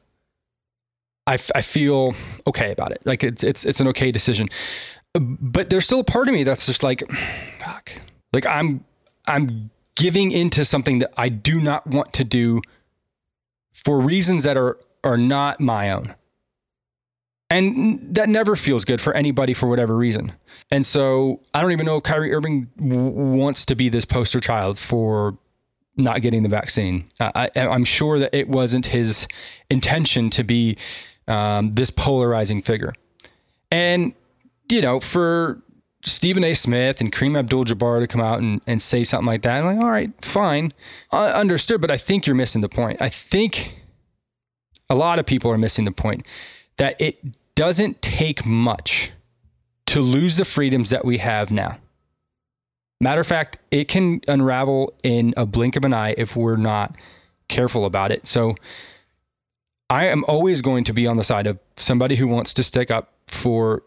I, 1.27 1.33
f- 1.33 1.51
I 1.53 1.61
feel 1.61 2.15
okay 2.47 2.71
about 2.71 2.91
it. 2.91 3.01
Like 3.05 3.23
it's 3.23 3.43
it's 3.43 3.65
it's 3.65 3.79
an 3.79 3.87
okay 3.89 4.11
decision. 4.11 4.47
But 5.13 5.69
there's 5.69 5.85
still 5.85 5.99
a 5.99 6.05
part 6.05 6.29
of 6.29 6.33
me 6.33 6.43
that's 6.43 6.65
just 6.65 6.83
like, 6.83 7.03
fuck. 7.59 7.91
Like 8.33 8.45
I'm 8.45 8.85
I'm 9.27 9.69
giving 9.95 10.31
into 10.31 10.63
something 10.63 10.99
that 10.99 11.13
I 11.17 11.29
do 11.29 11.59
not 11.59 11.85
want 11.85 12.13
to 12.13 12.23
do 12.23 12.61
for 13.73 13.99
reasons 13.99 14.43
that 14.43 14.57
are 14.57 14.77
are 15.03 15.17
not 15.17 15.59
my 15.59 15.91
own. 15.91 16.15
And 17.49 18.13
that 18.13 18.27
never 18.27 18.57
feels 18.57 18.83
good 18.83 18.99
for 18.99 19.13
anybody 19.13 19.53
for 19.53 19.67
whatever 19.67 19.95
reason. 19.95 20.33
And 20.69 20.85
so 20.85 21.41
I 21.53 21.61
don't 21.61 21.71
even 21.71 21.85
know 21.85 21.97
if 21.97 22.03
Kyrie 22.03 22.33
Irving 22.33 22.69
w- 22.77 23.09
wants 23.09 23.65
to 23.67 23.75
be 23.75 23.87
this 23.87 24.03
poster 24.03 24.41
child 24.41 24.77
for 24.77 25.37
not 25.95 26.21
getting 26.21 26.43
the 26.43 26.49
vaccine. 26.49 27.09
I, 27.19 27.49
am 27.55 27.85
sure 27.85 28.19
that 28.19 28.33
it 28.33 28.49
wasn't 28.49 28.87
his 28.87 29.27
intention 29.69 30.29
to 30.31 30.43
be 30.43 30.77
um, 31.27 31.73
this 31.73 31.89
polarizing 31.89 32.61
figure. 32.61 32.93
And, 33.71 34.13
you 34.69 34.81
know, 34.81 34.99
for 34.99 35.61
Stephen 36.05 36.43
A. 36.43 36.53
Smith 36.53 37.01
and 37.01 37.11
Kareem 37.11 37.37
Abdul 37.37 37.65
Jabbar 37.65 37.99
to 37.99 38.07
come 38.07 38.21
out 38.21 38.39
and, 38.39 38.61
and 38.65 38.81
say 38.81 39.03
something 39.03 39.27
like 39.27 39.41
that, 39.41 39.59
I'm 39.59 39.65
like, 39.65 39.83
all 39.83 39.91
right, 39.91 40.11
fine. 40.23 40.73
I 41.11 41.29
understood, 41.31 41.81
but 41.81 41.91
I 41.91 41.97
think 41.97 42.25
you're 42.25 42.35
missing 42.35 42.61
the 42.61 42.69
point. 42.69 43.01
I 43.01 43.09
think 43.09 43.75
a 44.89 44.95
lot 44.95 45.19
of 45.19 45.25
people 45.25 45.51
are 45.51 45.57
missing 45.57 45.85
the 45.85 45.91
point 45.91 46.25
that 46.77 46.99
it 46.99 47.19
doesn't 47.55 48.01
take 48.01 48.45
much 48.45 49.11
to 49.87 50.01
lose 50.01 50.37
the 50.37 50.45
freedoms 50.45 50.89
that 50.91 51.03
we 51.03 51.17
have 51.17 51.51
now. 51.51 51.77
Matter 52.99 53.21
of 53.21 53.27
fact, 53.27 53.57
it 53.71 53.87
can 53.87 54.21
unravel 54.27 54.93
in 55.03 55.33
a 55.37 55.45
blink 55.45 55.75
of 55.75 55.85
an 55.85 55.93
eye 55.93 56.15
if 56.17 56.35
we're 56.35 56.55
not 56.55 56.95
careful 57.47 57.85
about 57.85 58.11
it. 58.11 58.27
So, 58.27 58.55
I 59.89 60.07
am 60.07 60.25
always 60.27 60.61
going 60.61 60.83
to 60.85 60.93
be 60.93 61.07
on 61.07 61.15
the 61.15 61.23
side 61.23 61.47
of 61.47 61.59
somebody 61.75 62.15
who 62.15 62.27
wants 62.27 62.53
to 62.55 62.63
stick 62.63 62.91
up 62.91 63.13
for 63.27 63.83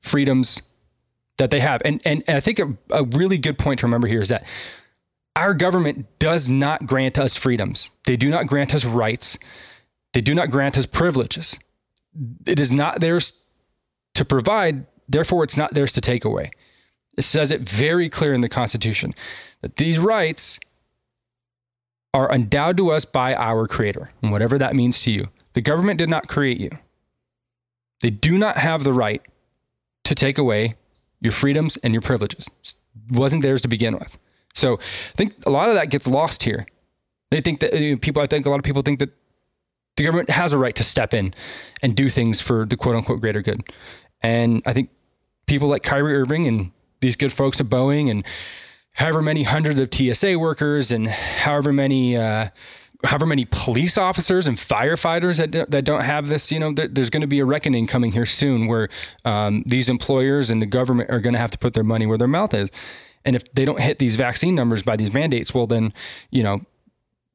freedoms 0.00 0.62
that 1.38 1.50
they 1.50 1.60
have. 1.60 1.82
And, 1.84 2.00
and, 2.04 2.22
and 2.26 2.36
I 2.36 2.40
think 2.40 2.58
a, 2.58 2.76
a 2.90 3.04
really 3.04 3.38
good 3.38 3.58
point 3.58 3.80
to 3.80 3.86
remember 3.86 4.06
here 4.06 4.20
is 4.20 4.28
that 4.28 4.44
our 5.36 5.52
government 5.52 6.06
does 6.18 6.48
not 6.48 6.86
grant 6.86 7.18
us 7.18 7.36
freedoms, 7.36 7.90
they 8.06 8.16
do 8.16 8.30
not 8.30 8.46
grant 8.46 8.74
us 8.74 8.84
rights, 8.84 9.38
they 10.12 10.20
do 10.20 10.34
not 10.34 10.50
grant 10.50 10.78
us 10.78 10.86
privileges. 10.86 11.58
It 12.46 12.60
is 12.60 12.70
not 12.70 13.00
theirs 13.00 13.42
to 14.14 14.24
provide, 14.24 14.86
therefore, 15.08 15.42
it's 15.42 15.56
not 15.56 15.74
theirs 15.74 15.92
to 15.94 16.00
take 16.00 16.24
away. 16.24 16.52
It 17.18 17.22
says 17.22 17.50
it 17.50 17.68
very 17.68 18.08
clear 18.08 18.32
in 18.32 18.40
the 18.40 18.48
Constitution 18.48 19.14
that 19.60 19.76
these 19.76 19.98
rights 19.98 20.60
are 22.14 22.32
endowed 22.32 22.76
to 22.76 22.90
us 22.90 23.04
by 23.04 23.34
our 23.34 23.66
Creator, 23.66 24.10
and 24.22 24.30
whatever 24.30 24.56
that 24.56 24.74
means 24.74 25.02
to 25.02 25.10
you. 25.10 25.28
The 25.52 25.60
government 25.60 25.98
did 25.98 26.08
not 26.08 26.28
create 26.28 26.60
you. 26.60 26.70
They 28.00 28.10
do 28.10 28.38
not 28.38 28.56
have 28.56 28.84
the 28.84 28.92
right 28.92 29.20
to 30.04 30.14
take 30.14 30.38
away 30.38 30.76
your 31.20 31.32
freedoms 31.32 31.76
and 31.78 31.92
your 31.92 32.02
privileges. 32.02 32.48
It 32.62 33.16
wasn't 33.16 33.42
theirs 33.42 33.62
to 33.62 33.68
begin 33.68 33.94
with. 33.94 34.16
So 34.54 34.74
I 34.74 35.16
think 35.16 35.34
a 35.44 35.50
lot 35.50 35.68
of 35.68 35.74
that 35.74 35.90
gets 35.90 36.06
lost 36.06 36.44
here. 36.44 36.66
They 37.30 37.40
think 37.40 37.60
that 37.60 37.74
you 37.74 37.92
know, 37.92 37.96
people, 37.98 38.22
I 38.22 38.26
think 38.26 38.46
a 38.46 38.50
lot 38.50 38.58
of 38.58 38.64
people 38.64 38.82
think 38.82 39.00
that 39.00 39.10
the 39.96 40.04
government 40.04 40.30
has 40.30 40.52
a 40.52 40.58
right 40.58 40.74
to 40.76 40.84
step 40.84 41.12
in 41.12 41.34
and 41.82 41.96
do 41.96 42.08
things 42.08 42.40
for 42.40 42.64
the 42.64 42.76
quote 42.76 42.94
unquote 42.94 43.20
greater 43.20 43.42
good. 43.42 43.62
And 44.22 44.62
I 44.66 44.72
think 44.72 44.90
people 45.46 45.68
like 45.68 45.82
Kyrie 45.82 46.14
Irving 46.14 46.46
and 46.46 46.70
these 47.00 47.16
good 47.16 47.32
folks 47.32 47.60
at 47.60 47.66
Boeing 47.66 48.10
and 48.10 48.24
however 48.94 49.22
many 49.22 49.42
hundreds 49.42 49.78
of 49.78 49.92
TSA 49.92 50.38
workers 50.38 50.90
and 50.90 51.08
however 51.08 51.72
many 51.72 52.16
uh, 52.16 52.48
however 53.04 53.26
many 53.26 53.46
police 53.50 53.98
officers 53.98 54.46
and 54.46 54.56
firefighters 54.56 55.36
that, 55.36 55.70
that 55.70 55.84
don't 55.84 56.02
have 56.02 56.28
this, 56.28 56.50
you 56.50 56.58
know, 56.58 56.72
there, 56.72 56.88
there's 56.88 57.10
going 57.10 57.20
to 57.20 57.26
be 57.26 57.38
a 57.38 57.44
reckoning 57.44 57.86
coming 57.86 58.12
here 58.12 58.26
soon 58.26 58.66
where 58.66 58.88
um, 59.24 59.62
these 59.66 59.88
employers 59.88 60.50
and 60.50 60.60
the 60.62 60.66
government 60.66 61.10
are 61.10 61.20
going 61.20 61.34
to 61.34 61.38
have 61.38 61.50
to 61.50 61.58
put 61.58 61.74
their 61.74 61.84
money 61.84 62.06
where 62.06 62.18
their 62.18 62.28
mouth 62.28 62.54
is. 62.54 62.70
And 63.24 63.36
if 63.36 63.44
they 63.52 63.64
don't 63.64 63.80
hit 63.80 63.98
these 63.98 64.16
vaccine 64.16 64.54
numbers 64.54 64.82
by 64.82 64.96
these 64.96 65.12
mandates, 65.12 65.54
well, 65.54 65.66
then, 65.66 65.92
you 66.30 66.42
know, 66.42 66.62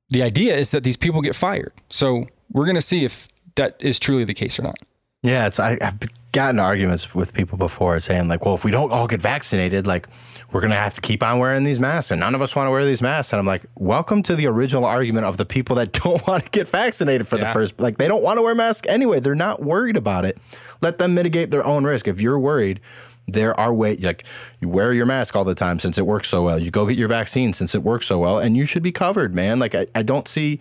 the 0.09 0.23
idea 0.23 0.55
is 0.55 0.71
that 0.71 0.83
these 0.83 0.97
people 0.97 1.21
get 1.21 1.35
fired. 1.35 1.73
So 1.89 2.27
we're 2.51 2.65
going 2.65 2.75
to 2.75 2.81
see 2.81 3.05
if 3.05 3.27
that 3.55 3.75
is 3.79 3.99
truly 3.99 4.23
the 4.23 4.33
case 4.33 4.57
or 4.59 4.63
not. 4.63 4.79
Yeah, 5.21 5.47
it's 5.47 5.59
I, 5.59 5.77
have 5.81 5.99
gotten 6.31 6.59
arguments 6.59 7.13
with 7.13 7.33
people 7.33 7.57
before 7.57 7.99
saying 7.99 8.27
like, 8.27 8.45
well, 8.45 8.55
if 8.55 8.63
we 8.63 8.71
don't 8.71 8.91
all 8.91 9.07
get 9.07 9.21
vaccinated, 9.21 9.85
like 9.85 10.07
we're 10.51 10.61
going 10.61 10.71
to 10.71 10.77
have 10.77 10.93
to 10.93 11.01
keep 11.01 11.21
on 11.21 11.39
wearing 11.39 11.63
these 11.63 11.79
masks 11.79 12.11
and 12.11 12.19
none 12.19 12.35
of 12.35 12.41
us 12.41 12.55
want 12.55 12.67
to 12.67 12.71
wear 12.71 12.85
these 12.85 13.01
masks. 13.01 13.33
And 13.33 13.39
I'm 13.39 13.45
like, 13.45 13.65
welcome 13.75 14.23
to 14.23 14.35
the 14.35 14.47
original 14.47 14.85
argument 14.85 15.25
of 15.25 15.37
the 15.37 15.45
people 15.45 15.75
that 15.75 15.91
don't 16.03 16.25
want 16.25 16.45
to 16.45 16.49
get 16.51 16.67
vaccinated 16.67 17.27
for 17.27 17.37
yeah. 17.37 17.47
the 17.47 17.53
first, 17.53 17.79
like 17.79 17.97
they 17.97 18.07
don't 18.07 18.23
want 18.23 18.37
to 18.37 18.41
wear 18.41 18.55
masks 18.55 18.87
anyway. 18.87 19.19
They're 19.19 19.35
not 19.35 19.61
worried 19.61 19.97
about 19.97 20.23
it. 20.23 20.37
Let 20.81 20.99
them 20.99 21.15
mitigate 21.15 21.51
their 21.51 21.65
own 21.65 21.83
risk. 21.83 22.07
If 22.07 22.21
you're 22.21 22.39
worried, 22.39 22.79
there 23.27 23.59
are 23.59 23.73
ways 23.73 24.01
like 24.01 24.25
you 24.61 24.69
wear 24.69 24.93
your 24.93 25.05
mask 25.05 25.35
all 25.35 25.43
the 25.43 25.53
time 25.53 25.79
since 25.79 25.97
it 25.97 26.05
works 26.05 26.29
so 26.29 26.43
well. 26.43 26.57
You 26.57 26.71
go 26.71 26.85
get 26.85 26.97
your 26.97 27.09
vaccine 27.09 27.51
since 27.53 27.75
it 27.75 27.83
works 27.83 28.07
so 28.07 28.19
well 28.19 28.39
and 28.39 28.55
you 28.55 28.65
should 28.65 28.83
be 28.83 28.91
covered, 28.91 29.35
man. 29.35 29.59
Like 29.59 29.75
I, 29.75 29.85
I 29.93 30.03
don't 30.03 30.27
see 30.27 30.59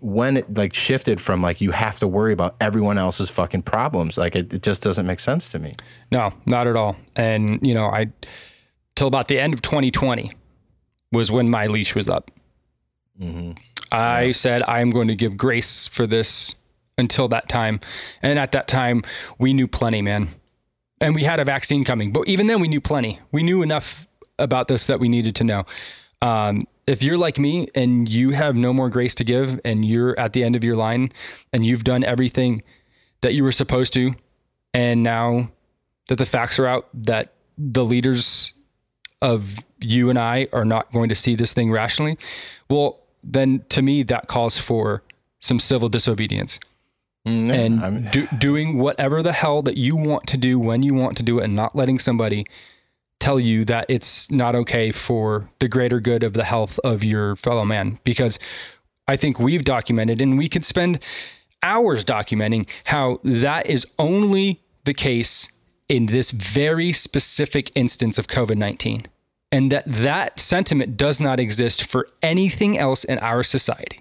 when 0.00 0.38
it 0.38 0.54
like 0.54 0.74
shifted 0.74 1.20
from 1.20 1.42
like 1.42 1.60
you 1.60 1.70
have 1.70 1.98
to 1.98 2.08
worry 2.08 2.32
about 2.32 2.56
everyone 2.60 2.98
else's 2.98 3.30
fucking 3.30 3.62
problems. 3.62 4.16
Like 4.18 4.34
it, 4.34 4.52
it 4.52 4.62
just 4.62 4.82
doesn't 4.82 5.06
make 5.06 5.20
sense 5.20 5.48
to 5.50 5.58
me. 5.58 5.74
No, 6.10 6.32
not 6.46 6.66
at 6.66 6.76
all. 6.76 6.96
And 7.16 7.64
you 7.66 7.74
know, 7.74 7.86
I 7.86 8.08
till 8.96 9.06
about 9.06 9.28
the 9.28 9.38
end 9.38 9.54
of 9.54 9.62
2020 9.62 10.32
was 11.12 11.30
when 11.30 11.50
my 11.50 11.66
leash 11.66 11.94
was 11.94 12.08
up. 12.08 12.30
Mm-hmm. 13.20 13.52
I 13.92 14.22
yeah. 14.22 14.32
said, 14.32 14.62
I'm 14.62 14.90
going 14.90 15.08
to 15.08 15.16
give 15.16 15.36
grace 15.36 15.86
for 15.86 16.06
this 16.06 16.54
until 16.96 17.28
that 17.28 17.48
time. 17.48 17.80
And 18.22 18.38
at 18.38 18.52
that 18.52 18.68
time, 18.68 19.02
we 19.38 19.52
knew 19.52 19.66
plenty, 19.66 20.02
man. 20.02 20.28
And 21.00 21.14
we 21.14 21.24
had 21.24 21.40
a 21.40 21.44
vaccine 21.44 21.84
coming, 21.84 22.12
but 22.12 22.28
even 22.28 22.46
then, 22.46 22.60
we 22.60 22.68
knew 22.68 22.80
plenty. 22.80 23.18
We 23.32 23.42
knew 23.42 23.62
enough 23.62 24.06
about 24.38 24.68
this 24.68 24.86
that 24.86 25.00
we 25.00 25.08
needed 25.08 25.34
to 25.36 25.44
know. 25.44 25.64
Um, 26.20 26.66
if 26.90 27.04
you're 27.04 27.16
like 27.16 27.38
me 27.38 27.68
and 27.72 28.08
you 28.08 28.30
have 28.30 28.56
no 28.56 28.72
more 28.72 28.90
grace 28.90 29.14
to 29.14 29.22
give 29.22 29.60
and 29.64 29.84
you're 29.84 30.18
at 30.18 30.32
the 30.32 30.42
end 30.42 30.56
of 30.56 30.64
your 30.64 30.74
line 30.74 31.12
and 31.52 31.64
you've 31.64 31.84
done 31.84 32.02
everything 32.02 32.64
that 33.20 33.32
you 33.32 33.44
were 33.44 33.52
supposed 33.52 33.92
to, 33.92 34.16
and 34.74 35.04
now 35.04 35.50
that 36.08 36.16
the 36.16 36.24
facts 36.24 36.58
are 36.58 36.66
out 36.66 36.88
that 36.92 37.32
the 37.56 37.84
leaders 37.84 38.54
of 39.22 39.58
you 39.80 40.10
and 40.10 40.18
I 40.18 40.48
are 40.52 40.64
not 40.64 40.92
going 40.92 41.08
to 41.10 41.14
see 41.14 41.36
this 41.36 41.52
thing 41.52 41.70
rationally, 41.70 42.18
well, 42.68 42.98
then 43.22 43.64
to 43.68 43.82
me, 43.82 44.02
that 44.04 44.26
calls 44.26 44.58
for 44.58 45.04
some 45.38 45.60
civil 45.60 45.88
disobedience. 45.88 46.58
Mm, 47.24 47.50
and 47.50 48.10
do, 48.10 48.26
doing 48.36 48.78
whatever 48.78 49.22
the 49.22 49.34
hell 49.34 49.62
that 49.62 49.76
you 49.76 49.94
want 49.94 50.26
to 50.26 50.36
do 50.36 50.58
when 50.58 50.82
you 50.82 50.94
want 50.94 51.16
to 51.18 51.22
do 51.22 51.38
it 51.38 51.44
and 51.44 51.54
not 51.54 51.76
letting 51.76 52.00
somebody 52.00 52.46
tell 53.20 53.38
you 53.38 53.64
that 53.66 53.86
it's 53.88 54.30
not 54.30 54.54
okay 54.54 54.90
for 54.90 55.48
the 55.58 55.68
greater 55.68 56.00
good 56.00 56.22
of 56.22 56.32
the 56.32 56.44
health 56.44 56.80
of 56.82 57.04
your 57.04 57.36
fellow 57.36 57.64
man. 57.64 57.98
Because 58.04 58.38
i 59.10 59.16
think 59.16 59.38
we've 59.40 59.64
documented 59.64 60.20
and 60.20 60.38
we 60.38 60.48
could 60.48 60.64
spend 60.64 60.98
hours 61.62 62.04
documenting 62.04 62.66
how 62.84 63.20
that 63.24 63.66
is 63.66 63.86
only 63.98 64.62
the 64.84 64.94
case 64.94 65.50
in 65.88 66.06
this 66.06 66.30
very 66.30 66.92
specific 66.92 67.70
instance 67.74 68.18
of 68.18 68.28
covid-19 68.28 69.06
and 69.52 69.72
that 69.72 69.84
that 69.84 70.38
sentiment 70.38 70.96
does 70.96 71.20
not 71.20 71.40
exist 71.40 71.82
for 71.82 72.06
anything 72.22 72.78
else 72.78 73.02
in 73.02 73.18
our 73.18 73.42
society. 73.42 74.00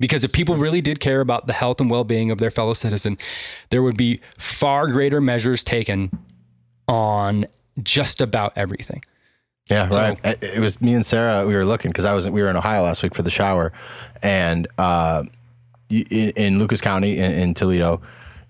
Because 0.00 0.24
if 0.24 0.32
people 0.32 0.56
really 0.56 0.80
did 0.80 0.98
care 0.98 1.20
about 1.20 1.46
the 1.46 1.52
health 1.52 1.78
and 1.78 1.90
well-being 1.90 2.30
of 2.30 2.38
their 2.38 2.50
fellow 2.50 2.74
citizen 2.74 3.18
there 3.70 3.82
would 3.82 3.96
be 3.96 4.20
far 4.38 4.88
greater 4.88 5.20
measures 5.20 5.62
taken 5.62 6.10
on 6.88 7.46
just 7.82 8.20
about 8.20 8.52
everything 8.56 9.02
Yeah, 9.70 9.88
So- 9.90 9.96
right. 9.98 10.18
It 10.42 10.60
was 10.60 10.80
me 10.80 10.94
and 10.94 11.04
Sarah. 11.06 11.46
We 11.46 11.54
were 11.54 11.64
looking 11.64 11.90
because 11.90 12.04
I 12.04 12.12
was 12.12 12.28
we 12.28 12.42
were 12.42 12.48
in 12.50 12.56
Ohio 12.56 12.82
last 12.82 13.02
week 13.02 13.14
for 13.14 13.22
the 13.22 13.30
shower, 13.30 13.72
and 14.22 14.68
uh, 14.78 15.22
in, 15.90 16.30
in 16.36 16.58
Lucas 16.58 16.80
County 16.80 17.18
in, 17.18 17.32
in 17.32 17.54
Toledo, 17.54 18.00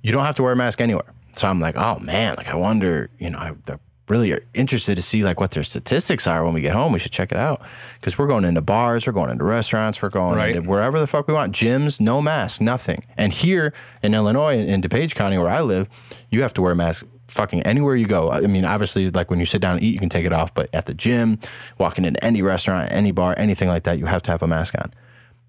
you 0.03 0.13
don't 0.13 0.25
have 0.25 0.35
to 0.37 0.43
wear 0.43 0.53
a 0.53 0.57
mask 0.57 0.81
anywhere. 0.81 1.13
So 1.35 1.49
I'm 1.49 1.61
like, 1.61 1.77
oh 1.77 1.99
man, 2.01 2.35
like 2.37 2.49
I 2.49 2.57
wonder, 2.57 3.11
you 3.19 3.31
know, 3.31 3.39
I, 3.39 3.53
they're 3.65 3.81
really 4.09 4.39
interested 4.55 4.97
to 4.97 5.03
see 5.03 5.25
like 5.25 5.41
what 5.41 5.53
their 5.53 5.63
statistics 5.65 6.27
are 6.27 6.45
when 6.45 6.53
we 6.53 6.61
get 6.61 6.75
home. 6.75 6.93
We 6.93 6.99
should 6.99 7.13
check 7.13 7.33
it 7.33 7.39
out 7.39 7.63
because 8.01 8.19
we're 8.19 8.27
going 8.27 8.45
into 8.45 8.61
bars, 8.61 9.07
we're 9.07 9.15
going 9.15 9.31
into 9.31 9.45
restaurants, 9.45 10.03
we're 10.03 10.11
going 10.11 10.37
Right. 10.37 10.55
into 10.57 10.69
wherever 10.69 10.99
the 11.01 11.07
fuck 11.07 11.27
we 11.27 11.35
want. 11.35 11.53
Gyms, 11.55 12.01
no 12.01 12.21
mask, 12.21 12.61
nothing. 12.61 13.05
And 13.17 13.33
here 13.33 13.73
in 14.03 14.15
Illinois, 14.15 14.59
in 14.59 14.83
DuPage 14.83 15.15
County, 15.15 15.39
where 15.39 15.49
I 15.49 15.61
live, 15.63 15.89
you 16.31 16.43
have 16.43 16.53
to 16.55 16.63
wear 16.63 16.73
a 16.73 16.77
mask 16.77 17.07
fucking 17.35 17.63
anywhere 17.65 17.97
you 17.97 18.07
go. 18.07 18.31
I 18.31 18.43
mean, 18.43 18.65
obviously, 18.65 19.11
like 19.11 19.29
when 19.31 19.41
you 19.41 19.47
sit 19.47 19.61
down 19.61 19.77
and 19.77 19.85
eat, 19.85 19.93
you 19.93 20.01
can 20.01 20.09
take 20.09 20.25
it 20.25 20.33
off, 20.33 20.55
but 20.55 20.71
at 20.73 20.87
the 20.87 20.95
gym, 20.95 21.39
walking 21.79 22.05
into 22.05 22.25
any 22.25 22.43
restaurant, 22.43 22.91
any 22.93 23.11
bar, 23.11 23.35
anything 23.37 23.69
like 23.69 23.83
that, 23.85 23.99
you 23.99 24.07
have 24.07 24.23
to 24.23 24.31
have 24.31 24.43
a 24.43 24.47
mask 24.47 24.75
on. 24.79 24.93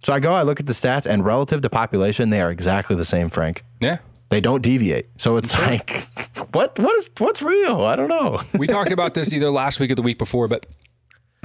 So 0.04 0.12
I 0.14 0.20
go, 0.20 0.34
I 0.34 0.42
look 0.42 0.60
at 0.60 0.66
the 0.66 0.74
stats, 0.74 1.06
and 1.06 1.24
relative 1.24 1.62
to 1.62 1.70
population, 1.70 2.30
they 2.30 2.42
are 2.42 2.52
exactly 2.52 2.96
the 2.96 3.06
same, 3.06 3.30
Frank. 3.30 3.64
yeah 3.80 4.00
They 4.30 4.42
don't 4.42 4.62
deviate. 4.62 5.08
So 5.18 5.38
it's 5.38 5.60
like, 5.62 5.92
what? 6.52 6.78
What 6.80 6.96
is? 6.98 7.10
What's 7.20 7.42
real? 7.42 7.82
I 7.82 7.96
don't 7.96 8.10
know. 8.10 8.42
we 8.58 8.68
talked 8.68 8.92
about 8.92 9.14
this 9.14 9.32
either 9.32 9.50
last 9.50 9.80
week 9.80 9.92
or 9.92 9.96
the 9.96 10.02
week 10.02 10.18
before, 10.18 10.48
but 10.48 10.66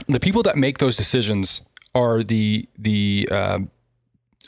the 0.09 0.21
people 0.21 0.43
that 0.45 0.57
make 0.57 0.79
those 0.79 0.97
decisions 0.97 1.63
are 1.95 2.23
the 2.23 2.69
the 2.79 3.29
uh, 3.31 3.59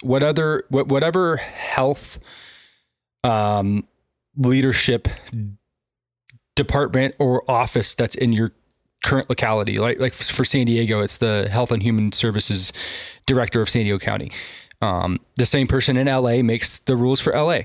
what 0.03 0.23
other 0.23 0.65
what, 0.69 0.89
whatever 0.89 1.37
health 1.37 2.19
um, 3.25 3.87
leadership 4.37 5.09
department 6.55 7.15
or 7.19 7.49
office 7.51 7.95
that's 7.95 8.15
in 8.15 8.33
your 8.33 8.53
current 9.05 9.29
locality. 9.29 9.79
Like 9.79 9.99
like 9.99 10.13
for 10.15 10.45
San 10.45 10.67
Diego, 10.67 11.01
it's 11.01 11.17
the 11.17 11.49
Health 11.51 11.73
and 11.73 11.83
Human 11.83 12.13
Services 12.13 12.73
Director 13.27 13.61
of 13.61 13.69
San 13.69 13.85
Diego 13.85 13.99
County. 13.99 14.31
Um, 14.81 15.21
the 15.37 15.47
same 15.47 15.67
person 15.69 15.97
in 15.97 16.07
LA 16.09 16.43
makes 16.43 16.79
the 16.79 16.97
rules 16.97 17.21
for 17.21 17.33
LA 17.33 17.61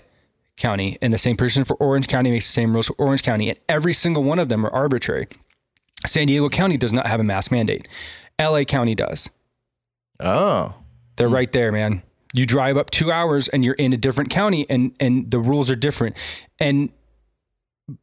County, 0.56 0.98
and 1.02 1.12
the 1.14 1.18
same 1.18 1.36
person 1.38 1.64
for 1.64 1.76
Orange 1.78 2.08
County 2.08 2.32
makes 2.32 2.46
the 2.48 2.54
same 2.54 2.74
rules 2.74 2.88
for 2.88 2.96
Orange 2.98 3.24
County, 3.24 3.50
and 3.50 3.60
every 3.68 3.94
single 3.94 4.24
one 4.24 4.40
of 4.40 4.50
them 4.50 4.66
are 4.66 4.70
arbitrary. 4.72 5.28
San 6.06 6.28
Diego 6.28 6.48
County 6.50 6.78
does 6.78 6.94
not 6.94 7.08
have 7.08 7.20
a 7.20 7.24
mask 7.24 7.52
mandate. 7.52 7.88
LA 8.40 8.64
County 8.64 8.94
does. 8.94 9.30
Oh, 10.20 10.76
They're 11.16 11.28
right 11.28 11.52
there, 11.52 11.72
man. 11.72 12.04
You 12.34 12.46
drive 12.46 12.78
up 12.78 12.92
two 12.92 13.12
hours 13.12 13.48
and 13.48 13.66
you're 13.66 13.74
in 13.76 13.94
a 13.94 13.98
different 13.98 14.30
county, 14.30 14.68
and 14.70 14.96
and 15.00 15.32
the 15.32 15.40
rules 15.40 15.72
are 15.72 15.76
different. 15.76 16.16
And 16.60 16.90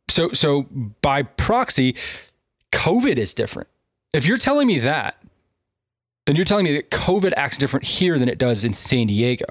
so 0.08 0.30
so 0.32 0.62
by 1.02 1.22
proxy, 1.22 1.94
COVID 2.72 3.16
is 3.16 3.34
different. 3.34 3.68
If 4.12 4.26
you're 4.26 4.36
telling 4.36 4.66
me 4.66 4.78
that, 4.78 5.22
then 6.26 6.36
you're 6.36 6.44
telling 6.44 6.64
me 6.64 6.74
that 6.76 6.90
COVID 6.90 7.32
acts 7.36 7.58
different 7.58 7.86
here 7.86 8.18
than 8.18 8.28
it 8.28 8.38
does 8.38 8.64
in 8.64 8.72
San 8.72 9.08
Diego, 9.08 9.46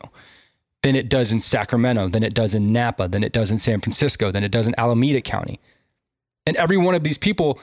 than 0.82 0.96
it 0.96 1.10
does 1.10 1.32
in 1.32 1.40
Sacramento, 1.40 2.10
than 2.10 2.24
it 2.24 2.34
does 2.34 2.56
in 2.56 2.74
Napa, 2.74 3.08
than 3.08 3.24
it 3.24 3.32
does 3.32 3.52
in 3.52 3.58
San 3.58 3.80
Francisco, 3.80 4.32
than 4.32 4.44
it 4.44 4.52
does 4.52 4.68
in 4.68 4.74
Alameda 4.78 5.22
County. 5.22 5.60
And 6.46 6.58
every 6.58 6.78
one 6.78 6.96
of 6.96 7.04
these 7.04 7.18
people 7.18 7.60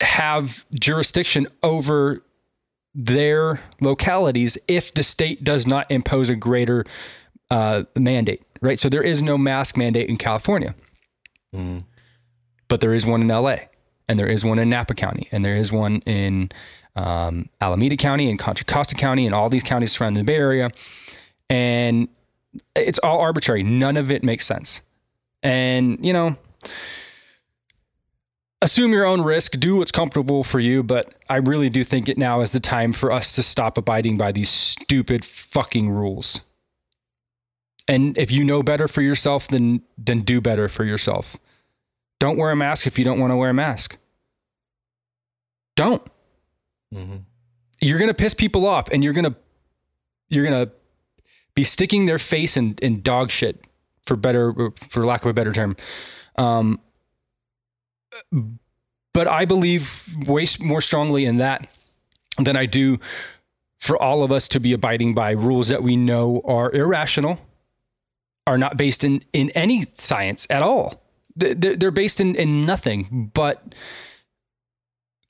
have 0.00 0.66
jurisdiction 0.74 1.46
over 1.62 2.22
their 2.94 3.60
localities 3.80 4.58
if 4.66 4.92
the 4.92 5.02
state 5.02 5.44
does 5.44 5.66
not 5.66 5.90
impose 5.90 6.30
a 6.30 6.36
greater 6.36 6.84
uh, 7.50 7.84
mandate, 7.94 8.42
right? 8.60 8.78
So 8.78 8.88
there 8.88 9.02
is 9.02 9.22
no 9.22 9.38
mask 9.38 9.76
mandate 9.76 10.08
in 10.08 10.16
California, 10.16 10.74
but 11.52 12.80
there 12.80 12.94
is 12.94 13.06
one 13.06 13.22
in 13.22 13.28
LA, 13.28 13.56
and 14.08 14.18
there 14.18 14.28
is 14.28 14.44
one 14.44 14.58
in 14.58 14.70
Napa 14.70 14.94
County, 14.94 15.28
and 15.32 15.44
there 15.44 15.56
is 15.56 15.72
one 15.72 16.00
in 16.06 16.50
um, 16.96 17.48
Alameda 17.60 17.96
County 17.96 18.30
and 18.30 18.38
Contra 18.38 18.66
Costa 18.66 18.94
County, 18.94 19.26
and 19.26 19.34
all 19.34 19.48
these 19.48 19.62
counties 19.62 19.92
surrounding 19.92 20.24
the 20.24 20.26
Bay 20.26 20.36
Area, 20.36 20.70
and 21.48 22.08
it's 22.74 22.98
all 22.98 23.20
arbitrary. 23.20 23.62
None 23.62 23.96
of 23.96 24.10
it 24.10 24.22
makes 24.22 24.46
sense, 24.46 24.82
and 25.42 26.04
you 26.04 26.12
know 26.12 26.36
assume 28.60 28.92
your 28.92 29.04
own 29.04 29.22
risk, 29.22 29.52
do 29.52 29.76
what's 29.76 29.92
comfortable 29.92 30.42
for 30.44 30.60
you, 30.60 30.82
but 30.82 31.12
I 31.28 31.36
really 31.36 31.70
do 31.70 31.84
think 31.84 32.08
it 32.08 32.18
now 32.18 32.40
is 32.40 32.52
the 32.52 32.60
time 32.60 32.92
for 32.92 33.12
us 33.12 33.34
to 33.36 33.42
stop 33.42 33.78
abiding 33.78 34.16
by 34.16 34.32
these 34.32 34.50
stupid 34.50 35.24
fucking 35.24 35.90
rules. 35.90 36.40
And 37.88 38.16
if 38.18 38.30
you 38.30 38.44
know 38.44 38.62
better 38.62 38.86
for 38.86 39.02
yourself, 39.02 39.48
then 39.48 39.82
then 39.96 40.20
do 40.20 40.40
better 40.40 40.68
for 40.68 40.84
yourself. 40.84 41.36
Don't 42.20 42.36
wear 42.36 42.50
a 42.50 42.56
mask 42.56 42.86
if 42.86 42.98
you 42.98 43.04
don't 43.04 43.18
want 43.18 43.30
to 43.32 43.36
wear 43.36 43.50
a 43.50 43.54
mask. 43.54 43.96
Don't. 45.76 46.02
You're 47.80 47.98
gonna 47.98 48.14
piss 48.14 48.34
people 48.34 48.66
off 48.66 48.88
and 48.90 49.02
you're 49.02 49.12
gonna 49.12 49.34
you're 50.28 50.44
gonna 50.44 50.70
be 51.54 51.64
sticking 51.64 52.06
their 52.06 52.18
face 52.18 52.56
in, 52.56 52.76
in 52.82 53.02
dog 53.02 53.30
shit 53.30 53.64
for 54.04 54.16
better 54.16 54.70
for 54.76 55.04
lack 55.06 55.22
of 55.22 55.30
a 55.30 55.34
better 55.34 55.52
term. 55.52 55.76
Um, 56.36 56.80
but 59.12 59.26
I 59.28 59.44
believe 59.44 60.16
way 60.26 60.46
more 60.60 60.80
strongly 60.80 61.24
in 61.24 61.36
that 61.38 61.68
than 62.36 62.56
I 62.56 62.66
do 62.66 62.98
for 63.78 64.00
all 64.00 64.22
of 64.22 64.32
us 64.32 64.48
to 64.48 64.60
be 64.60 64.72
abiding 64.72 65.14
by 65.14 65.32
rules 65.32 65.68
that 65.68 65.82
we 65.82 65.96
know 65.96 66.42
are 66.44 66.72
irrational, 66.72 67.38
are 68.48 68.58
not 68.58 68.76
based 68.76 69.04
in, 69.04 69.22
in 69.32 69.50
any 69.50 69.86
science 69.94 70.46
at 70.50 70.62
all. 70.62 71.00
They- 71.36 71.54
They're, 71.54 71.76
they're 71.76 71.90
based 71.92 72.20
in, 72.20 72.34
in 72.34 72.66
nothing 72.66 73.30
but 73.34 73.74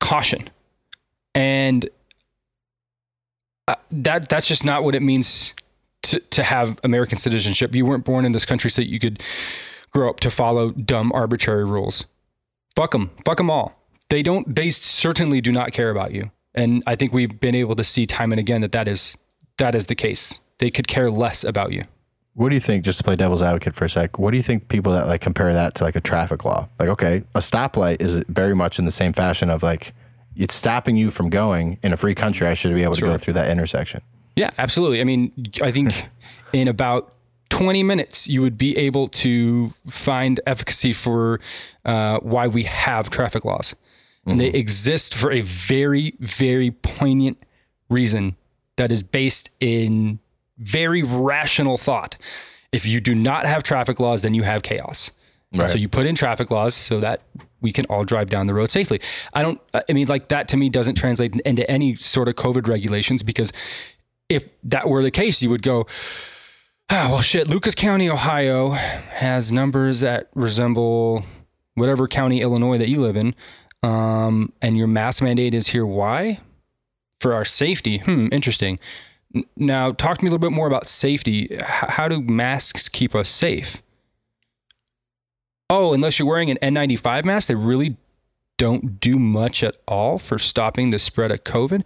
caution. 0.00 0.48
And 1.34 1.88
uh, 3.66 3.74
that 3.90 4.28
that's 4.28 4.46
just 4.48 4.64
not 4.64 4.84
what 4.84 4.94
it 4.94 5.02
means 5.02 5.54
to, 6.02 6.20
to 6.20 6.42
have 6.42 6.78
American 6.84 7.18
citizenship. 7.18 7.74
You 7.74 7.84
weren't 7.84 8.04
born 8.04 8.24
in 8.24 8.32
this 8.32 8.44
country 8.46 8.70
so 8.70 8.80
you 8.82 8.98
could 8.98 9.22
grow 9.90 10.08
up 10.08 10.20
to 10.20 10.30
follow 10.30 10.70
dumb, 10.70 11.12
arbitrary 11.12 11.64
rules. 11.64 12.04
Fuck 12.74 12.92
them. 12.92 13.10
Fuck 13.24 13.36
them 13.38 13.50
all. 13.50 13.74
They 14.08 14.22
don't. 14.22 14.54
They 14.54 14.70
certainly 14.70 15.40
do 15.40 15.52
not 15.52 15.72
care 15.72 15.90
about 15.90 16.12
you. 16.12 16.30
And 16.54 16.82
I 16.86 16.94
think 16.96 17.12
we've 17.12 17.38
been 17.38 17.54
able 17.54 17.74
to 17.76 17.84
see 17.84 18.06
time 18.06 18.32
and 18.32 18.38
again 18.40 18.62
that 18.62 18.72
that 18.72 18.88
is 18.88 19.16
that 19.58 19.74
is 19.74 19.86
the 19.86 19.94
case. 19.94 20.40
They 20.58 20.70
could 20.70 20.88
care 20.88 21.10
less 21.10 21.44
about 21.44 21.72
you. 21.72 21.84
What 22.38 22.50
do 22.50 22.54
you 22.54 22.60
think? 22.60 22.84
Just 22.84 22.98
to 22.98 23.04
play 23.04 23.16
devil's 23.16 23.42
advocate 23.42 23.74
for 23.74 23.84
a 23.86 23.90
sec, 23.90 24.16
what 24.16 24.30
do 24.30 24.36
you 24.36 24.44
think 24.44 24.68
people 24.68 24.92
that 24.92 25.08
like 25.08 25.20
compare 25.20 25.52
that 25.52 25.74
to 25.74 25.82
like 25.82 25.96
a 25.96 26.00
traffic 26.00 26.44
law? 26.44 26.68
Like, 26.78 26.88
okay, 26.90 27.24
a 27.34 27.40
stoplight 27.40 28.00
is 28.00 28.22
very 28.28 28.54
much 28.54 28.78
in 28.78 28.84
the 28.84 28.92
same 28.92 29.12
fashion 29.12 29.50
of 29.50 29.64
like 29.64 29.92
it's 30.36 30.54
stopping 30.54 30.94
you 30.94 31.10
from 31.10 31.30
going 31.30 31.78
in 31.82 31.92
a 31.92 31.96
free 31.96 32.14
country. 32.14 32.46
I 32.46 32.54
should 32.54 32.72
be 32.74 32.84
able 32.84 32.94
to 32.94 33.04
go 33.04 33.18
through 33.18 33.32
that 33.34 33.50
intersection. 33.50 34.02
Yeah, 34.36 34.50
absolutely. 34.56 35.00
I 35.00 35.04
mean, 35.04 35.32
I 35.62 35.72
think 35.72 36.08
in 36.52 36.68
about 36.68 37.12
20 37.50 37.82
minutes, 37.82 38.28
you 38.28 38.40
would 38.40 38.56
be 38.56 38.78
able 38.78 39.08
to 39.08 39.72
find 39.88 40.38
efficacy 40.46 40.92
for 40.92 41.40
uh, 41.84 42.20
why 42.20 42.46
we 42.46 42.62
have 42.62 43.10
traffic 43.10 43.44
laws. 43.44 43.74
And 44.26 44.38
they 44.38 44.48
exist 44.50 45.12
for 45.12 45.32
a 45.32 45.40
very, 45.40 46.14
very 46.20 46.70
poignant 46.70 47.42
reason 47.88 48.36
that 48.76 48.92
is 48.92 49.02
based 49.02 49.50
in 49.58 50.20
very 50.58 51.02
rational 51.02 51.76
thought. 51.76 52.16
If 52.72 52.84
you 52.86 53.00
do 53.00 53.14
not 53.14 53.46
have 53.46 53.62
traffic 53.62 53.98
laws, 54.00 54.22
then 54.22 54.34
you 54.34 54.42
have 54.42 54.62
chaos. 54.62 55.10
Right. 55.54 55.70
So 55.70 55.78
you 55.78 55.88
put 55.88 56.04
in 56.04 56.14
traffic 56.14 56.50
laws 56.50 56.74
so 56.74 57.00
that 57.00 57.22
we 57.60 57.72
can 57.72 57.86
all 57.86 58.04
drive 58.04 58.28
down 58.28 58.46
the 58.46 58.54
road 58.54 58.70
safely. 58.70 59.00
I 59.32 59.42
don't, 59.42 59.60
I 59.72 59.92
mean, 59.92 60.06
like 60.06 60.28
that 60.28 60.48
to 60.48 60.56
me 60.56 60.68
doesn't 60.68 60.94
translate 60.94 61.34
into 61.40 61.68
any 61.70 61.94
sort 61.94 62.28
of 62.28 62.34
COVID 62.34 62.68
regulations 62.68 63.22
because 63.22 63.52
if 64.28 64.46
that 64.64 64.88
were 64.88 65.02
the 65.02 65.10
case, 65.10 65.42
you 65.42 65.48
would 65.50 65.62
go, 65.62 65.86
ah, 66.90 67.08
well, 67.10 67.22
shit, 67.22 67.48
Lucas 67.48 67.74
County, 67.74 68.10
Ohio 68.10 68.72
has 68.72 69.50
numbers 69.50 70.00
that 70.00 70.28
resemble 70.34 71.24
whatever 71.74 72.06
county, 72.06 72.42
Illinois 72.42 72.78
that 72.78 72.88
you 72.88 73.00
live 73.00 73.16
in. 73.16 73.34
Um, 73.82 74.52
and 74.60 74.76
your 74.76 74.88
mask 74.88 75.22
mandate 75.22 75.54
is 75.54 75.68
here. 75.68 75.86
Why? 75.86 76.40
For 77.20 77.32
our 77.32 77.44
safety. 77.44 77.98
Hmm, 77.98 78.28
interesting. 78.32 78.78
Now, 79.56 79.92
talk 79.92 80.18
to 80.18 80.24
me 80.24 80.28
a 80.28 80.32
little 80.32 80.50
bit 80.50 80.54
more 80.54 80.66
about 80.66 80.88
safety. 80.88 81.56
How 81.60 82.08
do 82.08 82.20
masks 82.22 82.88
keep 82.88 83.14
us 83.14 83.28
safe? 83.28 83.82
Oh, 85.70 85.92
unless 85.92 86.18
you're 86.18 86.28
wearing 86.28 86.50
an 86.50 86.58
N95 86.62 87.24
mask, 87.24 87.48
they 87.48 87.54
really 87.54 87.96
don't 88.56 88.98
do 89.00 89.18
much 89.18 89.62
at 89.62 89.76
all 89.86 90.18
for 90.18 90.38
stopping 90.38 90.90
the 90.90 90.98
spread 90.98 91.30
of 91.30 91.44
COVID. 91.44 91.84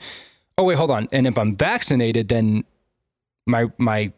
Oh, 0.57 0.65
wait, 0.65 0.77
hold 0.77 0.91
on. 0.91 1.09
And 1.11 1.27
if 1.27 1.37
I'm 1.37 1.57
vaccinated, 1.57 2.29
then 2.29 2.65
my 3.47 3.71
my 3.79 4.13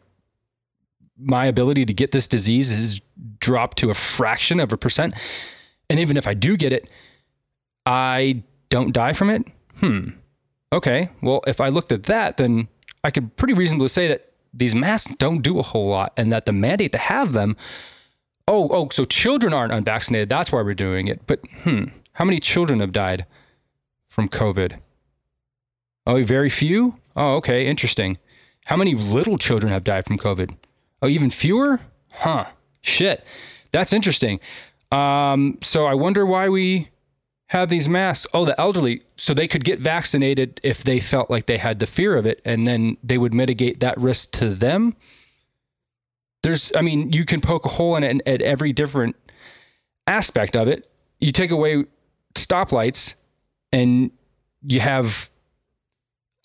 my 1.17 1.45
ability 1.45 1.85
to 1.85 1.93
get 1.93 2.11
this 2.11 2.27
disease 2.27 2.71
is 2.71 3.01
dropped 3.39 3.77
to 3.77 3.89
a 3.89 3.93
fraction 3.93 4.59
of 4.59 4.71
a 4.71 4.77
percent. 4.77 5.13
And 5.89 5.99
even 5.99 6.17
if 6.17 6.27
I 6.27 6.33
do 6.33 6.57
get 6.57 6.73
it, 6.73 6.89
I 7.85 8.43
don't 8.69 8.91
die 8.91 9.13
from 9.13 9.29
it. 9.29 9.45
Hmm. 9.77 10.09
Okay. 10.73 11.09
Well, 11.21 11.41
if 11.47 11.61
I 11.61 11.69
looked 11.69 11.91
at 11.91 12.03
that, 12.03 12.37
then 12.37 12.67
I 13.05 13.11
could 13.11 13.35
pretty 13.37 13.53
reasonably 13.53 13.87
say 13.89 14.07
that 14.07 14.31
these 14.51 14.73
masks 14.73 15.13
don't 15.17 15.43
do 15.43 15.59
a 15.59 15.61
whole 15.61 15.89
lot 15.89 16.11
and 16.17 16.33
that 16.33 16.47
the 16.47 16.51
mandate 16.51 16.91
to 16.93 16.97
have 16.97 17.33
them. 17.33 17.55
Oh, 18.47 18.67
oh, 18.71 18.89
so 18.89 19.05
children 19.05 19.53
aren't 19.53 19.71
unvaccinated. 19.71 20.27
That's 20.27 20.51
why 20.51 20.63
we're 20.63 20.73
doing 20.73 21.07
it. 21.07 21.21
But 21.27 21.39
hmm, 21.63 21.85
how 22.13 22.25
many 22.25 22.39
children 22.39 22.79
have 22.79 22.91
died 22.91 23.27
from 24.07 24.27
COVID? 24.27 24.79
Oh, 26.07 26.23
very 26.23 26.49
few? 26.49 26.97
Oh, 27.15 27.35
okay. 27.35 27.67
Interesting. 27.67 28.17
How 28.65 28.75
many 28.75 28.95
little 28.95 29.37
children 29.37 29.71
have 29.71 29.83
died 29.83 30.05
from 30.05 30.17
COVID? 30.17 30.55
Oh, 31.03 31.07
even 31.07 31.29
fewer? 31.29 31.81
Huh. 32.09 32.45
Shit. 32.81 33.23
That's 33.69 33.93
interesting. 33.93 34.39
Um, 34.91 35.59
so 35.61 35.85
I 35.85 35.93
wonder 35.93 36.25
why 36.25 36.49
we 36.49 36.89
have 37.55 37.69
these 37.69 37.87
masks. 37.87 38.27
Oh, 38.33 38.43
the 38.45 38.59
elderly, 38.59 39.01
so 39.15 39.33
they 39.33 39.47
could 39.47 39.63
get 39.63 39.79
vaccinated 39.79 40.59
if 40.63 40.83
they 40.83 40.99
felt 40.99 41.29
like 41.29 41.45
they 41.45 41.57
had 41.57 41.79
the 41.79 41.85
fear 41.85 42.15
of 42.17 42.25
it, 42.25 42.41
and 42.43 42.67
then 42.67 42.97
they 43.03 43.17
would 43.17 43.33
mitigate 43.33 43.79
that 43.79 43.97
risk 43.97 44.31
to 44.33 44.49
them. 44.49 44.95
There's, 46.43 46.71
I 46.75 46.81
mean, 46.81 47.11
you 47.11 47.25
can 47.25 47.41
poke 47.41 47.65
a 47.65 47.69
hole 47.69 47.95
in 47.95 48.03
it 48.03 48.21
at 48.27 48.41
every 48.41 48.73
different 48.73 49.15
aspect 50.05 50.55
of 50.55 50.67
it. 50.67 50.87
You 51.19 51.31
take 51.31 51.49
away 51.51 51.85
stoplights, 52.35 53.15
and 53.71 54.11
you 54.61 54.79
have 54.81 55.29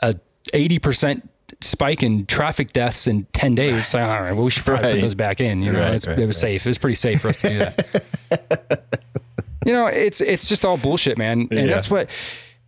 a 0.03 0.15
80% 0.55 1.29
spike 1.61 2.03
in 2.03 2.25
traffic 2.27 2.73
deaths 2.73 3.07
in 3.07 3.25
10 3.33 3.55
days. 3.55 3.89
So, 3.89 3.99
all 4.01 4.07
right, 4.23 4.33
well, 4.33 4.45
we 4.45 4.51
should 4.51 4.65
probably 4.65 4.87
Right. 4.87 4.95
put 4.95 5.01
those 5.03 5.15
back 5.15 5.41
in. 5.41 5.61
You 5.63 5.73
know, 5.73 5.81
Right, 5.81 5.95
it's, 5.95 6.07
right, 6.07 6.19
it 6.19 6.27
was 6.27 6.39
safe. 6.39 6.65
It 6.65 6.71
was 6.71 6.79
pretty 6.79 6.95
safe 6.95 7.21
for 7.21 7.29
us 7.29 7.41
to 7.43 7.49
do 7.49 7.59
that. 7.59 9.07
you 9.67 9.73
know, 9.73 9.87
it's 9.87 10.21
it's 10.21 10.49
just 10.49 10.65
all 10.65 10.77
bullshit, 10.77 11.19
man. 11.19 11.49
And 11.51 11.53
Yeah. 11.53 11.67
that's 11.67 11.91
what 11.91 12.09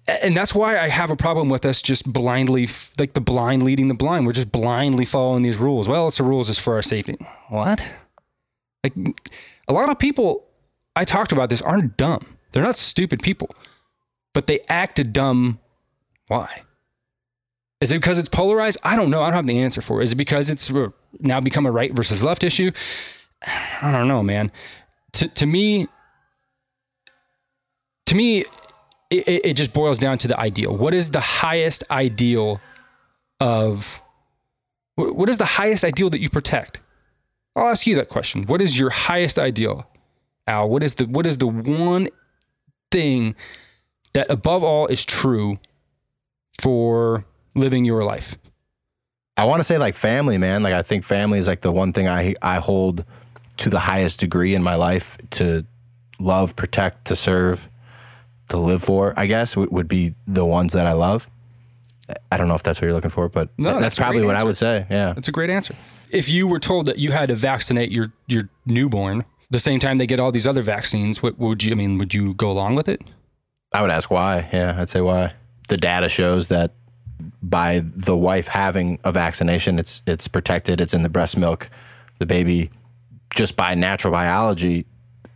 and 0.06 0.36
that's 0.36 0.54
why 0.54 0.78
I 0.78 0.88
have 0.88 1.10
a 1.10 1.16
problem 1.16 1.48
with 1.48 1.64
us 1.64 1.80
just 1.80 2.12
blindly 2.12 2.68
like 2.98 3.12
the 3.14 3.20
blind 3.20 3.62
leading 3.62 3.86
the 3.86 3.94
blind. 3.94 4.26
We're 4.26 4.32
just 4.32 4.50
blindly 4.52 5.04
following 5.04 5.42
these 5.42 5.56
rules. 5.58 5.88
Well, 5.88 6.08
it's 6.08 6.18
the 6.18 6.24
rules 6.24 6.48
is 6.48 6.58
for 6.58 6.74
our 6.74 6.82
safety. 6.82 7.16
What? 7.48 7.84
Like 8.82 8.94
a 9.68 9.72
lot 9.72 9.88
of 9.90 9.98
people 9.98 10.44
I 10.96 11.04
talked 11.04 11.32
about 11.32 11.50
this 11.50 11.62
aren't 11.62 11.96
dumb. 11.96 12.26
They're 12.52 12.64
not 12.64 12.76
stupid 12.76 13.22
people. 13.22 13.54
But 14.34 14.46
they 14.46 14.60
acted 14.68 15.12
dumb. 15.12 15.58
Why? 16.28 16.62
Is 17.80 17.92
it 17.92 17.96
because 17.96 18.18
it's 18.18 18.28
polarized? 18.28 18.78
I 18.82 18.96
don't 18.96 19.10
know. 19.10 19.22
I 19.22 19.26
don't 19.26 19.34
have 19.36 19.46
the 19.46 19.58
answer 19.58 19.80
for 19.82 20.00
it. 20.00 20.04
Is 20.04 20.12
it 20.12 20.16
because 20.16 20.48
it's 20.50 20.70
uh, 20.70 20.88
now 21.20 21.40
become 21.40 21.66
a 21.66 21.70
right 21.70 21.92
versus 21.94 22.22
left 22.22 22.42
issue? 22.44 22.70
I 23.82 23.90
don't 23.92 24.08
know, 24.08 24.22
man. 24.22 24.50
To, 25.14 25.28
to 25.28 25.46
me, 25.46 25.88
to 28.12 28.16
me, 28.16 28.44
it, 29.08 29.40
it 29.44 29.54
just 29.54 29.72
boils 29.72 29.98
down 29.98 30.18
to 30.18 30.28
the 30.28 30.38
ideal. 30.38 30.76
What 30.76 30.92
is 30.92 31.12
the 31.12 31.20
highest 31.20 31.82
ideal 31.90 32.60
of 33.40 34.02
what 34.96 35.16
what 35.16 35.28
is 35.30 35.38
the 35.38 35.46
highest 35.46 35.82
ideal 35.82 36.10
that 36.10 36.20
you 36.20 36.28
protect? 36.28 36.80
I'll 37.56 37.68
ask 37.68 37.86
you 37.86 37.94
that 37.96 38.10
question. 38.10 38.44
What 38.44 38.60
is 38.60 38.78
your 38.78 38.90
highest 38.90 39.38
ideal, 39.38 39.86
Al? 40.46 40.68
What 40.68 40.82
is 40.82 40.94
the 40.94 41.06
what 41.06 41.24
is 41.24 41.38
the 41.38 41.46
one 41.46 42.08
thing 42.90 43.34
that 44.12 44.30
above 44.30 44.62
all 44.62 44.86
is 44.88 45.06
true 45.06 45.58
for 46.60 47.24
living 47.54 47.86
your 47.86 48.04
life? 48.04 48.36
I 49.38 49.44
want 49.44 49.60
to 49.60 49.64
say 49.64 49.78
like 49.78 49.94
family, 49.94 50.36
man. 50.36 50.62
Like 50.62 50.74
I 50.74 50.82
think 50.82 51.04
family 51.04 51.38
is 51.38 51.46
like 51.46 51.62
the 51.62 51.72
one 51.72 51.94
thing 51.94 52.08
I 52.08 52.34
I 52.42 52.56
hold 52.56 53.06
to 53.56 53.70
the 53.70 53.80
highest 53.80 54.20
degree 54.20 54.54
in 54.54 54.62
my 54.62 54.74
life 54.74 55.16
to 55.30 55.64
love, 56.18 56.54
protect, 56.56 57.06
to 57.06 57.16
serve, 57.16 57.68
to 58.52 58.58
live 58.58 58.82
for. 58.82 59.12
I 59.16 59.26
guess 59.26 59.56
would, 59.56 59.70
would 59.70 59.88
be 59.88 60.14
the 60.26 60.44
ones 60.44 60.72
that 60.72 60.86
I 60.86 60.92
love. 60.92 61.28
I 62.30 62.36
don't 62.36 62.48
know 62.48 62.54
if 62.54 62.62
that's 62.62 62.80
what 62.80 62.86
you're 62.86 62.94
looking 62.94 63.10
for, 63.10 63.28
but 63.28 63.48
No, 63.58 63.70
that's, 63.70 63.80
that's 63.80 63.98
probably 63.98 64.24
what 64.24 64.36
I 64.36 64.44
would 64.44 64.56
say. 64.56 64.86
Yeah. 64.90 65.12
That's 65.12 65.28
a 65.28 65.32
great 65.32 65.50
answer. 65.50 65.74
If 66.10 66.28
you 66.28 66.46
were 66.46 66.58
told 66.58 66.86
that 66.86 66.98
you 66.98 67.12
had 67.12 67.28
to 67.28 67.34
vaccinate 67.34 67.90
your 67.90 68.12
your 68.26 68.48
newborn 68.66 69.24
the 69.50 69.58
same 69.58 69.80
time 69.80 69.96
they 69.98 70.06
get 70.06 70.20
all 70.20 70.30
these 70.32 70.46
other 70.46 70.62
vaccines, 70.62 71.22
what 71.22 71.38
would 71.38 71.62
you? 71.62 71.72
I 71.72 71.74
mean, 71.74 71.98
would 71.98 72.12
you 72.12 72.34
go 72.34 72.50
along 72.50 72.74
with 72.74 72.88
it? 72.88 73.00
I 73.72 73.80
would 73.80 73.90
ask 73.90 74.10
why. 74.10 74.48
Yeah, 74.52 74.76
I'd 74.78 74.88
say 74.88 75.00
why. 75.00 75.34
The 75.68 75.76
data 75.78 76.08
shows 76.08 76.48
that 76.48 76.74
by 77.42 77.82
the 77.84 78.16
wife 78.16 78.48
having 78.48 78.98
a 79.04 79.12
vaccination, 79.12 79.78
it's 79.78 80.02
it's 80.06 80.28
protected. 80.28 80.80
It's 80.80 80.92
in 80.92 81.02
the 81.02 81.08
breast 81.08 81.36
milk. 81.38 81.70
The 82.18 82.26
baby, 82.26 82.70
just 83.34 83.56
by 83.56 83.74
natural 83.74 84.12
biology, 84.12 84.84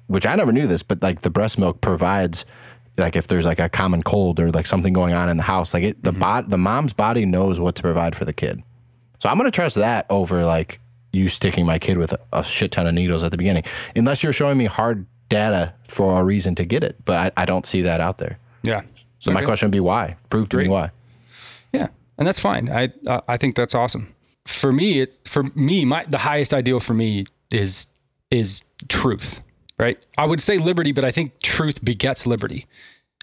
which 0.09 0.27
I 0.27 0.35
never 0.35 0.53
knew 0.53 0.67
this, 0.67 0.83
but 0.83 1.03
like 1.03 1.23
the 1.23 1.31
breast 1.31 1.59
milk 1.59 1.81
provides, 1.81 2.45
like 2.99 3.16
if 3.16 3.26
there's 3.26 3.44
like 3.44 3.61
a 3.61 3.68
common 3.68 4.03
cold 4.03 4.40
or 4.40 4.51
like 4.51 4.66
something 4.66 4.92
going 4.92 5.14
on 5.14 5.28
in 5.28 5.36
the 5.36 5.42
house, 5.42 5.74
like 5.74 5.82
it, 5.82 6.03
the 6.03 6.12
bot, 6.12 6.49
the 6.49 6.59
mom's 6.59 6.92
body 6.92 7.24
knows 7.24 7.61
what 7.61 7.74
to 7.76 7.82
provide 7.82 8.16
for 8.16 8.24
the 8.24 8.32
kid. 8.32 8.62
So 9.18 9.28
I'm 9.28 9.36
gonna 9.36 9.51
trust 9.51 9.76
that 9.76 10.07
over 10.11 10.44
like 10.44 10.80
you 11.12 11.28
sticking 11.28 11.66
my 11.66 11.78
kid 11.78 11.99
with 11.99 12.12
a, 12.12 12.20
a 12.32 12.42
shit 12.42 12.70
ton 12.70 12.86
of 12.86 12.94
needles 12.94 13.24
at 13.24 13.30
the 13.30 13.36
beginning, 13.36 13.64
unless 13.94 14.22
you're 14.22 14.32
showing 14.32 14.59
me 14.59 14.66
hard 14.66 15.07
data 15.28 15.74
for 15.88 16.20
a 16.20 16.24
reason 16.24 16.55
to 16.57 16.64
get 16.64 16.84
it. 16.84 16.97
But 17.05 17.34
I, 17.36 17.42
I 17.42 17.44
don't 17.44 17.66
see 17.66 17.82
that 17.82 18.01
out 18.01 18.18
there. 18.18 18.38
Yeah. 18.62 18.82
So 19.18 19.32
my 19.32 19.42
question 19.42 19.66
would 19.66 19.72
be 19.72 19.80
why? 19.80 20.16
Prove 20.30 20.49
to 20.51 20.57
me 20.57 20.68
why. 20.68 20.90
Yeah, 21.72 21.88
and 22.18 22.26
that's 22.26 22.38
fine. 22.38 22.70
I 22.70 22.90
uh, 23.07 23.20
I 23.26 23.36
think 23.36 23.57
that's 23.57 23.74
awesome. 23.74 24.14
For 24.47 24.72
me, 24.72 25.01
it 25.01 25.18
for 25.24 25.44
me, 25.55 25.84
my 25.84 26.05
the 26.05 26.18
highest 26.18 26.55
ideal 26.55 26.80
for 26.80 26.94
me 26.94 27.24
is 27.51 27.88
is 28.30 28.62
truth. 28.88 29.40
Right? 29.79 29.99
I 30.16 30.24
would 30.24 30.43
say 30.43 30.59
liberty, 30.59 30.93
but 30.93 31.05
I 31.05 31.11
think 31.11 31.41
truth 31.41 31.85
begets 31.85 32.27
liberty. 32.27 32.66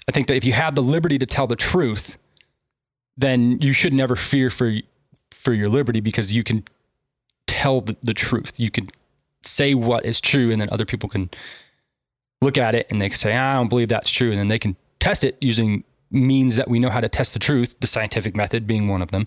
I 0.08 0.12
think 0.12 0.28
that 0.28 0.36
if 0.36 0.44
you 0.44 0.52
have 0.52 0.74
the 0.74 0.82
liberty 0.82 1.18
to 1.18 1.26
tell 1.26 1.46
the 1.46 1.56
truth, 1.56 2.16
then 3.16 3.58
you 3.60 3.72
should 3.72 3.92
never 3.92 4.16
fear 4.16 4.50
for 4.50 4.72
for 5.30 5.52
your 5.52 5.68
liberty 5.68 6.00
because 6.00 6.32
you 6.32 6.42
can 6.42 6.64
tell 7.46 7.80
the, 7.80 7.96
the 8.02 8.14
truth. 8.14 8.58
You 8.58 8.70
can 8.70 8.88
say 9.42 9.74
what 9.74 10.04
is 10.04 10.20
true, 10.20 10.50
and 10.50 10.60
then 10.60 10.68
other 10.70 10.84
people 10.84 11.08
can 11.08 11.30
look 12.40 12.56
at 12.56 12.74
it 12.74 12.86
and 12.90 13.00
they 13.00 13.08
can 13.08 13.18
say, 13.18 13.34
"I 13.34 13.54
don't 13.54 13.68
believe 13.68 13.88
that's 13.88 14.10
true," 14.10 14.30
and 14.30 14.38
then 14.38 14.48
they 14.48 14.58
can 14.58 14.76
test 15.00 15.24
it 15.24 15.36
using 15.40 15.84
means 16.10 16.56
that 16.56 16.68
we 16.68 16.78
know 16.78 16.90
how 16.90 17.00
to 17.00 17.08
test 17.08 17.32
the 17.32 17.38
truth, 17.38 17.74
the 17.80 17.86
scientific 17.86 18.36
method 18.36 18.66
being 18.66 18.88
one 18.88 19.02
of 19.02 19.10
them. 19.10 19.26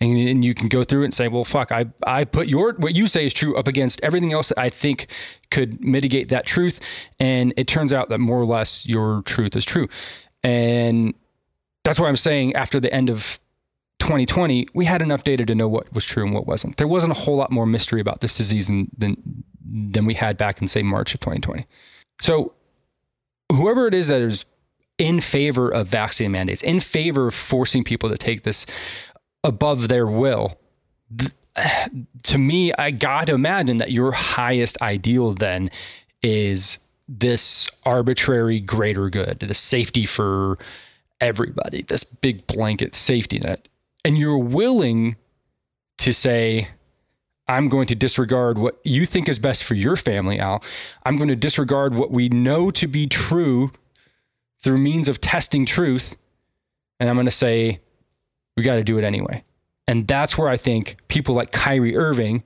And, 0.00 0.16
and 0.28 0.44
you 0.44 0.54
can 0.54 0.68
go 0.68 0.84
through 0.84 1.02
it 1.02 1.06
and 1.06 1.14
say, 1.14 1.28
well, 1.28 1.44
fuck, 1.44 1.72
I, 1.72 1.86
I 2.06 2.24
put 2.24 2.48
your, 2.48 2.74
what 2.74 2.94
you 2.94 3.06
say 3.06 3.24
is 3.24 3.32
true 3.32 3.56
up 3.56 3.66
against 3.66 4.02
everything 4.02 4.34
else 4.34 4.50
that 4.50 4.58
I 4.58 4.68
think 4.68 5.08
could 5.50 5.82
mitigate 5.82 6.28
that 6.28 6.44
truth. 6.44 6.80
And 7.18 7.54
it 7.56 7.66
turns 7.66 7.92
out 7.92 8.10
that 8.10 8.18
more 8.18 8.38
or 8.38 8.44
less 8.44 8.86
your 8.86 9.22
truth 9.22 9.56
is 9.56 9.64
true. 9.64 9.88
And 10.42 11.14
that's 11.82 11.98
why 11.98 12.08
I'm 12.08 12.16
saying 12.16 12.54
after 12.54 12.78
the 12.78 12.92
end 12.92 13.08
of 13.08 13.40
2020, 14.00 14.68
we 14.74 14.84
had 14.84 15.00
enough 15.00 15.24
data 15.24 15.46
to 15.46 15.54
know 15.54 15.68
what 15.68 15.92
was 15.94 16.04
true 16.04 16.24
and 16.24 16.34
what 16.34 16.46
wasn't. 16.46 16.76
There 16.76 16.88
wasn't 16.88 17.12
a 17.12 17.20
whole 17.20 17.36
lot 17.36 17.50
more 17.50 17.64
mystery 17.64 18.00
about 18.00 18.20
this 18.20 18.36
disease 18.36 18.66
than, 18.66 18.90
than, 18.96 19.44
than 19.64 20.04
we 20.04 20.14
had 20.14 20.36
back 20.36 20.60
in, 20.60 20.68
say, 20.68 20.82
March 20.82 21.14
of 21.14 21.20
2020. 21.20 21.66
So 22.20 22.52
whoever 23.50 23.86
it 23.86 23.94
is 23.94 24.08
that 24.08 24.20
is 24.20 24.44
in 24.98 25.20
favor 25.20 25.68
of 25.68 25.88
vaccine 25.88 26.32
mandates, 26.32 26.62
in 26.62 26.80
favor 26.80 27.28
of 27.28 27.34
forcing 27.34 27.84
people 27.84 28.08
to 28.08 28.18
take 28.18 28.42
this 28.42 28.66
above 29.46 29.88
their 29.88 30.06
will, 30.06 30.58
to 32.24 32.38
me, 32.38 32.72
I 32.74 32.90
got 32.90 33.26
to 33.26 33.34
imagine 33.34 33.78
that 33.78 33.92
your 33.92 34.12
highest 34.12 34.80
ideal 34.82 35.32
then 35.32 35.70
is 36.22 36.78
this 37.08 37.68
arbitrary 37.84 38.58
greater 38.60 39.08
good, 39.08 39.38
the 39.38 39.54
safety 39.54 40.06
for 40.06 40.58
everybody, 41.20 41.82
this 41.82 42.04
big 42.04 42.46
blanket 42.46 42.94
safety 42.94 43.38
net. 43.38 43.68
And 44.04 44.18
you're 44.18 44.38
willing 44.38 45.16
to 45.98 46.12
say, 46.12 46.68
I'm 47.48 47.68
going 47.68 47.86
to 47.86 47.94
disregard 47.94 48.58
what 48.58 48.80
you 48.84 49.06
think 49.06 49.28
is 49.28 49.38
best 49.38 49.62
for 49.62 49.74
your 49.74 49.96
family, 49.96 50.40
Al. 50.40 50.62
I'm 51.04 51.16
going 51.16 51.28
to 51.28 51.36
disregard 51.36 51.94
what 51.94 52.10
we 52.10 52.28
know 52.28 52.72
to 52.72 52.88
be 52.88 53.06
true 53.06 53.70
through 54.58 54.78
means 54.78 55.08
of 55.08 55.20
testing 55.20 55.64
truth. 55.64 56.16
And 56.98 57.08
I'm 57.08 57.14
going 57.14 57.26
to 57.26 57.30
say, 57.30 57.80
we 58.56 58.62
got 58.62 58.76
to 58.76 58.84
do 58.84 58.98
it 58.98 59.04
anyway. 59.04 59.44
And 59.88 60.06
that's 60.06 60.36
where 60.36 60.48
I 60.48 60.56
think 60.56 60.96
people 61.08 61.34
like 61.34 61.52
Kyrie 61.52 61.96
Irving, 61.96 62.42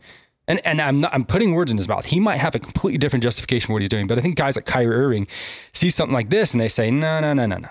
and, 0.46 0.64
and 0.66 0.82
I'm 0.82 1.00
not, 1.00 1.14
I'm 1.14 1.24
putting 1.24 1.54
words 1.54 1.70
in 1.70 1.78
his 1.78 1.88
mouth. 1.88 2.06
He 2.06 2.20
might 2.20 2.36
have 2.36 2.54
a 2.54 2.58
completely 2.58 2.98
different 2.98 3.22
justification 3.22 3.68
for 3.68 3.72
what 3.74 3.82
he's 3.82 3.88
doing, 3.88 4.06
but 4.06 4.18
I 4.18 4.22
think 4.22 4.36
guys 4.36 4.56
like 4.56 4.66
Kyrie 4.66 4.94
Irving 4.94 5.26
see 5.72 5.90
something 5.90 6.12
like 6.12 6.28
this 6.28 6.52
and 6.52 6.60
they 6.60 6.68
say, 6.68 6.90
no, 6.90 7.20
no, 7.20 7.32
no, 7.32 7.46
no, 7.46 7.56
no. 7.56 7.68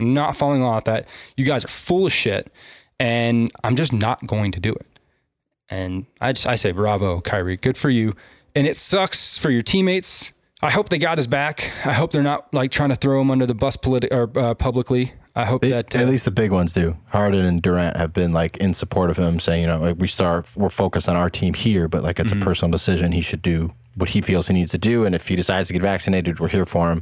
Not 0.00 0.36
falling 0.36 0.64
with 0.66 0.84
that. 0.84 1.06
You 1.36 1.44
guys 1.44 1.64
are 1.64 1.68
full 1.68 2.06
of 2.06 2.12
shit. 2.12 2.52
And 2.98 3.52
I'm 3.62 3.76
just 3.76 3.92
not 3.92 4.26
going 4.26 4.52
to 4.52 4.60
do 4.60 4.72
it. 4.72 4.86
And 5.68 6.06
I 6.20 6.32
just 6.32 6.46
I 6.46 6.54
say 6.54 6.72
bravo, 6.72 7.20
Kyrie. 7.20 7.56
Good 7.56 7.76
for 7.76 7.90
you. 7.90 8.14
And 8.54 8.66
it 8.66 8.76
sucks 8.76 9.38
for 9.38 9.50
your 9.50 9.62
teammates. 9.62 10.32
I 10.60 10.70
hope 10.70 10.88
they 10.88 10.98
got 10.98 11.18
his 11.18 11.26
back. 11.26 11.72
I 11.84 11.92
hope 11.92 12.12
they're 12.12 12.22
not 12.22 12.52
like 12.54 12.70
trying 12.70 12.90
to 12.90 12.94
throw 12.94 13.20
him 13.20 13.30
under 13.30 13.46
the 13.46 13.54
bus 13.54 13.76
politi- 13.76 14.12
or 14.12 14.38
uh, 14.38 14.54
publicly. 14.54 15.12
I 15.34 15.46
hope 15.46 15.62
that 15.62 15.94
uh, 15.94 15.98
At 15.98 16.08
least 16.08 16.24
the 16.26 16.30
big 16.30 16.52
ones 16.52 16.72
do. 16.72 16.96
Harden 17.08 17.44
and 17.46 17.62
Durant 17.62 17.96
have 17.96 18.12
been 18.12 18.32
like 18.32 18.56
in 18.58 18.74
support 18.74 19.08
of 19.10 19.16
him, 19.16 19.40
saying, 19.40 19.62
you 19.62 19.66
know, 19.66 19.78
like 19.78 19.96
we 19.98 20.06
start, 20.08 20.50
we're 20.56 20.68
focused 20.68 21.08
on 21.08 21.16
our 21.16 21.30
team 21.30 21.54
here, 21.54 21.88
but 21.88 22.02
like 22.02 22.18
it's 22.20 22.32
Mm-hmm. 22.32 22.42
a 22.42 22.44
personal 22.44 22.70
decision. 22.70 23.12
He 23.12 23.22
should 23.22 23.40
do 23.42 23.72
what 23.96 24.10
he 24.10 24.20
feels 24.20 24.48
he 24.48 24.54
needs 24.54 24.70
to 24.72 24.78
do, 24.78 25.04
and 25.04 25.14
if 25.14 25.28
he 25.28 25.36
decides 25.36 25.68
to 25.68 25.72
get 25.74 25.82
vaccinated, 25.82 26.38
we're 26.40 26.48
here 26.48 26.66
for 26.66 26.90
him. 26.90 27.00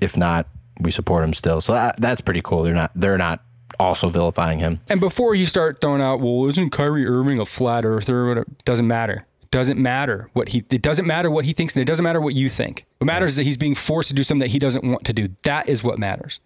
If 0.00 0.16
not, 0.16 0.46
we 0.80 0.90
support 0.90 1.24
him 1.24 1.34
still. 1.34 1.60
So 1.60 1.72
that, 1.74 2.00
that's 2.00 2.20
pretty 2.20 2.40
cool. 2.42 2.62
They're 2.62 2.74
not, 2.74 2.90
they're 2.94 3.18
not 3.18 3.42
also 3.78 4.08
vilifying 4.08 4.58
him. 4.58 4.80
And 4.88 5.00
before 5.00 5.34
you 5.34 5.46
start 5.46 5.80
throwing 5.80 6.00
out, 6.02 6.20
well, 6.20 6.46
isn't 6.48 6.70
Kyrie 6.70 7.06
Irving 7.06 7.38
a 7.38 7.44
flat 7.46 7.84
earther 7.84 8.20
or 8.20 8.28
whatever? 8.28 8.46
Doesn't 8.64 8.86
matter. 8.86 9.26
Doesn't 9.50 9.78
matter 9.80 10.30
what 10.32 10.50
he. 10.50 10.64
It 10.70 10.80
doesn't 10.82 11.06
matter 11.06 11.30
what 11.30 11.44
he 11.44 11.52
thinks, 11.52 11.74
and 11.74 11.82
it 11.82 11.86
doesn't 11.86 12.04
matter 12.04 12.20
what 12.20 12.34
you 12.34 12.48
think. 12.48 12.86
What 12.98 13.06
matters 13.06 13.30
is 13.30 13.36
that 13.36 13.42
he's 13.44 13.56
being 13.56 13.74
forced 13.74 14.08
to 14.08 14.14
do 14.14 14.22
something 14.22 14.40
that 14.40 14.52
he 14.52 14.58
doesn't 14.60 14.84
want 14.84 15.04
to 15.06 15.12
do. 15.12 15.28
That 15.42 15.68
is 15.68 15.82
what 15.82 15.98
matters. 15.98 16.40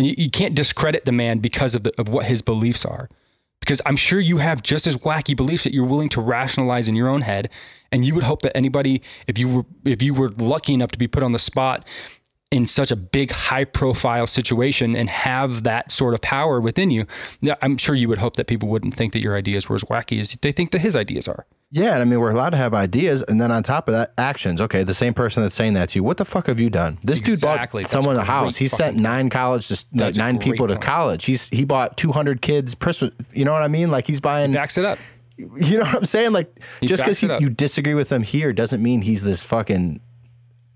And 0.00 0.06
you, 0.06 0.14
you 0.16 0.30
can't 0.30 0.54
discredit 0.54 1.04
the 1.04 1.12
man 1.12 1.40
because 1.40 1.74
of 1.74 1.82
the, 1.82 1.92
of 2.00 2.08
what 2.08 2.24
his 2.24 2.40
beliefs 2.40 2.86
are. 2.86 3.10
Because 3.60 3.82
I'm 3.84 3.96
sure 3.96 4.18
you 4.18 4.38
have 4.38 4.62
just 4.62 4.86
as 4.86 4.96
wacky 4.96 5.36
beliefs 5.36 5.64
that 5.64 5.74
you're 5.74 5.84
willing 5.84 6.08
to 6.08 6.22
rationalize 6.22 6.88
in 6.88 6.96
your 6.96 7.06
own 7.06 7.20
head, 7.20 7.50
and 7.92 8.02
you 8.02 8.14
would 8.14 8.24
hope 8.24 8.40
that 8.40 8.56
anybody, 8.56 9.02
if 9.26 9.36
you 9.36 9.46
were 9.46 9.66
if 9.84 10.00
you 10.00 10.14
were 10.14 10.30
lucky 10.30 10.72
enough 10.72 10.90
to 10.92 10.98
be 10.98 11.06
put 11.06 11.22
on 11.22 11.32
the 11.32 11.38
spot 11.38 11.86
in 12.50 12.66
such 12.66 12.90
a 12.90 12.96
big 12.96 13.30
high 13.30 13.64
profile 13.64 14.26
situation 14.26 14.96
and 14.96 15.08
have 15.08 15.62
that 15.62 15.92
sort 15.92 16.14
of 16.14 16.20
power 16.20 16.60
within 16.60 16.90
you, 16.90 17.06
I'm 17.62 17.76
sure 17.76 17.94
you 17.94 18.08
would 18.08 18.18
hope 18.18 18.34
that 18.36 18.48
people 18.48 18.68
wouldn't 18.68 18.92
think 18.94 19.12
that 19.12 19.20
your 19.22 19.36
ideas 19.36 19.68
were 19.68 19.76
as 19.76 19.84
wacky 19.84 20.20
as 20.20 20.32
they 20.32 20.50
think 20.50 20.72
that 20.72 20.80
his 20.80 20.96
ideas 20.96 21.28
are. 21.28 21.46
Yeah, 21.70 21.98
I 21.98 22.04
mean 22.04 22.18
we're 22.18 22.32
allowed 22.32 22.50
to 22.50 22.56
have 22.56 22.74
ideas, 22.74 23.22
and 23.22 23.40
then 23.40 23.52
on 23.52 23.62
top 23.62 23.86
of 23.86 23.92
that, 23.92 24.12
actions. 24.18 24.60
Okay, 24.60 24.82
the 24.82 24.92
same 24.94 25.14
person 25.14 25.44
that's 25.44 25.54
saying 25.54 25.74
that 25.74 25.90
to 25.90 26.00
you, 26.00 26.02
what 26.02 26.16
the 26.16 26.24
fuck 26.24 26.48
have 26.48 26.58
you 26.58 26.68
done? 26.68 26.98
This 27.04 27.20
Exactly. 27.20 27.30
dude 27.30 27.40
bought 27.42 27.82
That's 27.82 27.90
someone 27.92 28.16
a 28.16 28.24
house. 28.24 28.56
He 28.56 28.66
sent 28.66 28.96
nine 28.96 29.30
college, 29.30 29.68
just 29.68 29.94
like 29.94 30.16
nine 30.16 30.38
people 30.40 30.66
to 30.66 30.76
college. 30.76 31.26
He's 31.26 31.48
he 31.50 31.64
bought 31.64 31.96
two 31.96 32.10
hundred 32.10 32.42
kids. 32.42 32.74
Pers- 32.74 33.04
you 33.32 33.44
know 33.44 33.52
what 33.52 33.62
I 33.62 33.68
mean? 33.68 33.92
Like 33.92 34.08
he's 34.08 34.20
buying. 34.20 34.50
Backs 34.50 34.76
it 34.76 34.84
up. 34.84 34.98
You 35.38 35.78
know 35.78 35.84
what 35.84 35.94
I'm 35.94 36.04
saying? 36.04 36.32
Like 36.32 36.54
just 36.82 37.02
because 37.02 37.18
backs 37.18 37.22
it 37.22 37.30
up. 37.30 37.40
you 37.40 37.48
disagree 37.48 37.94
with 37.94 38.12
him 38.12 38.22
here 38.22 38.52
doesn't 38.52 38.82
mean 38.82 39.00
he's 39.00 39.22
this 39.22 39.42
fucking 39.42 40.00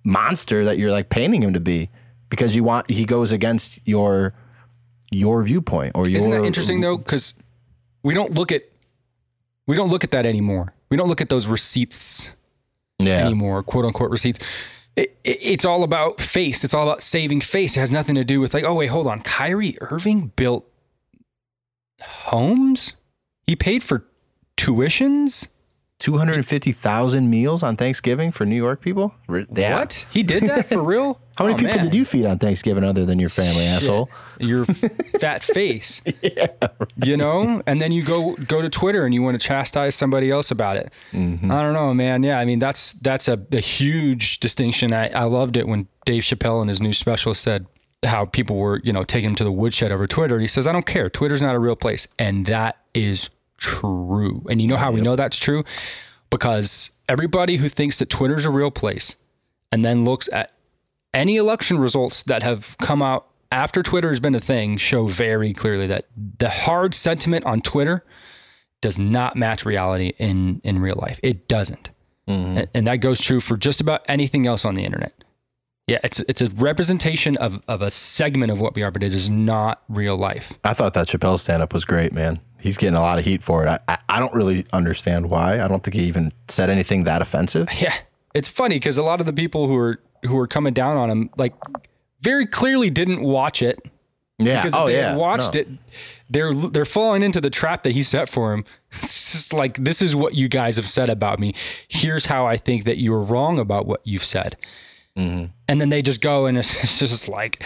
monster 0.04 0.64
that 0.64 0.78
you're 0.78 0.90
like 0.90 1.08
painting 1.08 1.42
him 1.42 1.52
to 1.54 1.60
be. 1.60 1.90
Because 2.30 2.56
you 2.56 2.64
want 2.64 2.90
he 2.90 3.04
goes 3.04 3.30
against 3.32 3.78
your 3.86 4.34
your 5.10 5.42
viewpoint 5.42 5.92
or 5.94 6.08
your. 6.08 6.18
Isn't 6.18 6.32
that 6.32 6.44
interesting 6.44 6.80
though? 6.80 6.96
Because 6.96 7.34
we 8.02 8.14
don't 8.14 8.34
look 8.34 8.50
at 8.50 8.62
we 9.66 9.76
don't 9.76 9.88
look 9.88 10.02
at 10.04 10.10
that 10.10 10.26
anymore. 10.26 10.74
We 10.90 10.96
don't 10.96 11.08
look 11.08 11.20
at 11.20 11.28
those 11.28 11.46
receipts 11.46 12.34
Yeah. 12.98 13.24
anymore, 13.24 13.62
quote 13.62 13.84
unquote 13.84 14.10
receipts. 14.10 14.40
It, 14.96 15.16
it, 15.24 15.38
it's 15.42 15.64
all 15.64 15.82
about 15.84 16.20
face. 16.20 16.64
It's 16.64 16.74
all 16.74 16.82
about 16.88 17.02
saving 17.02 17.40
face. 17.40 17.76
It 17.76 17.80
has 17.80 17.92
nothing 17.92 18.14
to 18.16 18.24
do 18.24 18.40
with 18.40 18.52
like, 18.54 18.64
oh 18.64 18.74
wait, 18.74 18.88
hold 18.90 19.06
on. 19.06 19.20
Kyrie 19.20 19.76
Irving 19.80 20.32
built 20.34 20.68
homes. 22.02 22.94
He 23.46 23.54
paid 23.56 23.82
for 23.82 24.04
tuitions. 24.56 25.48
Two 26.00 26.18
hundred 26.18 26.34
and 26.34 26.44
fifty 26.44 26.72
thousand 26.72 27.30
meals 27.30 27.62
on 27.62 27.76
Thanksgiving 27.76 28.32
for 28.32 28.44
New 28.44 28.56
York 28.56 28.80
people. 28.80 29.14
Yeah. 29.54 29.78
What? 29.78 30.04
He 30.10 30.22
did 30.22 30.42
that 30.44 30.66
for 30.66 30.82
real? 30.82 31.20
How 31.38 31.44
many 31.46 31.54
Oh, 31.54 31.58
people 31.58 31.74
man. 31.76 31.84
did 31.86 31.94
you 31.94 32.04
feed 32.04 32.26
on 32.26 32.38
Thanksgiving 32.38 32.84
other 32.84 33.04
than 33.06 33.18
your 33.18 33.28
family, 33.28 33.64
asshole? 33.64 34.10
Your 34.38 34.64
fat 34.66 35.42
face. 35.54 36.02
Yeah. 36.20 36.48
You 36.96 37.16
know? 37.16 37.62
And 37.66 37.80
then 37.80 37.90
you 37.92 38.02
go 38.04 38.34
go 38.36 38.60
to 38.60 38.68
Twitter 38.68 39.04
and 39.06 39.14
you 39.14 39.22
want 39.22 39.40
to 39.40 39.46
chastise 39.46 39.94
somebody 39.94 40.30
else 40.30 40.50
about 40.50 40.76
it. 40.76 40.92
Mm-hmm. 41.12 41.50
I 41.50 41.62
don't 41.62 41.72
know, 41.72 41.94
man. 41.94 42.22
Yeah, 42.22 42.38
I 42.38 42.44
mean 42.44 42.58
that's 42.58 42.92
that's 42.94 43.28
a, 43.28 43.40
a 43.52 43.60
huge 43.60 44.40
distinction. 44.40 44.92
I, 44.92 45.08
I 45.10 45.24
loved 45.24 45.56
it 45.56 45.66
when 45.68 45.86
Dave 46.04 46.24
Chappelle 46.24 46.60
in 46.60 46.68
his 46.68 46.82
new 46.82 46.92
special 46.92 47.34
said 47.34 47.66
how 48.04 48.26
people 48.26 48.56
were, 48.56 48.80
you 48.84 48.92
know, 48.92 49.04
taking 49.04 49.30
him 49.30 49.36
to 49.36 49.44
the 49.44 49.52
woodshed 49.52 49.90
over 49.90 50.06
Twitter. 50.06 50.34
And 50.34 50.42
he 50.42 50.48
says, 50.48 50.66
I 50.66 50.72
don't 50.72 50.84
care. 50.86 51.08
Twitter's 51.08 51.40
not 51.40 51.54
a 51.54 51.58
real 51.58 51.76
place. 51.76 52.06
And 52.18 52.44
that 52.46 52.76
is 52.92 53.30
true. 53.56 54.44
And 54.48 54.60
you 54.60 54.68
know 54.68 54.76
how 54.76 54.90
we 54.90 55.00
know 55.00 55.16
that's 55.16 55.38
true? 55.38 55.64
Because 56.30 56.90
everybody 57.08 57.56
who 57.56 57.68
thinks 57.68 57.98
that 57.98 58.10
Twitter's 58.10 58.44
a 58.44 58.50
real 58.50 58.70
place 58.70 59.16
and 59.70 59.84
then 59.84 60.04
looks 60.04 60.28
at 60.32 60.52
any 61.12 61.36
election 61.36 61.78
results 61.78 62.22
that 62.24 62.42
have 62.42 62.76
come 62.78 63.02
out 63.02 63.26
after 63.52 63.82
Twitter 63.82 64.08
has 64.08 64.20
been 64.20 64.34
a 64.34 64.40
thing 64.40 64.76
show 64.76 65.06
very 65.06 65.52
clearly 65.52 65.86
that 65.86 66.06
the 66.38 66.50
hard 66.50 66.94
sentiment 66.94 67.44
on 67.44 67.60
Twitter 67.60 68.04
does 68.80 68.98
not 68.98 69.36
match 69.36 69.64
reality 69.64 70.12
in 70.18 70.60
in 70.64 70.80
real 70.80 70.96
life. 71.00 71.20
It 71.22 71.48
doesn't, 71.48 71.90
mm-hmm. 72.28 72.58
and, 72.58 72.68
and 72.74 72.86
that 72.86 72.96
goes 72.96 73.20
true 73.20 73.40
for 73.40 73.56
just 73.56 73.80
about 73.80 74.04
anything 74.08 74.46
else 74.46 74.64
on 74.64 74.74
the 74.74 74.84
internet. 74.84 75.24
Yeah, 75.86 75.98
it's 76.02 76.20
it's 76.20 76.42
a 76.42 76.48
representation 76.48 77.36
of 77.36 77.62
of 77.68 77.80
a 77.80 77.90
segment 77.90 78.50
of 78.50 78.60
what 78.60 78.74
we 78.74 78.82
are, 78.82 78.90
but 78.90 79.02
it 79.02 79.14
is 79.14 79.30
not 79.30 79.82
real 79.88 80.16
life. 80.16 80.58
I 80.64 80.74
thought 80.74 80.94
that 80.94 81.06
Chappelle 81.06 81.38
stand 81.38 81.62
up 81.62 81.72
was 81.72 81.84
great, 81.84 82.12
man. 82.12 82.40
He's 82.64 82.78
getting 82.78 82.96
a 82.96 83.02
lot 83.02 83.18
of 83.18 83.26
heat 83.26 83.42
for 83.42 83.66
it. 83.66 83.82
I, 83.86 83.98
I, 84.08 84.18
don't 84.18 84.32
really 84.32 84.64
understand 84.72 85.28
why. 85.28 85.60
I 85.60 85.68
don't 85.68 85.82
think 85.82 85.94
he 85.96 86.04
even 86.04 86.32
said 86.48 86.70
anything 86.70 87.04
that 87.04 87.20
offensive. 87.20 87.68
Yeah, 87.78 87.92
it's 88.34 88.48
funny 88.48 88.76
because 88.76 88.96
a 88.96 89.02
lot 89.02 89.20
of 89.20 89.26
the 89.26 89.34
people 89.34 89.68
who 89.68 89.76
are 89.76 90.00
who 90.22 90.38
are 90.38 90.46
coming 90.46 90.72
down 90.72 90.96
on 90.96 91.10
him 91.10 91.28
like 91.36 91.52
very 92.22 92.46
clearly 92.46 92.88
didn't 92.88 93.20
watch 93.20 93.60
it 93.60 93.78
Yeah. 94.38 94.62
because 94.62 94.72
if 94.72 94.80
oh, 94.80 94.86
they 94.86 94.96
yeah. 94.96 95.14
watched 95.14 95.52
No. 95.52 95.60
it, 95.60 95.68
they're 96.30 96.54
they're 96.54 96.86
falling 96.86 97.22
into 97.22 97.38
the 97.38 97.50
trap 97.50 97.82
that 97.82 97.90
he 97.92 98.02
set 98.02 98.30
for 98.30 98.54
him. 98.54 98.64
It's 99.02 99.32
just 99.32 99.52
like 99.52 99.74
this 99.76 100.00
is 100.00 100.16
what 100.16 100.34
you 100.34 100.48
guys 100.48 100.76
have 100.76 100.88
said 100.88 101.10
about 101.10 101.38
me. 101.38 101.54
Here's 101.88 102.24
how 102.24 102.46
I 102.46 102.56
think 102.56 102.84
that 102.84 102.96
you're 102.96 103.20
wrong 103.20 103.58
about 103.58 103.84
what 103.84 104.00
you've 104.04 104.24
said. 104.24 104.56
Mm-hmm. 105.18 105.46
And 105.68 105.80
then 105.82 105.90
they 105.90 106.00
just 106.00 106.22
go 106.22 106.46
and 106.46 106.56
it's 106.56 106.74
it's 106.82 106.98
just 106.98 107.28
like, 107.28 107.62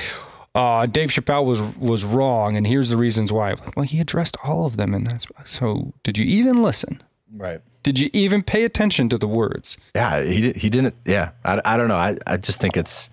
uh, 0.59 0.87
Dave 0.87 1.11
Chappelle 1.11 1.45
was 1.45 1.61
was 1.79 2.05
wrong, 2.05 2.57
and 2.57 2.67
here's 2.67 2.89
the 2.89 2.97
reasons 2.97 3.31
why. 3.33 3.55
Well, 3.77 3.87
he 3.87 4.01
addressed 4.01 4.37
all 4.45 4.67
of 4.67 4.77
them, 4.77 4.95
and 4.95 5.07
that's 5.07 5.27
so. 5.45 5.93
Did 6.03 6.19
you 6.19 6.25
even 6.25 6.63
listen? 6.63 7.03
Right. 7.37 7.61
Did 7.83 7.99
you 7.99 8.11
even 8.13 8.43
pay 8.43 8.65
attention 8.65 9.09
to 9.11 9.19
the 9.19 9.29
words? 9.29 9.79
Yeah. 9.95 10.23
He, 10.23 10.51
he 10.53 10.69
didn't. 10.69 10.95
Yeah. 11.07 11.31
I, 11.45 11.61
I 11.65 11.77
don't 11.77 11.89
know. 11.89 11.97
I, 11.97 12.17
I 12.27 12.37
just 12.37 12.61
think 12.61 12.77
it's, 12.77 13.11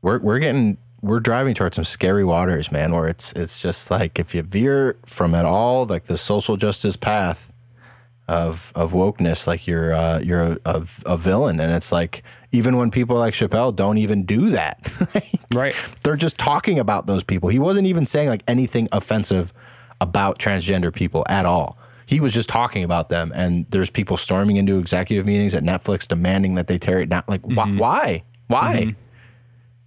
we're, 0.00 0.18
we're 0.20 0.38
getting, 0.38 0.78
we're 1.02 1.20
driving 1.20 1.54
towards 1.54 1.76
some 1.76 1.84
scary 1.84 2.24
waters, 2.24 2.72
man, 2.72 2.92
where 2.92 3.08
it's, 3.08 3.32
it's 3.34 3.60
just 3.60 3.90
like 3.90 4.18
if 4.18 4.34
you 4.34 4.42
veer 4.42 4.96
from 5.06 5.34
at 5.34 5.44
all, 5.44 5.86
like 5.86 6.04
the 6.04 6.16
social 6.16 6.56
justice 6.56 6.96
path 6.96 7.52
of, 8.28 8.72
of 8.74 8.92
wokeness, 8.92 9.46
like 9.46 9.66
you're, 9.66 9.92
uh, 9.92 10.20
you're 10.20 10.42
a, 10.42 10.58
a, 10.64 10.86
a 11.06 11.16
villain. 11.16 11.60
And 11.60 11.72
it's 11.72 11.92
like, 11.92 12.22
even 12.52 12.76
when 12.76 12.90
people 12.90 13.16
like 13.16 13.34
Chappelle 13.34 13.74
don't 13.74 13.98
even 13.98 14.24
do 14.24 14.50
that. 14.50 14.78
Right. 15.52 15.74
they're 16.02 16.16
just 16.16 16.38
talking 16.38 16.78
about 16.78 17.06
those 17.06 17.22
people. 17.22 17.50
He 17.50 17.58
wasn't 17.58 17.86
even 17.86 18.06
saying 18.06 18.30
like 18.30 18.42
anything 18.48 18.88
offensive 18.90 19.52
about 20.00 20.38
transgender 20.38 20.90
people 20.94 21.26
at 21.28 21.44
all. 21.44 21.76
He 22.06 22.20
was 22.20 22.32
just 22.32 22.48
talking 22.48 22.84
about 22.84 23.10
them, 23.10 23.32
and 23.34 23.66
there's 23.70 23.90
people 23.90 24.16
storming 24.16 24.56
into 24.56 24.78
executive 24.78 25.26
meetings 25.26 25.54
at 25.54 25.62
Netflix 25.62 26.08
demanding 26.08 26.54
that 26.54 26.68
they 26.68 26.78
tear 26.78 27.00
it 27.00 27.10
down. 27.10 27.22
Like, 27.28 27.42
wh- 27.42 27.48
mm-hmm. 27.54 27.76
why? 27.78 28.22
Why? 28.48 28.76
Mm-hmm. 28.76 28.90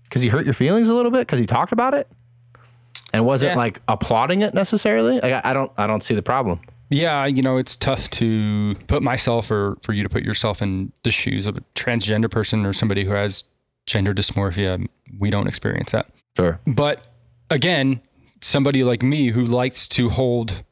Because 0.04 0.22
he 0.22 0.30
hurt 0.30 0.46
your 0.46 0.54
feelings 0.54 0.88
a 0.88 0.94
little 0.94 1.12
bit 1.12 1.22
because 1.22 1.40
he 1.40 1.48
talked 1.48 1.72
about 1.72 1.96
it, 1.96 2.08
and 3.12 3.26
wasn't 3.26 3.54
Yeah. 3.54 3.58
like 3.58 3.82
applauding 3.88 4.42
it 4.42 4.54
necessarily. 4.54 5.16
Like, 5.20 5.34
I, 5.34 5.42
I 5.46 5.54
don't, 5.54 5.72
I 5.80 5.88
don't 5.88 6.04
see 6.04 6.14
the 6.14 6.22
problem. 6.24 6.62
Yeah, 6.90 7.26
you 7.26 7.42
know, 7.42 7.58
it's 7.58 7.76
tough 7.76 8.10
to 8.12 8.76
put 8.88 9.02
myself 9.02 9.50
or 9.50 9.78
for 9.82 9.94
you 9.94 10.04
to 10.04 10.10
put 10.10 10.24
yourself 10.24 10.62
in 10.62 10.92
the 11.04 11.12
shoes 11.12 11.48
of 11.48 11.58
a 11.58 11.62
transgender 11.74 12.30
person 12.30 12.66
or 12.66 12.74
somebody 12.74 13.06
who 13.06 13.12
has 13.12 13.44
gender 13.86 14.14
dysmorphia. 14.14 14.88
We 15.18 15.30
don't 15.30 15.48
experience 15.48 15.92
that. 15.92 16.08
Sure. 16.38 16.60
But 16.68 17.04
again, 17.50 18.02
somebody 18.42 18.84
like 18.84 19.02
me 19.02 19.30
who 19.30 19.44
likes 19.44 19.88
to 19.90 20.10
hold 20.10 20.64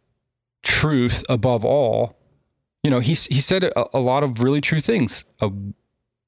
truth 0.62 1.24
above 1.30 1.66
all, 1.66 2.16
you 2.84 2.92
know, 2.92 3.00
he, 3.00 3.14
he 3.14 3.42
said 3.42 3.64
a, 3.64 3.98
a 3.98 4.00
lot 4.00 4.24
of 4.24 4.42
really 4.42 4.62
true 4.62 4.82
things. 4.82 5.26
Uh, 5.42 5.50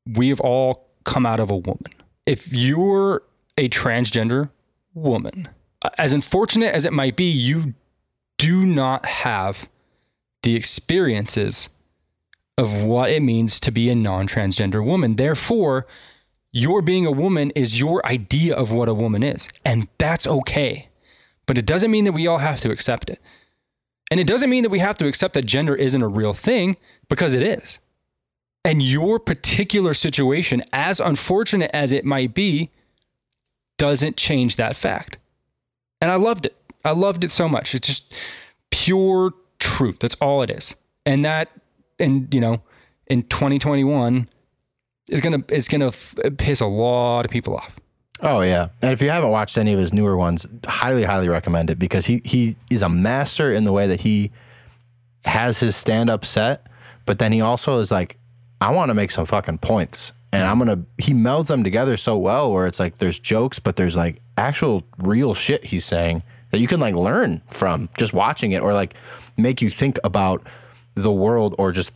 we 0.05 0.29
have 0.29 0.39
all 0.41 0.87
come 1.03 1.25
out 1.25 1.39
of 1.39 1.51
a 1.51 1.57
woman. 1.57 1.93
If 2.25 2.53
you're 2.53 3.21
a 3.57 3.69
transgender 3.69 4.49
woman, 4.93 5.49
as 5.97 6.13
unfortunate 6.13 6.73
as 6.73 6.85
it 6.85 6.93
might 6.93 7.15
be, 7.15 7.29
you 7.29 7.75
do 8.37 8.65
not 8.65 9.05
have 9.05 9.69
the 10.45 10.55
experiences 10.55 11.69
of 12.55 12.83
what 12.83 13.09
it 13.09 13.21
means 13.21 13.59
to 13.59 13.71
be 13.71 13.89
a 13.89 13.95
non 13.95 14.27
transgender 14.27 14.85
woman. 14.85 15.15
Therefore, 15.15 15.87
your 16.51 16.81
being 16.81 17.05
a 17.05 17.11
woman 17.11 17.51
is 17.55 17.79
your 17.79 18.05
idea 18.05 18.55
of 18.55 18.71
what 18.71 18.87
a 18.87 18.93
woman 18.93 19.23
is. 19.23 19.49
And 19.65 19.87
that's 19.97 20.25
okay. 20.25 20.87
But 21.47 21.57
it 21.57 21.65
doesn't 21.65 21.91
mean 21.91 22.05
that 22.05 22.13
we 22.13 22.27
all 22.27 22.37
have 22.37 22.61
to 22.61 22.71
accept 22.71 23.09
it. 23.09 23.19
And 24.11 24.19
it 24.19 24.27
doesn't 24.27 24.49
mean 24.49 24.61
that 24.63 24.69
we 24.69 24.79
have 24.79 24.97
to 24.99 25.07
accept 25.07 25.33
that 25.33 25.45
gender 25.45 25.75
isn't 25.75 26.01
a 26.01 26.07
real 26.07 26.33
thing 26.33 26.77
because 27.09 27.33
it 27.33 27.41
is. 27.41 27.79
And 28.63 28.83
your 28.83 29.19
particular 29.19 29.95
situation, 29.95 30.63
as 30.71 30.99
unfortunate 30.99 31.71
as 31.73 31.91
it 31.91 32.05
might 32.05 32.35
be, 32.35 32.69
doesn't 33.77 34.15
change 34.15 34.57
that 34.57 34.75
fact. 34.75 35.17
And 35.99 36.11
I 36.11 36.15
loved 36.15 36.45
it. 36.45 36.55
I 36.85 36.91
loved 36.91 37.23
it 37.23 37.31
so 37.31 37.49
much. 37.49 37.73
It's 37.73 37.87
just 37.87 38.13
pure 38.69 39.33
truth. 39.65 39.99
That's 39.99 40.15
all 40.15 40.41
it 40.43 40.49
is. 40.51 40.75
And 41.05 41.23
that, 41.23 41.49
and 41.99 42.33
you 42.33 42.39
know, 42.39 42.61
in 43.07 43.23
2021, 43.23 44.29
is 45.09 45.21
gonna 45.21 45.43
it's 45.49 45.67
gonna 45.67 45.87
f- 45.87 46.15
piss 46.37 46.61
a 46.61 46.65
lot 46.65 47.25
of 47.25 47.31
people 47.31 47.55
off. 47.55 47.79
Oh 48.21 48.41
yeah, 48.41 48.69
and 48.81 48.91
if 48.93 49.01
you 49.01 49.09
haven't 49.09 49.31
watched 49.31 49.57
any 49.57 49.73
of 49.73 49.79
his 49.79 49.93
newer 49.93 50.15
ones, 50.15 50.47
highly, 50.65 51.03
highly 51.03 51.27
recommend 51.27 51.69
it 51.69 51.77
because 51.77 52.05
he 52.05 52.21
he 52.23 52.55
is 52.71 52.81
a 52.81 52.89
master 52.89 53.51
in 53.51 53.65
the 53.65 53.71
way 53.71 53.87
that 53.87 54.01
he 54.01 54.31
has 55.25 55.59
his 55.59 55.75
stand 55.75 56.09
up 56.09 56.23
set, 56.23 56.67
but 57.05 57.19
then 57.19 57.31
he 57.31 57.41
also 57.41 57.79
is 57.79 57.91
like, 57.91 58.17
I 58.61 58.71
want 58.71 58.89
to 58.89 58.93
make 58.93 59.11
some 59.11 59.25
fucking 59.25 59.57
points, 59.59 60.13
and 60.31 60.43
I'm 60.43 60.57
gonna. 60.57 60.83
He 60.97 61.13
melds 61.13 61.47
them 61.47 61.63
together 61.63 61.97
so 61.97 62.17
well, 62.17 62.51
where 62.53 62.67
it's 62.67 62.79
like 62.79 62.97
there's 62.99 63.19
jokes, 63.19 63.59
but 63.59 63.75
there's 63.75 63.95
like 63.95 64.19
actual 64.37 64.83
real 64.99 65.33
shit 65.33 65.65
he's 65.65 65.85
saying 65.85 66.23
that 66.51 66.59
you 66.59 66.67
can 66.67 66.79
like 66.79 66.95
learn 66.95 67.41
from 67.49 67.89
just 67.97 68.13
watching 68.13 68.53
it, 68.53 68.61
or 68.61 68.73
like 68.73 68.95
make 69.37 69.61
you 69.61 69.69
think 69.69 69.99
about 70.03 70.45
the 70.95 71.11
world, 71.11 71.55
or 71.57 71.71
just 71.71 71.91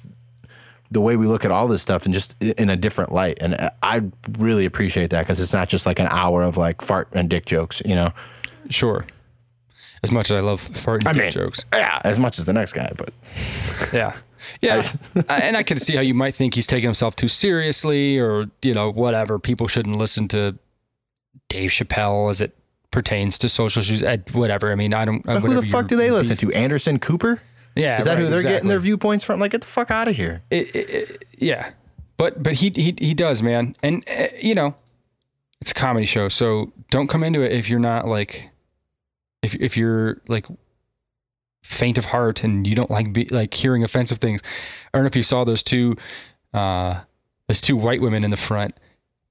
the 0.92 1.00
way 1.02 1.16
we 1.16 1.28
look 1.28 1.46
at 1.46 1.52
all 1.52 1.68
this 1.68 1.82
stuff 1.82 2.06
and 2.06 2.14
just 2.14 2.36
in 2.42 2.70
a 2.70 2.76
different 2.76 3.12
light. 3.14 3.38
And 3.42 3.70
I 3.84 4.02
really 4.40 4.66
appreciate 4.66 5.12
that 5.12 5.22
because 5.22 5.40
it's 5.40 5.54
not 5.54 5.70
just 5.70 5.86
like 5.86 6.00
an 6.00 6.08
hour 6.10 6.42
of 6.42 6.58
like 6.58 6.82
fart 6.82 7.08
and 7.14 7.30
dick 7.30 7.46
jokes, 7.46 7.80
you 7.86 7.94
know? 7.96 8.12
Sure. 8.70 9.06
As 10.04 10.12
much 10.12 10.32
as 10.32 10.38
I 10.38 10.40
love 10.40 10.60
fart 10.62 11.02
and 11.02 11.10
I 11.10 11.14
dick 11.14 11.22
mean, 11.22 11.32
jokes. 11.32 11.64
Yeah, 11.74 12.02
as 12.04 12.18
much 12.18 12.40
as 12.40 12.46
the 12.46 12.54
next 12.54 12.74
guy, 12.74 12.92
but 12.98 13.14
Yeah. 13.94 14.16
Yeah. 14.62 14.82
I- 15.30 15.40
and 15.42 15.56
I 15.56 15.62
can 15.64 15.80
see 15.80 15.94
how 15.96 16.02
you 16.02 16.14
might 16.16 16.34
think 16.34 16.56
he's 16.56 16.66
taking 16.68 16.88
himself 16.88 17.16
too 17.16 17.28
seriously 17.28 18.18
or, 18.18 18.48
you 18.64 18.74
know, 18.74 18.92
whatever. 18.92 19.38
People 19.38 19.68
shouldn't 19.68 19.96
listen 19.98 20.28
to 20.30 20.58
Dave 21.50 21.70
Chappelle 21.70 22.32
Is 22.32 22.42
it 22.42 22.56
pertains 22.92 23.38
to 23.40 23.50
social 23.50 23.82
issues. 23.82 24.02
eh, 24.04 24.18
Whatever. 24.34 24.72
I 24.72 24.76
mean, 24.76 24.94
I 24.94 25.06
don't. 25.06 25.26
who 25.28 25.54
the 25.54 25.62
fuck 25.62 25.88
do 25.88 25.96
they 25.96 26.12
listen 26.12 26.38
to? 26.38 26.52
Anderson 26.54 27.00
Cooper? 27.00 27.42
Yeah. 27.76 28.00
Is 28.00 28.06
that 28.06 28.16
right, 28.16 28.24
who 28.24 28.28
they're 28.30 28.42
getting 28.44 28.68
their 28.68 28.80
viewpoints 28.80 29.24
from? 29.24 29.40
Like, 29.40 29.52
get 29.52 29.62
the 29.62 29.68
fuck 29.68 29.92
out 29.92 30.08
of 30.08 30.16
here. 30.16 30.42
it, 30.50 30.76
it, 30.76 30.90
it- 30.90 31.24
yeah 31.38 31.72
but 32.18 32.44
but 32.44 32.52
he 32.56 32.70
he 32.76 32.94
he 33.00 33.14
does 33.14 33.42
man 33.42 33.74
and 33.82 34.04
uh, 34.10 34.28
you 34.42 34.54
know 34.54 34.76
it's 35.62 35.72
a 35.72 35.74
comedy 35.74 36.06
show 36.06 36.28
so 36.28 36.70
don't 36.92 37.08
come 37.08 37.24
into 37.24 37.42
it 37.42 37.54
if 37.54 37.70
you're 37.70 37.80
not 37.80 38.06
like 38.10 38.50
if 39.42 39.56
if 39.56 39.78
you're 39.78 40.20
like 40.28 40.46
faint 41.64 41.98
of 41.98 42.04
heart 42.06 42.44
and 42.44 42.68
you 42.68 42.76
don't 42.76 42.92
like 42.92 43.14
be, 43.14 43.26
like 43.28 43.54
hearing 43.54 43.86
offensive 43.86 44.18
things 44.18 44.42
i 44.94 44.98
don't 44.98 45.04
know 45.04 45.08
if 45.08 45.16
you 45.16 45.24
saw 45.24 45.46
those 45.46 45.64
two 45.64 45.96
uh 46.54 47.00
those 47.48 47.62
two 47.62 47.78
white 47.78 48.02
women 48.02 48.26
in 48.26 48.32
the 48.32 48.38
front 48.38 48.76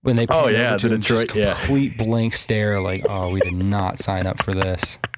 when 0.03 0.17
they 0.17 0.27
Oh, 0.31 0.49
yeah, 0.49 0.77
the 0.77 0.89
him, 0.89 1.01
Detroit- 1.01 1.35
yeah. 1.35 1.55
complete 1.55 1.97
blank 1.99 2.35
stare 2.35 2.81
like 2.81 3.05
oh 3.09 3.33
we 3.33 3.41
did 3.41 3.55
not 3.55 3.99
sign 3.99 4.27
up 4.27 4.43
for 4.43 4.55
this 4.55 4.99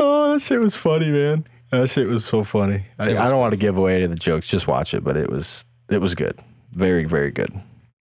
Oh, 0.00 0.32
that 0.32 0.40
shit 0.42 0.60
was 0.60 0.76
funny, 0.76 1.10
man. 1.10 1.44
That 1.70 1.90
shit 1.90 2.06
was 2.06 2.24
so 2.24 2.44
funny. 2.44 2.84
I, 3.00 3.16
I 3.16 3.28
don't 3.28 3.40
want 3.40 3.50
to 3.52 3.56
give 3.58 3.76
away 3.76 3.96
any 3.96 4.04
of 4.04 4.10
the 4.10 4.16
jokes. 4.16 4.46
Just 4.46 4.68
watch 4.68 4.94
it, 4.94 5.02
but 5.02 5.16
it 5.16 5.28
was 5.28 5.64
it 5.90 6.00
was 6.00 6.14
good. 6.14 6.38
Very, 6.72 7.04
very 7.04 7.30
good. 7.32 7.50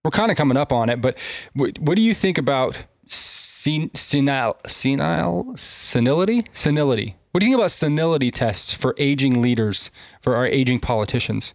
we're 0.03 0.11
kind 0.11 0.30
of 0.30 0.38
coming 0.38 0.57
up 0.57 0.71
on 0.71 0.89
it, 0.89 1.01
but 1.01 1.17
what, 1.53 1.80
what 1.80 1.95
do 1.95 2.01
you 2.03 2.13
think 2.13 2.38
about 2.38 2.86
sen- 3.07 3.89
senile, 3.95 4.57
senile, 4.67 5.53
senility, 5.57 6.45
senility? 6.51 7.15
What 7.32 7.39
do 7.39 7.45
you 7.47 7.53
think 7.53 7.59
about 7.61 7.71
senility 7.71 8.30
tests 8.30 8.73
for 8.73 8.93
aging 8.99 9.41
leaders, 9.41 9.89
for 10.21 10.36
our 10.36 10.45
aging 10.45 10.80
politicians? 10.80 11.53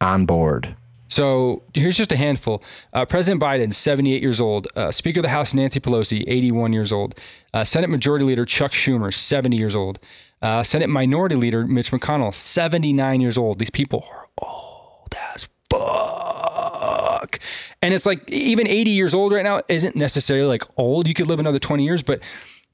On 0.00 0.26
board. 0.26 0.74
So 1.08 1.62
here's 1.74 1.96
just 1.96 2.12
a 2.12 2.16
handful. 2.16 2.62
Uh, 2.92 3.04
President 3.06 3.42
Biden, 3.42 3.72
78 3.72 4.22
years 4.22 4.40
old. 4.40 4.68
Uh, 4.76 4.90
Speaker 4.90 5.20
of 5.20 5.22
the 5.22 5.30
House, 5.30 5.54
Nancy 5.54 5.80
Pelosi, 5.80 6.24
81 6.26 6.72
years 6.72 6.92
old. 6.92 7.14
Uh, 7.52 7.64
Senate 7.64 7.88
Majority 7.88 8.24
Leader 8.24 8.44
Chuck 8.44 8.72
Schumer, 8.72 9.12
70 9.12 9.56
years 9.56 9.74
old. 9.74 9.98
Uh, 10.40 10.62
Senate 10.62 10.88
Minority 10.88 11.34
Leader 11.34 11.66
Mitch 11.66 11.90
McConnell, 11.90 12.34
79 12.34 13.20
years 13.20 13.36
old. 13.36 13.58
These 13.58 13.70
people 13.70 14.06
are 14.10 14.28
old 14.38 15.14
as 15.34 15.48
fuck. 15.70 17.40
And 17.82 17.94
it's 17.94 18.06
like 18.06 18.28
even 18.30 18.66
80 18.66 18.90
years 18.90 19.14
old 19.14 19.32
right 19.32 19.42
now 19.42 19.62
isn't 19.68 19.96
necessarily 19.96 20.46
like 20.46 20.62
old. 20.76 21.08
You 21.08 21.14
could 21.14 21.26
live 21.26 21.40
another 21.40 21.58
20 21.58 21.84
years, 21.84 22.02
but 22.02 22.20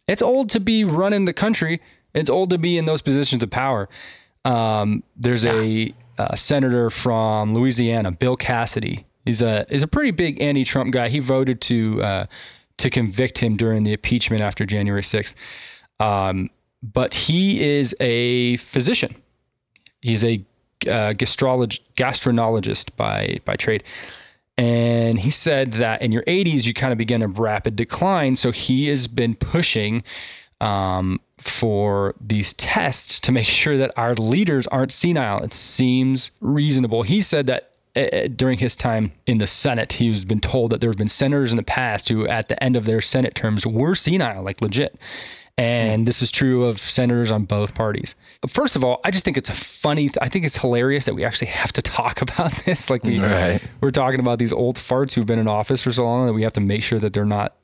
it's 0.08 0.22
old 0.22 0.50
to 0.50 0.60
be 0.60 0.84
running 0.84 1.24
the 1.24 1.32
country. 1.32 1.80
It's 2.14 2.28
old 2.28 2.50
to 2.50 2.58
be 2.58 2.78
in 2.78 2.84
those 2.84 3.00
positions 3.00 3.42
of 3.42 3.50
power. 3.50 3.88
Um, 4.44 5.02
there's 5.16 5.44
a, 5.44 5.94
uh 6.18 6.34
senator 6.36 6.90
from 6.90 7.52
Louisiana, 7.52 8.12
Bill 8.12 8.36
Cassidy. 8.36 9.06
He's 9.24 9.42
a 9.42 9.66
he's 9.68 9.82
a 9.82 9.88
pretty 9.88 10.10
big 10.10 10.40
anti-Trump 10.40 10.92
guy. 10.92 11.08
He 11.08 11.18
voted 11.18 11.60
to 11.62 12.02
uh, 12.02 12.26
to 12.78 12.90
convict 12.90 13.38
him 13.38 13.56
during 13.56 13.84
the 13.84 13.92
impeachment 13.92 14.42
after 14.42 14.66
January 14.66 15.02
6th. 15.02 15.34
Um, 16.00 16.50
but 16.82 17.14
he 17.14 17.62
is 17.62 17.94
a 18.00 18.56
physician. 18.56 19.14
He's 20.02 20.24
a 20.24 20.44
uh, 20.86 21.12
gastrolog- 21.12 21.80
gastroenterologist 21.96 22.96
by 22.96 23.38
by 23.44 23.56
trade. 23.56 23.82
And 24.56 25.18
he 25.18 25.30
said 25.30 25.72
that 25.72 26.00
in 26.00 26.12
your 26.12 26.22
80s, 26.24 26.64
you 26.64 26.74
kind 26.74 26.92
of 26.92 26.98
begin 26.98 27.22
a 27.22 27.26
rapid 27.26 27.74
decline. 27.74 28.36
So 28.36 28.52
he 28.52 28.86
has 28.88 29.08
been 29.08 29.34
pushing 29.34 30.04
um, 30.60 31.20
for 31.38 32.14
these 32.20 32.52
tests 32.54 33.18
to 33.20 33.32
make 33.32 33.46
sure 33.62 33.76
that 33.76 33.92
our 33.96 34.14
leaders 34.14 34.66
aren't 34.68 34.92
senile. 34.92 35.42
It 35.42 35.52
seems 35.52 36.30
reasonable. 36.40 37.02
He 37.02 37.20
said 37.20 37.46
that 37.46 37.70
uh, 37.96 38.28
during 38.34 38.58
his 38.58 38.74
time 38.76 39.12
in 39.26 39.38
the 39.38 39.46
Senate, 39.46 39.94
he's 39.94 40.24
been 40.24 40.40
told 40.40 40.70
that 40.70 40.80
there 40.80 40.90
have 40.90 40.98
been 40.98 41.08
senators 41.08 41.52
in 41.52 41.56
the 41.56 41.62
past 41.62 42.08
who, 42.08 42.26
at 42.26 42.48
the 42.48 42.60
end 42.62 42.76
of 42.76 42.86
their 42.86 43.00
Senate 43.00 43.34
terms, 43.34 43.64
were 43.66 43.94
senile, 43.94 44.42
like 44.42 44.60
legit. 44.60 44.98
And 45.56 46.04
this 46.04 46.20
is 46.20 46.32
true 46.32 46.64
of 46.64 46.80
senators 46.80 47.30
on 47.30 47.44
both 47.44 47.76
parties. 47.76 48.16
First 48.48 48.74
of 48.74 48.84
all, 48.84 49.00
I 49.04 49.12
just 49.12 49.24
think 49.24 49.36
it's 49.36 49.48
a 49.48 49.54
funny, 49.54 50.10
I 50.20 50.28
think 50.28 50.44
it's 50.44 50.56
hilarious 50.56 51.04
that 51.04 51.14
we 51.14 51.24
actually 51.24 51.46
have 51.48 51.72
to 51.74 51.82
talk 51.82 52.20
about 52.20 52.50
this. 52.64 52.90
Like 52.90 53.04
we, 53.04 53.20
Right. 53.20 53.60
we're 53.80 53.92
talking 53.92 54.18
about 54.18 54.40
these 54.40 54.52
old 54.52 54.74
farts 54.76 55.12
who've 55.14 55.26
been 55.26 55.38
in 55.38 55.46
office 55.46 55.80
for 55.82 55.92
so 55.92 56.02
long 56.04 56.26
that 56.26 56.32
we 56.32 56.42
have 56.42 56.54
to 56.54 56.60
make 56.60 56.82
sure 56.82 56.98
that 56.98 57.12
they're 57.12 57.24
not 57.24 57.54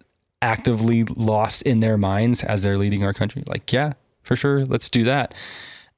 actively 0.42 1.04
lost 1.04 1.62
in 1.62 1.80
their 1.80 1.96
minds 1.96 2.42
as 2.42 2.62
they're 2.62 2.78
leading 2.78 3.04
our 3.04 3.12
country. 3.12 3.42
Like, 3.46 3.72
yeah, 3.72 3.94
for 4.22 4.36
sure, 4.36 4.64
let's 4.64 4.88
do 4.88 5.04
that. 5.04 5.34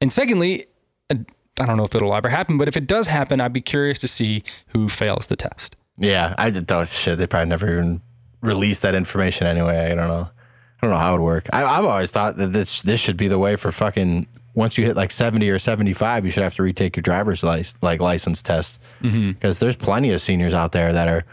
And 0.00 0.12
secondly, 0.12 0.66
I 1.10 1.66
don't 1.66 1.76
know 1.76 1.84
if 1.84 1.94
it'll 1.94 2.14
ever 2.14 2.28
happen, 2.28 2.58
but 2.58 2.68
if 2.68 2.76
it 2.76 2.86
does 2.86 3.06
happen, 3.06 3.40
I'd 3.40 3.52
be 3.52 3.60
curious 3.60 3.98
to 4.00 4.08
see 4.08 4.42
who 4.68 4.88
fails 4.88 5.26
the 5.26 5.36
test. 5.36 5.76
Yeah, 5.98 6.34
I 6.38 6.50
did 6.50 6.66
thought 6.66 6.82
oh, 6.82 6.84
shit. 6.84 7.18
They 7.18 7.26
probably 7.26 7.50
never 7.50 7.72
even 7.72 8.00
released 8.40 8.82
that 8.82 8.94
information 8.94 9.46
anyway. 9.46 9.92
I 9.92 9.94
don't 9.94 10.08
know. 10.08 10.28
I 10.28 10.86
don't 10.86 10.90
know 10.90 10.98
how 10.98 11.14
it 11.14 11.18
would 11.18 11.24
work. 11.24 11.48
I, 11.52 11.62
I've 11.64 11.84
always 11.84 12.10
thought 12.10 12.36
that 12.38 12.48
this 12.48 12.82
this 12.82 12.98
should 12.98 13.16
be 13.16 13.28
the 13.28 13.38
way 13.38 13.56
for 13.56 13.70
fucking 13.70 14.26
once 14.54 14.76
you 14.76 14.84
hit 14.84 14.96
like 14.96 15.10
seventy 15.10 15.48
or 15.48 15.58
seventy 15.58 15.92
five, 15.92 16.24
you 16.24 16.30
should 16.30 16.42
have 16.42 16.56
to 16.56 16.62
retake 16.62 16.96
your 16.96 17.02
driver's 17.02 17.42
license 17.42 17.80
like 17.82 18.00
license 18.00 18.42
test 18.42 18.80
mm-hmm. 19.00 19.32
because 19.32 19.58
there's 19.60 19.76
plenty 19.76 20.10
of 20.10 20.20
seniors 20.20 20.54
out 20.54 20.72
there 20.72 20.92
that 20.92 21.08
are, 21.08 21.24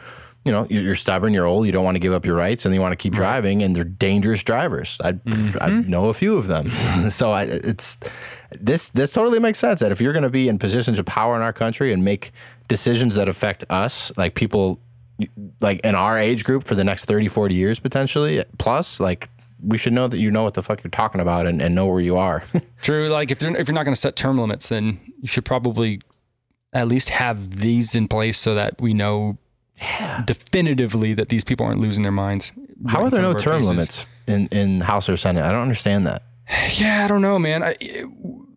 you 0.45 0.51
know, 0.51 0.65
you're 0.69 0.95
stubborn, 0.95 1.33
you're 1.33 1.45
old, 1.45 1.65
you 1.65 1.71
don't 1.71 1.83
want 1.83 1.95
to 1.95 1.99
give 1.99 2.13
up 2.13 2.25
your 2.25 2.35
rights, 2.35 2.65
and 2.65 2.73
you 2.73 2.81
want 2.81 2.93
to 2.93 2.95
keep 2.95 3.13
driving, 3.13 3.61
and 3.61 3.75
they're 3.75 3.83
dangerous 3.83 4.43
drivers. 4.43 4.97
I 5.03 5.13
mm-hmm. 5.13 5.57
I 5.61 5.69
know 5.81 6.09
a 6.09 6.13
few 6.13 6.37
of 6.37 6.47
them, 6.47 6.69
so 7.09 7.31
I, 7.31 7.43
it's 7.43 7.97
this 8.59 8.89
this 8.89 9.13
totally 9.13 9.39
makes 9.39 9.59
sense 9.59 9.81
that 9.81 9.91
if 9.91 9.99
you're 10.01 10.13
going 10.13 10.23
to 10.23 10.29
be 10.29 10.47
in 10.47 10.57
positions 10.57 10.97
of 10.97 11.05
power 11.05 11.35
in 11.35 11.41
our 11.41 11.53
country 11.53 11.91
and 11.93 12.03
make 12.03 12.31
decisions 12.67 13.15
that 13.15 13.27
affect 13.27 13.65
us, 13.69 14.11
like 14.17 14.35
people 14.35 14.79
like 15.59 15.81
in 15.81 15.95
our 15.95 16.17
age 16.17 16.43
group 16.43 16.63
for 16.63 16.75
the 16.75 16.83
next 16.83 17.05
30, 17.05 17.27
40 17.27 17.53
years 17.53 17.79
potentially 17.79 18.43
plus, 18.57 19.01
like 19.01 19.29
we 19.61 19.77
should 19.77 19.91
know 19.91 20.07
that 20.07 20.17
you 20.17 20.31
know 20.31 20.43
what 20.43 20.53
the 20.53 20.63
fuck 20.63 20.81
you're 20.83 20.91
talking 20.91 21.19
about 21.19 21.45
and, 21.45 21.61
and 21.61 21.75
know 21.75 21.85
where 21.85 21.99
you 21.99 22.17
are. 22.17 22.43
True. 22.81 23.09
Like 23.09 23.29
if 23.31 23.43
if 23.43 23.67
you're 23.67 23.75
not 23.75 23.83
going 23.83 23.95
to 23.95 23.99
set 23.99 24.15
term 24.15 24.37
limits, 24.37 24.69
then 24.69 24.99
you 25.19 25.27
should 25.27 25.45
probably 25.45 26.01
at 26.71 26.87
least 26.87 27.09
have 27.09 27.57
these 27.57 27.95
in 27.95 28.07
place 28.07 28.37
so 28.37 28.55
that 28.55 28.79
we 28.79 28.93
know 28.93 29.37
definitively 30.25 31.13
that 31.13 31.29
these 31.29 31.43
people 31.43 31.65
aren't 31.65 31.81
losing 31.81 32.03
their 32.03 32.11
minds. 32.11 32.51
How 32.87 33.03
are 33.03 33.09
there 33.09 33.21
no 33.21 33.31
front 33.31 33.45
of 33.45 33.47
our 33.47 33.53
term 33.53 33.61
faces. 33.61 33.69
limits 33.69 34.07
in, 34.27 34.47
in 34.47 34.81
House 34.81 35.09
or 35.09 35.17
Senate? 35.17 35.43
I 35.43 35.51
don't 35.51 35.61
understand 35.61 36.07
that. 36.07 36.23
Yeah, 36.75 37.05
I 37.05 37.07
don't 37.07 37.21
know, 37.21 37.37
man. 37.37 37.63
I, 37.63 37.75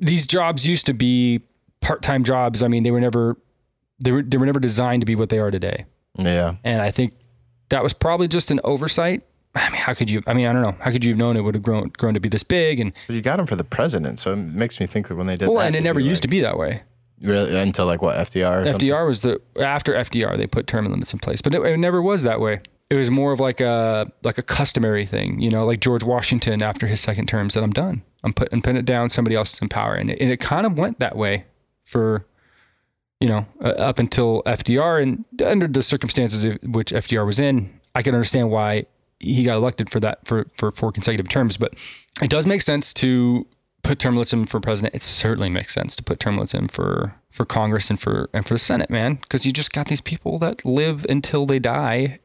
these 0.00 0.26
jobs 0.26 0.66
used 0.66 0.86
to 0.86 0.94
be 0.94 1.42
part-time 1.80 2.24
jobs. 2.24 2.62
I 2.62 2.68
mean, 2.68 2.82
they 2.82 2.90
were 2.90 3.00
never 3.00 3.36
they 4.00 4.10
were 4.10 4.22
they 4.22 4.36
were 4.36 4.46
never 4.46 4.60
designed 4.60 5.02
to 5.02 5.06
be 5.06 5.14
what 5.14 5.28
they 5.28 5.38
are 5.38 5.50
today. 5.50 5.84
Yeah. 6.18 6.56
And 6.64 6.82
I 6.82 6.90
think 6.90 7.14
that 7.68 7.82
was 7.82 7.92
probably 7.92 8.28
just 8.28 8.50
an 8.50 8.60
oversight. 8.64 9.22
I 9.54 9.68
mean, 9.68 9.80
how 9.80 9.92
could 9.92 10.08
you? 10.08 10.22
I 10.26 10.32
mean, 10.32 10.46
I 10.46 10.52
don't 10.52 10.62
know. 10.62 10.74
How 10.80 10.90
could 10.90 11.04
you 11.04 11.10
have 11.10 11.18
known 11.18 11.36
it 11.36 11.42
would 11.42 11.54
have 11.54 11.62
grown 11.62 11.90
grown 11.90 12.14
to 12.14 12.20
be 12.20 12.28
this 12.28 12.42
big? 12.42 12.80
And 12.80 12.92
But 13.06 13.16
you 13.16 13.22
got 13.22 13.36
them 13.36 13.46
for 13.46 13.56
the 13.56 13.64
president, 13.64 14.18
so 14.18 14.32
it 14.32 14.36
makes 14.36 14.80
me 14.80 14.86
think 14.86 15.08
that 15.08 15.16
when 15.16 15.26
they 15.26 15.36
did 15.36 15.48
well, 15.48 15.58
that, 15.58 15.66
and 15.66 15.76
it 15.76 15.80
they'd 15.80 15.84
never 15.84 16.00
be 16.00 16.06
used 16.06 16.22
to 16.22 16.28
be 16.28 16.40
that 16.40 16.56
way. 16.56 16.82
Really? 17.22 17.56
Until 17.56 17.86
like 17.86 18.02
what 18.02 18.16
FDR? 18.16 18.62
Or 18.62 18.66
something? 18.66 18.88
FDR 18.88 19.06
was 19.06 19.22
the 19.22 19.40
after 19.60 19.94
FDR 19.94 20.36
they 20.36 20.46
put 20.46 20.66
term 20.66 20.86
limits 20.90 21.12
in 21.12 21.20
place, 21.20 21.40
but 21.40 21.54
it, 21.54 21.62
it 21.62 21.76
never 21.78 22.02
was 22.02 22.24
that 22.24 22.40
way. 22.40 22.60
It 22.90 22.96
was 22.96 23.10
more 23.10 23.32
of 23.32 23.40
like 23.40 23.60
a 23.60 24.12
like 24.22 24.38
a 24.38 24.42
customary 24.42 25.06
thing, 25.06 25.40
you 25.40 25.50
know, 25.50 25.64
like 25.64 25.80
George 25.80 26.02
Washington 26.02 26.62
after 26.62 26.86
his 26.86 27.00
second 27.00 27.28
term 27.28 27.48
said, 27.48 27.62
"I'm 27.62 27.70
done. 27.70 28.02
I'm 28.24 28.32
putting 28.32 28.60
putting 28.60 28.76
it 28.76 28.84
down. 28.84 29.08
Somebody 29.08 29.36
else 29.36 29.54
is 29.54 29.62
in 29.62 29.68
power," 29.68 29.94
and 29.94 30.10
it, 30.10 30.20
and 30.20 30.30
it 30.30 30.40
kind 30.40 30.66
of 30.66 30.76
went 30.76 30.98
that 30.98 31.16
way 31.16 31.44
for 31.84 32.26
you 33.20 33.28
know 33.28 33.46
uh, 33.64 33.68
up 33.68 33.98
until 33.98 34.42
FDR, 34.44 35.00
and 35.02 35.24
under 35.44 35.68
the 35.68 35.82
circumstances 35.82 36.58
which 36.64 36.90
FDR 36.90 37.24
was 37.24 37.38
in, 37.38 37.72
I 37.94 38.02
can 38.02 38.14
understand 38.14 38.50
why 38.50 38.86
he 39.20 39.44
got 39.44 39.56
elected 39.56 39.90
for 39.90 40.00
that 40.00 40.26
for 40.26 40.48
for 40.54 40.72
four 40.72 40.90
consecutive 40.90 41.28
terms. 41.28 41.56
But 41.56 41.74
it 42.20 42.30
does 42.30 42.46
make 42.46 42.62
sense 42.62 42.92
to 42.94 43.46
put 43.82 43.98
term 43.98 44.14
limits 44.14 44.32
in 44.32 44.46
for 44.46 44.60
president. 44.60 44.94
It 44.94 45.02
certainly 45.02 45.50
makes 45.50 45.74
sense 45.74 45.96
to 45.96 46.02
put 46.02 46.20
term 46.20 46.36
limits 46.36 46.54
in 46.54 46.68
for 46.68 47.14
for 47.30 47.44
Congress 47.44 47.90
and 47.90 48.00
for 48.00 48.30
and 48.32 48.46
for 48.46 48.54
the 48.54 48.58
Senate, 48.58 48.90
man, 48.90 49.14
because 49.16 49.44
you 49.44 49.52
just 49.52 49.72
got 49.72 49.88
these 49.88 50.00
people 50.00 50.38
that 50.40 50.64
live 50.64 51.04
until 51.08 51.46
they 51.46 51.58
die 51.58 52.20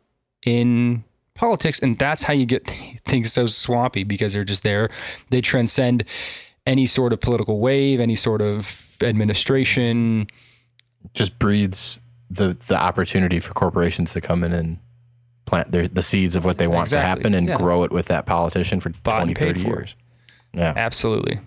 in 0.45 1.03
politics, 1.35 1.79
and 1.79 1.97
that's 1.97 2.23
how 2.23 2.33
you 2.33 2.45
get 2.45 2.67
things 3.05 3.33
so 3.33 3.45
swampy 3.45 4.03
because 4.03 4.33
they're 4.33 4.43
just 4.43 4.63
there. 4.63 4.89
They 5.29 5.41
transcend 5.41 6.03
any 6.65 6.85
sort 6.85 7.13
of 7.13 7.21
political 7.21 7.59
wave, 7.59 7.99
any 7.99 8.15
sort 8.15 8.41
of 8.41 8.97
administration. 9.01 10.27
Just 11.13 11.39
breeds 11.39 11.99
the 12.29 12.57
the 12.67 12.75
opportunity 12.75 13.39
for 13.39 13.53
corporations 13.53 14.13
to 14.13 14.21
come 14.21 14.43
in 14.43 14.51
and 14.51 14.79
plant 15.45 15.71
their, 15.71 15.87
the 15.87 16.01
seeds 16.01 16.35
of 16.35 16.43
what 16.43 16.57
they 16.57 16.67
want 16.67 16.87
Exactly, 16.87 17.03
to 17.03 17.07
happen 17.07 17.33
and 17.33 17.47
yeah. 17.47 17.55
grow 17.55 17.83
it 17.83 17.91
with 17.91 18.07
that 18.07 18.25
politician 18.25 18.81
for 18.81 18.89
Bought 19.03 19.23
20, 19.23 19.33
30 19.33 19.61
for. 19.61 19.67
years. 19.67 19.95
Yeah. 20.53 20.73
Absolutely. 20.75 21.39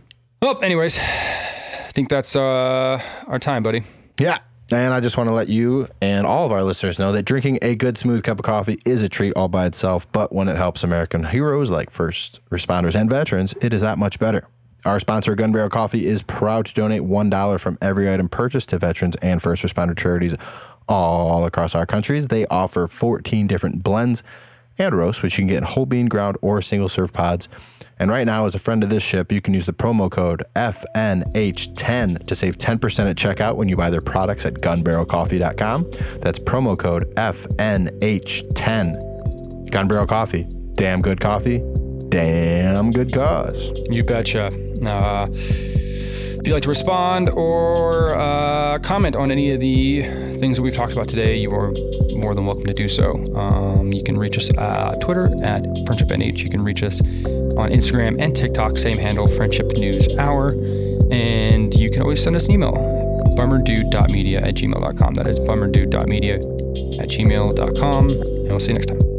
Well, 0.42 0.62
anyways, 0.62 0.98
I 0.98 1.90
think 1.92 2.08
that's 2.08 2.36
uh, 2.36 3.02
our 3.26 3.38
time, 3.38 3.62
buddy. 3.62 3.82
Yeah. 4.18 4.38
And 4.72 4.94
I 4.94 5.00
just 5.00 5.16
want 5.16 5.28
to 5.28 5.32
let 5.32 5.48
you 5.48 5.88
and 6.00 6.26
all 6.26 6.46
of 6.46 6.52
our 6.52 6.62
listeners 6.62 6.98
know 6.98 7.10
that 7.12 7.24
drinking 7.24 7.58
a 7.60 7.74
good, 7.74 7.98
smooth 7.98 8.22
cup 8.22 8.38
of 8.38 8.44
coffee 8.44 8.78
is 8.86 9.02
a 9.02 9.08
treat 9.08 9.32
all 9.34 9.48
by 9.48 9.66
itself. 9.66 10.10
But 10.12 10.32
when 10.32 10.48
it 10.48 10.56
helps 10.56 10.84
American 10.84 11.24
heroes 11.24 11.70
like 11.70 11.90
first 11.90 12.40
responders 12.50 12.94
and 12.98 13.10
veterans, 13.10 13.52
it 13.60 13.72
is 13.72 13.80
that 13.80 13.98
much 13.98 14.20
better. 14.20 14.46
Our 14.84 15.00
sponsor, 15.00 15.34
Gun 15.34 15.52
Barrel 15.52 15.68
Coffee, 15.68 16.06
is 16.06 16.22
proud 16.22 16.66
to 16.66 16.74
donate 16.74 17.02
$1 17.02 17.60
from 17.60 17.76
every 17.82 18.10
item 18.10 18.28
purchased 18.28 18.70
to 18.70 18.78
veterans 18.78 19.16
and 19.16 19.42
first 19.42 19.62
responder 19.62 19.96
charities 19.96 20.34
all 20.88 21.44
across 21.44 21.74
our 21.74 21.84
countries. 21.84 22.28
They 22.28 22.46
offer 22.46 22.86
14 22.86 23.46
different 23.46 23.82
blends 23.82 24.22
and 24.78 24.94
roasts, 24.94 25.22
which 25.22 25.36
you 25.36 25.42
can 25.42 25.48
get 25.48 25.58
in 25.58 25.64
whole 25.64 25.84
bean 25.84 26.06
ground 26.06 26.38
or 26.40 26.62
single 26.62 26.88
serve 26.88 27.12
pods. 27.12 27.48
And 28.00 28.10
right 28.10 28.24
now, 28.24 28.46
as 28.46 28.54
a 28.54 28.58
friend 28.58 28.82
of 28.82 28.88
this 28.88 29.02
ship, 29.02 29.30
you 29.30 29.42
can 29.42 29.52
use 29.52 29.66
the 29.66 29.74
promo 29.74 30.10
code 30.10 30.42
FNH10 30.56 32.26
to 32.26 32.34
save 32.34 32.56
10% 32.56 33.10
at 33.10 33.16
checkout 33.16 33.56
when 33.56 33.68
you 33.68 33.76
buy 33.76 33.90
their 33.90 34.00
products 34.00 34.46
at 34.46 34.54
gunbarrelcoffee.com. 34.54 35.90
That's 36.22 36.38
promo 36.38 36.78
code 36.78 37.14
FNH10. 37.16 39.70
Gun 39.70 39.86
Barrel 39.86 40.06
Coffee. 40.06 40.48
Damn 40.74 41.02
good 41.02 41.20
coffee. 41.20 41.62
Damn 42.08 42.90
good 42.90 43.12
cause. 43.12 43.70
You 43.90 44.02
betcha. 44.02 44.46
Uh, 44.84 45.26
if 46.40 46.46
you'd 46.46 46.54
like 46.54 46.62
to 46.62 46.70
respond 46.70 47.28
or 47.36 48.14
uh, 48.14 48.78
comment 48.78 49.14
on 49.14 49.30
any 49.30 49.52
of 49.52 49.60
the 49.60 50.00
things 50.40 50.56
that 50.56 50.62
we've 50.62 50.74
talked 50.74 50.94
about 50.94 51.06
today, 51.06 51.36
you 51.36 51.50
are 51.50 51.72
more 52.16 52.34
than 52.34 52.46
welcome 52.46 52.64
to 52.64 52.72
do 52.72 52.88
so. 52.88 53.22
Um, 53.34 53.92
you 53.92 54.02
can 54.02 54.16
reach 54.16 54.38
us 54.38 54.48
at 54.56 55.00
Twitter 55.02 55.24
at 55.44 55.64
FriendshipNH. 55.64 56.38
You 56.38 56.48
can 56.48 56.64
reach 56.64 56.82
us 56.82 57.00
on 57.00 57.70
Instagram 57.70 58.22
and 58.22 58.34
TikTok, 58.34 58.78
same 58.78 58.96
handle, 58.96 59.26
Friendship 59.26 59.72
News 59.76 60.16
Hour. 60.16 60.48
And 61.10 61.74
you 61.74 61.90
can 61.90 62.02
always 62.02 62.22
send 62.22 62.36
us 62.36 62.46
an 62.46 62.54
email, 62.54 62.72
bummerdude.media 63.36 64.40
at 64.40 64.54
gmail.com. 64.54 65.14
That 65.14 65.28
is 65.28 65.38
bummerdude.media 65.40 66.36
at 66.36 67.08
gmail.com. 67.08 68.08
And 68.08 68.48
we'll 68.48 68.60
see 68.60 68.68
you 68.68 68.74
next 68.74 68.86
time. 68.86 69.09